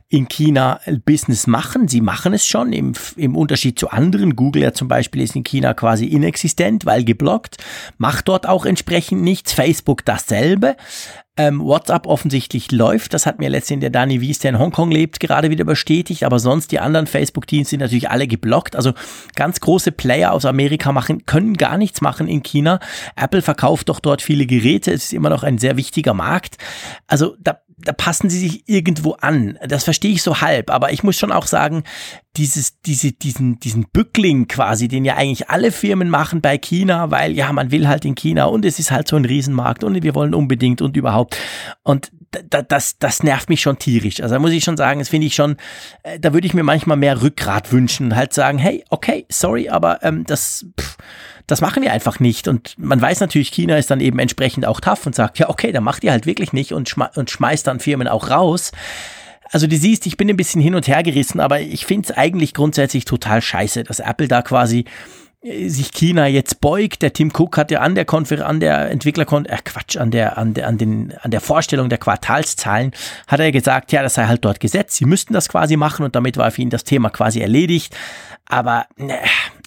[0.10, 1.88] in China Business machen.
[1.88, 4.36] Sie machen es schon im, im Unterschied zu anderen.
[4.36, 7.58] Google ja zum Beispiel ist in China quasi inexistent, weil geblockt,
[7.98, 9.54] macht dort auch entsprechend nichts.
[9.54, 10.76] Facebook dasselbe.
[11.38, 13.14] Ähm, WhatsApp offensichtlich läuft.
[13.14, 16.24] Das hat mir letztendlich der Dani Wies, der in Hongkong lebt, gerade wieder bestätigt.
[16.24, 18.76] Aber sonst die anderen Facebook-Teams sind natürlich alle geblockt.
[18.76, 18.94] Also
[19.36, 22.80] ganz große Player aus Amerika machen, können gar nichts machen in China.
[23.16, 24.92] Apple verkauft doch dort viele Geräte.
[24.92, 26.58] Es ist immer noch ein sehr wichtiger Markt.
[27.08, 29.58] Also da da passen sie sich irgendwo an.
[29.68, 31.84] Das verstehe ich so halb, aber ich muss schon auch sagen,
[32.36, 37.34] dieses, diese, diesen, diesen Bückling quasi, den ja eigentlich alle Firmen machen bei China, weil
[37.34, 40.16] ja, man will halt in China und es ist halt so ein Riesenmarkt und wir
[40.16, 41.38] wollen unbedingt und überhaupt.
[41.84, 42.12] Und
[42.50, 44.22] das, das nervt mich schon tierisch.
[44.22, 45.58] Also da muss ich schon sagen, das finde ich schon,
[46.04, 50.04] äh, da würde ich mir manchmal mehr Rückgrat wünschen, halt sagen, hey, okay, sorry, aber
[50.04, 50.98] ähm, das, pff,
[51.48, 52.48] das machen wir einfach nicht.
[52.48, 55.72] Und man weiß natürlich, China ist dann eben entsprechend auch tough und sagt, ja, okay,
[55.72, 58.72] dann macht ihr halt wirklich nicht und, und schmeißt dann Firmen auch raus.
[59.52, 62.18] Also du siehst, ich bin ein bisschen hin und her gerissen, aber ich finde es
[62.18, 64.84] eigentlich grundsätzlich total scheiße, dass Apple da quasi
[65.42, 67.02] äh, sich China jetzt beugt.
[67.02, 70.38] Der Tim Cook hat ja an der Konfer an der Entwicklerkon äh Quatsch, an der
[70.38, 72.92] an der an den an der Vorstellung der Quartalszahlen
[73.28, 74.98] hat er gesagt, ja, das sei halt dort Gesetz.
[74.98, 77.96] Sie müssten das quasi machen und damit war für ihn das Thema quasi erledigt.
[78.48, 79.18] Aber ne,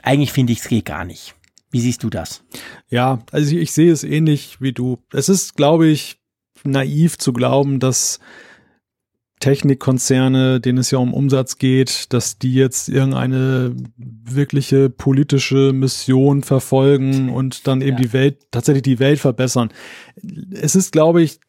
[0.02, 1.34] eigentlich finde ich es geht gar nicht.
[1.70, 2.42] Wie siehst du das?
[2.88, 4.98] Ja, also ich, ich sehe es ähnlich wie du.
[5.12, 6.18] Es ist, glaube ich,
[6.64, 8.18] naiv zu glauben, dass
[9.40, 17.30] Technikkonzerne, denen es ja um Umsatz geht, dass die jetzt irgendeine wirkliche politische Mission verfolgen
[17.30, 18.02] und dann eben ja.
[18.02, 19.70] die Welt, tatsächlich die Welt verbessern.
[20.52, 21.40] Es ist, glaube ich,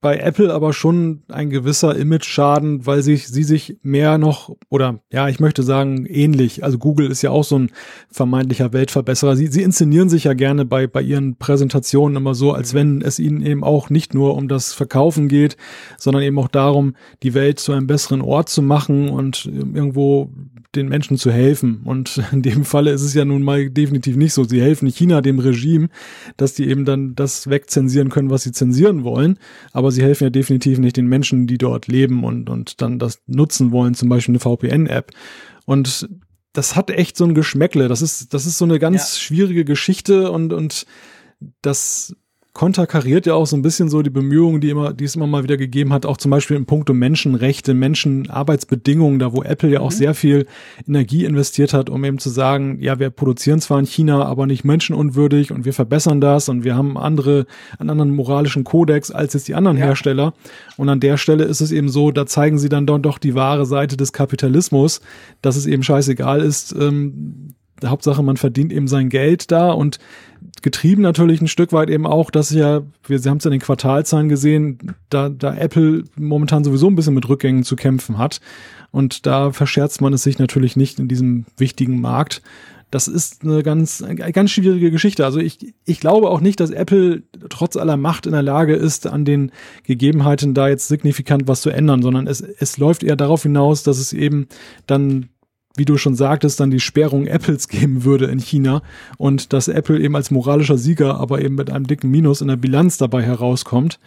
[0.00, 5.28] bei Apple aber schon ein gewisser Image-Schaden, weil sich sie sich mehr noch oder ja,
[5.28, 6.62] ich möchte sagen ähnlich.
[6.62, 7.70] Also Google ist ja auch so ein
[8.10, 9.36] vermeintlicher Weltverbesserer.
[9.36, 13.18] Sie, sie inszenieren sich ja gerne bei bei ihren Präsentationen immer so, als wenn es
[13.18, 15.56] ihnen eben auch nicht nur um das Verkaufen geht,
[15.98, 20.30] sondern eben auch darum, die Welt zu einem besseren Ort zu machen und irgendwo
[20.76, 21.82] den Menschen zu helfen.
[21.84, 24.44] Und in dem Falle ist es ja nun mal definitiv nicht so.
[24.44, 25.88] Sie helfen China, dem Regime,
[26.36, 29.38] dass die eben dann das wegzensieren können, was sie zensieren wollen.
[29.72, 33.22] Aber sie helfen ja definitiv nicht den Menschen, die dort leben und, und dann das
[33.26, 35.10] nutzen wollen, zum Beispiel eine VPN-App.
[35.64, 36.08] Und
[36.52, 37.88] das hat echt so ein Geschmäckle.
[37.88, 39.20] Das ist, das ist so eine ganz ja.
[39.20, 40.86] schwierige Geschichte und, und
[41.60, 42.14] das
[42.56, 45.42] konterkariert ja auch so ein bisschen so die Bemühungen, die immer, die es immer mal
[45.42, 49.90] wieder gegeben hat, auch zum Beispiel im Punkto Menschenrechte, Menschenarbeitsbedingungen, da wo Apple ja auch
[49.90, 49.96] mhm.
[49.96, 50.46] sehr viel
[50.88, 54.64] Energie investiert hat, um eben zu sagen, ja, wir produzieren zwar in China, aber nicht
[54.64, 57.44] menschenunwürdig und wir verbessern das und wir haben andere,
[57.78, 59.84] einen anderen moralischen Kodex als jetzt die anderen ja.
[59.84, 60.32] Hersteller.
[60.78, 63.66] Und an der Stelle ist es eben so, da zeigen sie dann doch die wahre
[63.66, 65.02] Seite des Kapitalismus,
[65.42, 67.54] dass es eben scheißegal ist, ähm,
[67.84, 69.98] Hauptsache, man verdient eben sein Geld da und
[70.62, 73.60] getrieben natürlich ein Stück weit eben auch, dass ja, wir haben es ja in den
[73.60, 78.40] Quartalzahlen gesehen, da, da Apple momentan sowieso ein bisschen mit Rückgängen zu kämpfen hat.
[78.90, 82.42] Und da verscherzt man es sich natürlich nicht in diesem wichtigen Markt.
[82.90, 85.24] Das ist eine ganz, eine ganz schwierige Geschichte.
[85.24, 89.06] Also ich, ich glaube auch nicht, dass Apple trotz aller Macht in der Lage ist,
[89.06, 89.50] an den
[89.82, 93.98] Gegebenheiten da jetzt signifikant was zu ändern, sondern es, es läuft eher darauf hinaus, dass
[93.98, 94.46] es eben
[94.86, 95.28] dann
[95.76, 98.82] wie du schon sagtest, dann die Sperrung Apples geben würde in China
[99.18, 102.56] und dass Apple eben als moralischer Sieger, aber eben mit einem dicken Minus in der
[102.56, 103.98] Bilanz dabei herauskommt,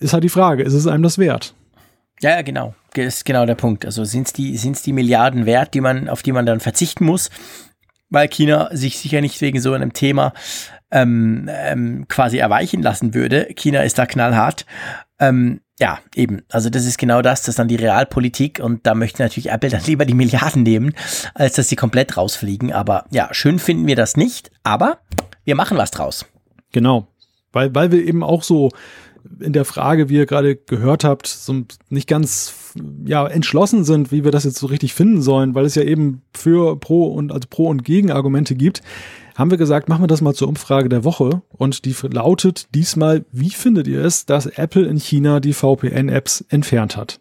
[0.00, 1.54] ist halt die Frage, ist es einem das wert?
[2.20, 2.74] Ja, ja, genau.
[2.94, 3.84] Ist genau der Punkt.
[3.84, 7.04] Also sind es die, sind's die Milliarden wert, die man, auf die man dann verzichten
[7.04, 7.30] muss,
[8.10, 10.32] weil China sich sicher nicht wegen so einem Thema
[10.90, 13.48] ähm, ähm, quasi erweichen lassen würde.
[13.54, 14.66] China ist da knallhart.
[15.20, 16.42] Ähm, ja, eben.
[16.50, 19.70] Also das ist genau das, das ist dann die Realpolitik und da möchte natürlich Apple
[19.70, 20.94] dann lieber die Milliarden nehmen,
[21.34, 22.72] als dass sie komplett rausfliegen.
[22.72, 24.98] Aber ja, schön finden wir das nicht, aber
[25.44, 26.26] wir machen was draus.
[26.72, 27.06] Genau,
[27.52, 28.70] weil, weil wir eben auch so
[29.40, 32.74] in der Frage, wie ihr gerade gehört habt, so nicht ganz
[33.04, 36.22] ja entschlossen sind, wie wir das jetzt so richtig finden sollen, weil es ja eben
[36.32, 38.82] für Pro und also Pro und Gegenargumente gibt
[39.38, 41.42] haben wir gesagt, machen wir das mal zur Umfrage der Woche.
[41.48, 46.96] Und die lautet diesmal, wie findet ihr es, dass Apple in China die VPN-Apps entfernt
[46.96, 47.20] hat?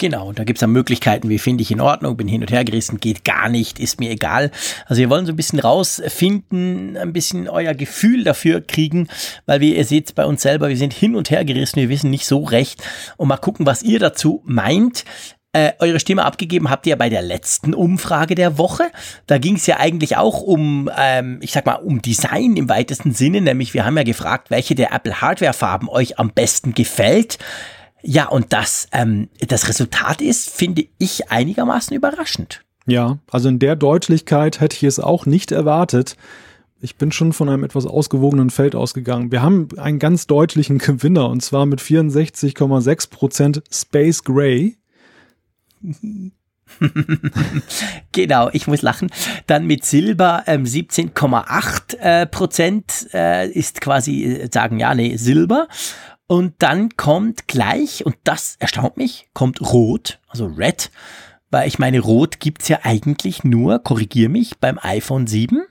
[0.00, 2.64] Genau, und da gibt's dann Möglichkeiten, wie finde ich in Ordnung, bin hin und her
[2.64, 4.52] gerissen, geht gar nicht, ist mir egal.
[4.86, 9.08] Also wir wollen so ein bisschen rausfinden, ein bisschen euer Gefühl dafür kriegen,
[9.46, 12.10] weil wie ihr seht bei uns selber, wir sind hin und her gerissen, wir wissen
[12.10, 12.80] nicht so recht
[13.16, 15.04] und mal gucken, was ihr dazu meint.
[15.52, 18.90] Äh, eure Stimme abgegeben habt ihr bei der letzten Umfrage der Woche.
[19.26, 23.14] Da ging es ja eigentlich auch um, ähm, ich sag mal, um Design im weitesten
[23.14, 27.38] Sinne, nämlich wir haben ja gefragt, welche der Apple Hardware-Farben euch am besten gefällt.
[28.02, 32.62] Ja, und das, ähm, das Resultat ist, finde ich, einigermaßen überraschend.
[32.86, 36.16] Ja, also in der Deutlichkeit hätte ich es auch nicht erwartet.
[36.80, 39.32] Ich bin schon von einem etwas ausgewogenen Feld ausgegangen.
[39.32, 44.77] Wir haben einen ganz deutlichen Gewinner und zwar mit 64,6 Prozent Space Gray.
[48.12, 49.10] genau, ich muss lachen.
[49.46, 55.68] Dann mit Silber ähm, 17,8 äh, Prozent äh, ist quasi, äh, sagen ja, nee, Silber.
[56.26, 60.90] Und dann kommt gleich, und das erstaunt mich, kommt Rot, also Red.
[61.50, 65.62] Weil ich meine, Rot gibt's ja eigentlich nur, korrigier mich, beim iPhone 7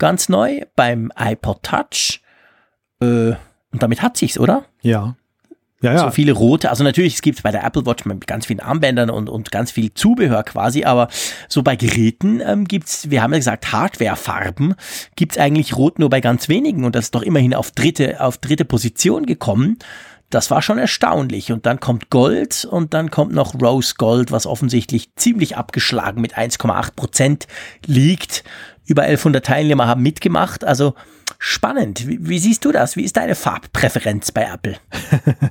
[0.00, 2.20] ganz neu, beim iPod Touch.
[3.00, 3.34] Äh,
[3.72, 4.64] und damit hat sich's, oder?
[4.82, 5.14] Ja.
[5.82, 5.98] Ja, ja.
[6.00, 9.08] So viele rote, also natürlich, es gibt bei der Apple Watch mit ganz vielen Armbändern
[9.08, 11.08] und, und ganz viel Zubehör quasi, aber
[11.48, 14.74] so bei Geräten ähm, gibt's, wir haben ja gesagt, Hardwarefarben
[15.16, 18.36] gibt's eigentlich rot nur bei ganz wenigen und das ist doch immerhin auf dritte, auf
[18.36, 19.78] dritte Position gekommen.
[20.28, 21.50] Das war schon erstaunlich.
[21.50, 26.38] Und dann kommt Gold und dann kommt noch Rose Gold, was offensichtlich ziemlich abgeschlagen mit
[26.38, 27.46] 1,8 Prozent
[27.84, 28.44] liegt.
[28.86, 30.62] Über 1100 Teilnehmer haben mitgemacht.
[30.62, 30.94] Also
[31.42, 32.06] spannend.
[32.06, 32.96] Wie, wie, siehst du das?
[32.96, 34.76] Wie ist deine Farbpräferenz bei Apple?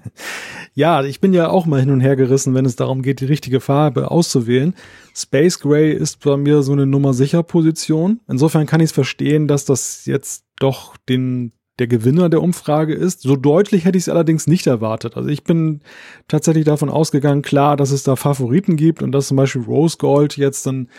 [0.76, 3.26] ja, ich bin ja auch mal hin und her gerissen, wenn es darum geht, die
[3.26, 4.76] richtige Farbe auszuwählen.
[5.16, 8.22] Space Gray ist bei mir so eine Nummer sicher Position.
[8.28, 13.22] Insofern kann ich es verstehen, dass das jetzt doch den der Gewinner der Umfrage ist.
[13.22, 15.18] So deutlich hätte ich es allerdings nicht erwartet.
[15.18, 15.82] Also ich bin
[16.28, 20.38] tatsächlich davon ausgegangen, klar, dass es da Favoriten gibt und dass zum Beispiel Rose Gold
[20.38, 20.90] jetzt dann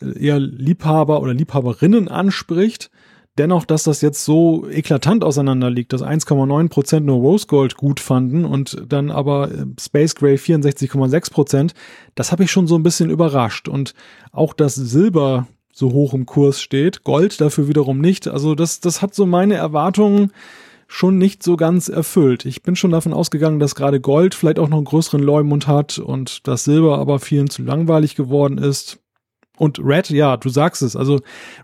[0.00, 2.90] eher Liebhaber oder Liebhaberinnen anspricht.
[3.36, 7.98] Dennoch, dass das jetzt so eklatant auseinander liegt, dass 1,9 Prozent nur Rose Gold gut
[7.98, 11.74] fanden und dann aber äh, Space Gray 64,6 Prozent,
[12.14, 13.66] das habe ich schon so ein bisschen überrascht.
[13.68, 13.94] Und
[14.30, 18.28] auch das Silber so hoch im Kurs steht, Gold dafür wiederum nicht.
[18.28, 20.30] Also das, das hat so meine Erwartungen
[20.86, 22.44] schon nicht so ganz erfüllt.
[22.44, 25.98] Ich bin schon davon ausgegangen, dass gerade Gold vielleicht auch noch einen größeren Leumund hat
[25.98, 29.00] und das Silber aber vielen zu langweilig geworden ist.
[29.56, 30.96] Und Red, ja, du sagst es.
[30.96, 31.20] Also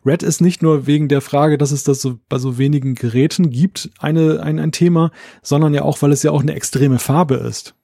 [0.07, 3.51] Red ist nicht nur wegen der Frage, dass es das so bei so wenigen Geräten
[3.51, 5.11] gibt, eine, ein, ein Thema,
[5.43, 7.75] sondern ja auch, weil es ja auch eine extreme Farbe ist.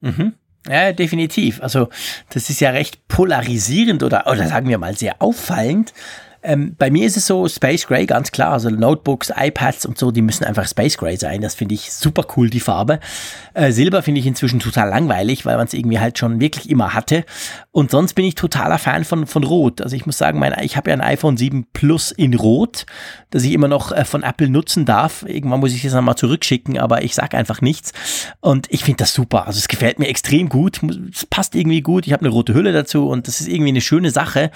[0.00, 0.34] Mhm.
[0.68, 1.62] Ja, definitiv.
[1.62, 1.88] Also
[2.30, 5.94] das ist ja recht polarisierend oder, oder sagen wir mal sehr auffallend.
[6.46, 8.52] Ähm, bei mir ist es so Space Gray, ganz klar.
[8.52, 11.40] Also Notebooks, iPads und so, die müssen einfach Space Gray sein.
[11.40, 13.00] Das finde ich super cool, die Farbe.
[13.52, 16.94] Äh, Silber finde ich inzwischen total langweilig, weil man es irgendwie halt schon wirklich immer
[16.94, 17.24] hatte.
[17.72, 19.82] Und sonst bin ich totaler Fan von, von Rot.
[19.82, 22.86] Also ich muss sagen, mein, ich habe ja ein iPhone 7 Plus in Rot,
[23.30, 25.24] das ich immer noch äh, von Apple nutzen darf.
[25.26, 27.92] Irgendwann muss ich es nochmal zurückschicken, aber ich sage einfach nichts.
[28.40, 29.48] Und ich finde das super.
[29.48, 30.80] Also es gefällt mir extrem gut.
[31.12, 32.06] Es passt irgendwie gut.
[32.06, 34.52] Ich habe eine rote Hülle dazu und das ist irgendwie eine schöne Sache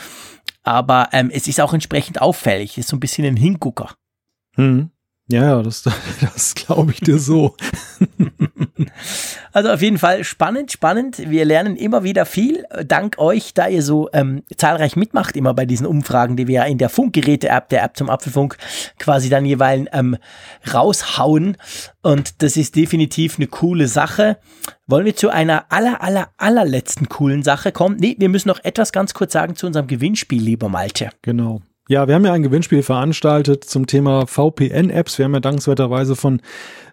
[0.71, 2.79] aber ähm, es ist auch entsprechend auffällig.
[2.79, 3.95] Ist so ein bisschen ein Hingucker.
[4.55, 4.91] Hm.
[5.31, 5.85] Ja, das,
[6.20, 7.55] das glaube ich dir so.
[9.52, 11.31] also auf jeden Fall spannend, spannend.
[11.31, 12.65] Wir lernen immer wieder viel.
[12.85, 16.65] Dank euch, da ihr so ähm, zahlreich mitmacht, immer bei diesen Umfragen, die wir ja
[16.65, 18.57] in der Funkgeräte-App, der App zum Apfelfunk,
[18.98, 20.16] quasi dann jeweils ähm,
[20.73, 21.57] raushauen.
[22.02, 24.39] Und das ist definitiv eine coole Sache.
[24.86, 27.97] Wollen wir zu einer aller, aller, allerletzten coolen Sache kommen?
[27.98, 31.11] Nee, wir müssen noch etwas ganz kurz sagen zu unserem Gewinnspiel, lieber Malte.
[31.23, 31.62] Genau.
[31.91, 35.19] Ja, wir haben ja ein Gewinnspiel veranstaltet zum Thema VPN-Apps.
[35.19, 36.41] Wir haben ja dankenswerterweise von,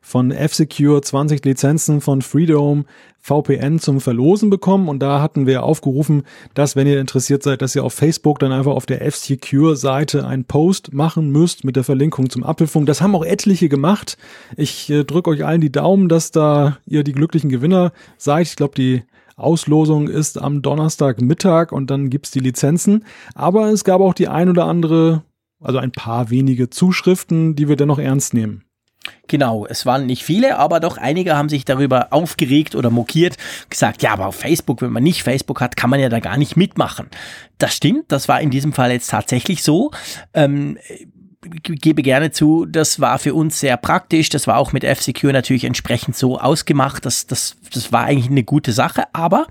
[0.02, 2.84] von F-Secure 20 Lizenzen von Freedom
[3.22, 6.24] VPN zum Verlosen bekommen und da hatten wir aufgerufen,
[6.56, 10.45] dass wenn ihr interessiert seid, dass ihr auf Facebook dann einfach auf der F-Secure-Seite einen
[10.45, 12.88] Post machen müsst mit der Verlinkung zum Apfelfunk.
[12.88, 14.18] Das haben auch etliche gemacht.
[14.56, 18.48] Ich äh, drücke euch allen die Daumen, dass da ihr die glücklichen Gewinner seid.
[18.48, 19.03] Ich glaube, die
[19.38, 23.05] Auslosung ist am Donnerstagmittag und dann gibt's die Lizenzen.
[23.35, 25.23] Aber es gab auch die ein oder andere,
[25.61, 28.64] also ein paar wenige Zuschriften, die wir dennoch ernst nehmen.
[29.27, 33.38] Genau, es waren nicht viele, aber doch einige haben sich darüber aufgeregt oder mokiert,
[33.69, 36.38] gesagt, ja, aber auf Facebook, wenn man nicht Facebook hat, kann man ja da gar
[36.38, 37.07] nicht mitmachen.
[37.57, 39.91] Das stimmt, das war in diesem Fall jetzt tatsächlich so.
[40.34, 40.77] Ähm,
[41.41, 44.30] gebe gerne zu, das war für uns sehr praktisch.
[44.30, 47.05] Das war auch mit F-Secure natürlich entsprechend so ausgemacht.
[47.05, 49.03] Das, das, das war eigentlich eine gute Sache.
[49.14, 49.45] Aber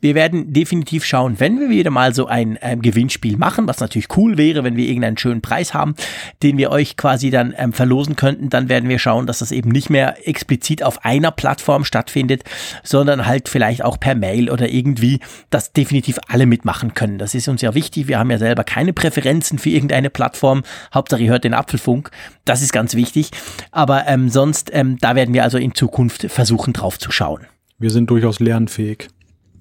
[0.00, 4.08] wir werden definitiv schauen, wenn wir wieder mal so ein ähm, Gewinnspiel machen, was natürlich
[4.16, 5.94] cool wäre, wenn wir irgendeinen schönen Preis haben,
[6.42, 9.70] den wir euch quasi dann ähm, verlosen könnten, dann werden wir schauen, dass das eben
[9.70, 12.42] nicht mehr explizit auf einer Plattform stattfindet,
[12.82, 15.20] sondern halt vielleicht auch per Mail oder irgendwie,
[15.50, 17.18] dass definitiv alle mitmachen können.
[17.18, 18.08] Das ist uns ja wichtig.
[18.08, 20.62] Wir haben ja selber keine Präferenzen für irgendeine Plattform.
[20.92, 22.10] Hauptsache ihr hört den Apfelfunk.
[22.44, 23.30] Das ist ganz wichtig.
[23.70, 27.46] Aber ähm, sonst, ähm, da werden wir also in Zukunft versuchen drauf zu schauen.
[27.78, 29.08] Wir sind durchaus lernfähig.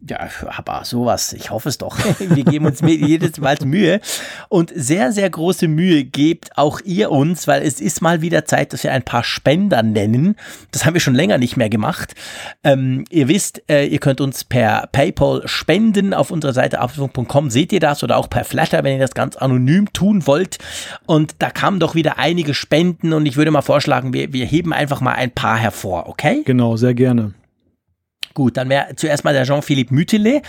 [0.09, 0.19] Ja,
[0.55, 1.97] aber sowas, ich hoffe es doch.
[2.19, 3.99] Wir geben uns jedes Mal Mühe.
[4.49, 8.71] Und sehr, sehr große Mühe gebt auch ihr uns, weil es ist mal wieder Zeit,
[8.71, 10.35] dass wir ein paar Spender nennen.
[10.71, 12.13] Das haben wir schon länger nicht mehr gemacht.
[12.63, 16.13] Ähm, ihr wisst, äh, ihr könnt uns per PayPal spenden.
[16.13, 19.35] Auf unserer Seite apfelfunk.com seht ihr das oder auch per Flatter, wenn ihr das ganz
[19.35, 20.57] anonym tun wollt.
[21.05, 24.73] Und da kamen doch wieder einige Spenden und ich würde mal vorschlagen, wir, wir heben
[24.73, 26.43] einfach mal ein paar hervor, okay?
[26.45, 27.33] Genau, sehr gerne.
[28.37, 30.43] Gut, dann wäre zuerst mal der Jean-Philippe Mütele.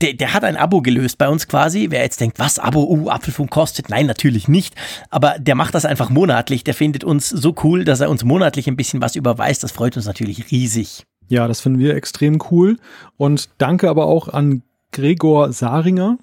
[0.00, 1.88] Der, der, hat ein Abo gelöst bei uns quasi.
[1.90, 3.90] Wer jetzt denkt, was Abo, uh, Apfelfunk kostet?
[3.90, 4.74] Nein, natürlich nicht.
[5.10, 6.64] Aber der macht das einfach monatlich.
[6.64, 9.62] Der findet uns so cool, dass er uns monatlich ein bisschen was überweist.
[9.62, 11.04] Das freut uns natürlich riesig.
[11.28, 12.78] Ja, das finden wir extrem cool.
[13.18, 16.16] Und danke aber auch an Gregor Saringer.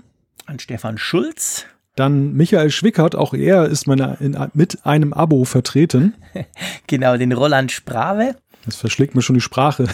[0.47, 1.67] An Stefan Schulz.
[1.95, 6.15] Dann Michael Schwickert, auch er ist meine, in, mit einem Abo vertreten.
[6.87, 8.35] genau, den Roland Sprave.
[8.65, 9.87] Das verschlägt mir schon die Sprache.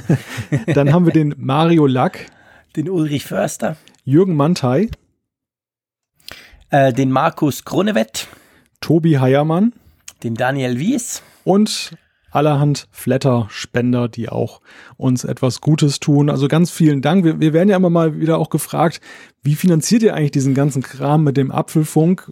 [0.74, 2.26] Dann haben wir den Mario Lack.
[2.76, 3.76] Den Ulrich Förster.
[4.04, 4.90] Jürgen Mantei.
[6.70, 8.28] Äh, den Markus Kronewett.
[8.80, 9.72] Tobi Heiermann.
[10.22, 11.22] Den Daniel Wies.
[11.44, 11.96] Und
[12.30, 14.60] allerhand Flatter-Spender, die auch
[14.96, 16.28] uns etwas Gutes tun.
[16.28, 17.24] Also ganz vielen Dank.
[17.24, 19.00] Wir, wir werden ja immer mal wieder auch gefragt,
[19.42, 22.30] wie finanziert ihr eigentlich diesen ganzen Kram mit dem Apfelfunk?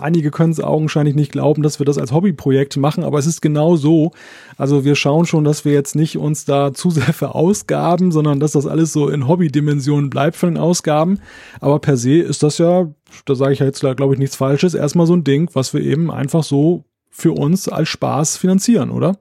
[0.00, 3.40] Einige können es augenscheinlich nicht glauben, dass wir das als Hobbyprojekt machen, aber es ist
[3.40, 4.12] genau so.
[4.56, 8.52] Also wir schauen schon, dass wir jetzt nicht uns da zu sehr verausgaben, sondern dass
[8.52, 11.20] das alles so in Hobbydimensionen bleibt von den Ausgaben.
[11.60, 12.88] Aber per se ist das ja,
[13.24, 15.80] da sage ich ja jetzt glaube ich nichts Falsches, erstmal so ein Ding, was wir
[15.80, 19.16] eben einfach so für uns als Spaß finanzieren, oder?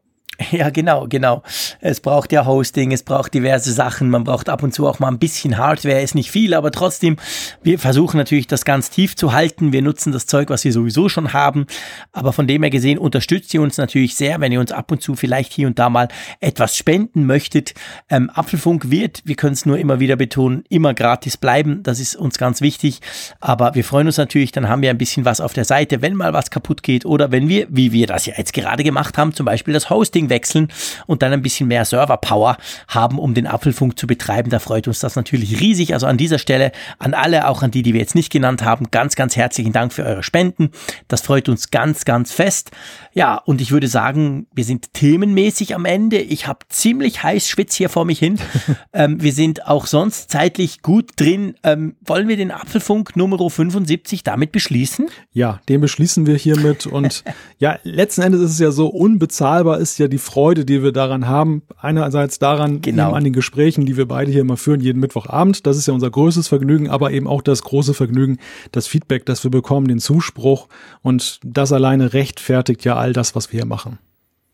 [0.52, 1.44] Ja, genau, genau.
[1.82, 5.08] Es braucht ja Hosting, es braucht diverse Sachen, man braucht ab und zu auch mal
[5.08, 7.18] ein bisschen Hardware, ist nicht viel, aber trotzdem,
[7.64, 9.74] wir versuchen natürlich das ganz tief zu halten.
[9.74, 11.66] Wir nutzen das Zeug, was wir sowieso schon haben,
[12.12, 15.02] aber von dem her gesehen unterstützt ihr uns natürlich sehr, wenn ihr uns ab und
[15.02, 16.08] zu vielleicht hier und da mal
[16.40, 17.74] etwas spenden möchtet.
[18.10, 22.16] Ähm, Apfelfunk wird, wir können es nur immer wieder betonen, immer gratis bleiben, das ist
[22.16, 23.00] uns ganz wichtig,
[23.40, 26.14] aber wir freuen uns natürlich, dann haben wir ein bisschen was auf der Seite, wenn
[26.14, 29.34] mal was kaputt geht oder wenn wir, wie wir das ja jetzt gerade gemacht haben,
[29.34, 30.68] zum Beispiel das Hosting Hosting wechseln
[31.08, 32.58] und dann ein bisschen mehr Server-Power
[32.90, 34.50] haben, um den Apfelfunk zu betreiben.
[34.50, 35.94] Da freut uns das natürlich riesig.
[35.94, 38.88] Also an dieser Stelle an alle, auch an die, die wir jetzt nicht genannt haben,
[38.92, 40.72] ganz, ganz herzlichen Dank für eure Spenden.
[41.08, 42.72] Das freut uns ganz, ganz fest.
[43.14, 46.18] Ja, und ich würde sagen, wir sind themenmäßig am Ende.
[46.18, 48.40] Ich habe ziemlich heiß Schwitz hier vor mich hin.
[48.94, 51.56] ähm, wir sind auch sonst zeitlich gut drin.
[51.64, 55.08] Ähm, wollen wir den Apfelfunk Nummer 75 damit beschließen?
[55.32, 56.88] Ja, den beschließen wir hiermit.
[56.88, 57.24] Und
[57.60, 61.28] ja, letzten Endes ist es ja so, unbezahlbar ist ja die Freude, die wir daran
[61.28, 61.64] haben.
[61.78, 63.12] Einerseits daran, genau.
[63.12, 65.66] an den Gesprächen, die wir beide hier immer führen, jeden Mittwochabend.
[65.66, 68.38] Das ist ja unser größtes Vergnügen, aber eben auch das große Vergnügen,
[68.72, 70.68] das Feedback, das wir bekommen, den Zuspruch.
[71.02, 73.98] Und das alleine rechtfertigt ja all das, was wir hier machen.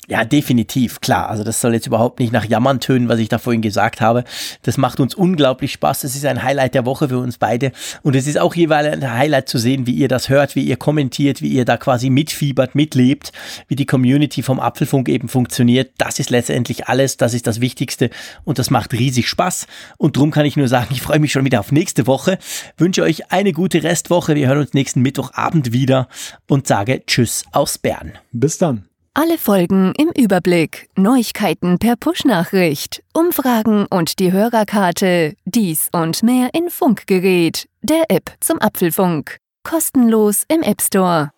[0.09, 1.29] Ja, definitiv, klar.
[1.29, 4.23] Also das soll jetzt überhaupt nicht nach Jammern tönen, was ich da vorhin gesagt habe.
[4.63, 5.99] Das macht uns unglaublich Spaß.
[5.99, 7.71] Das ist ein Highlight der Woche für uns beide.
[8.01, 10.77] Und es ist auch jeweils ein Highlight zu sehen, wie ihr das hört, wie ihr
[10.77, 13.31] kommentiert, wie ihr da quasi mitfiebert, mitlebt,
[13.67, 15.91] wie die Community vom Apfelfunk eben funktioniert.
[15.99, 17.17] Das ist letztendlich alles.
[17.17, 18.09] Das ist das Wichtigste.
[18.43, 19.67] Und das macht riesig Spaß.
[19.97, 22.39] Und drum kann ich nur sagen, ich freue mich schon wieder auf nächste Woche.
[22.77, 24.33] Wünsche euch eine gute Restwoche.
[24.33, 26.07] Wir hören uns nächsten Mittwochabend wieder
[26.47, 28.13] und sage Tschüss aus Bern.
[28.31, 28.88] Bis dann.
[29.13, 36.69] Alle Folgen im Überblick, Neuigkeiten per Push-Nachricht, Umfragen und die Hörerkarte, dies und mehr in
[36.69, 39.37] Funkgerät, der App zum Apfelfunk.
[39.63, 41.31] Kostenlos im App Store.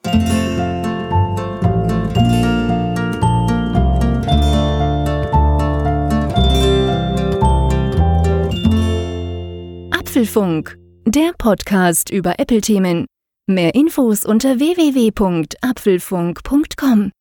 [9.91, 13.05] Apfelfunk, der Podcast über Apple-Themen.
[13.47, 17.11] Mehr Infos unter www.apfelfunk.com.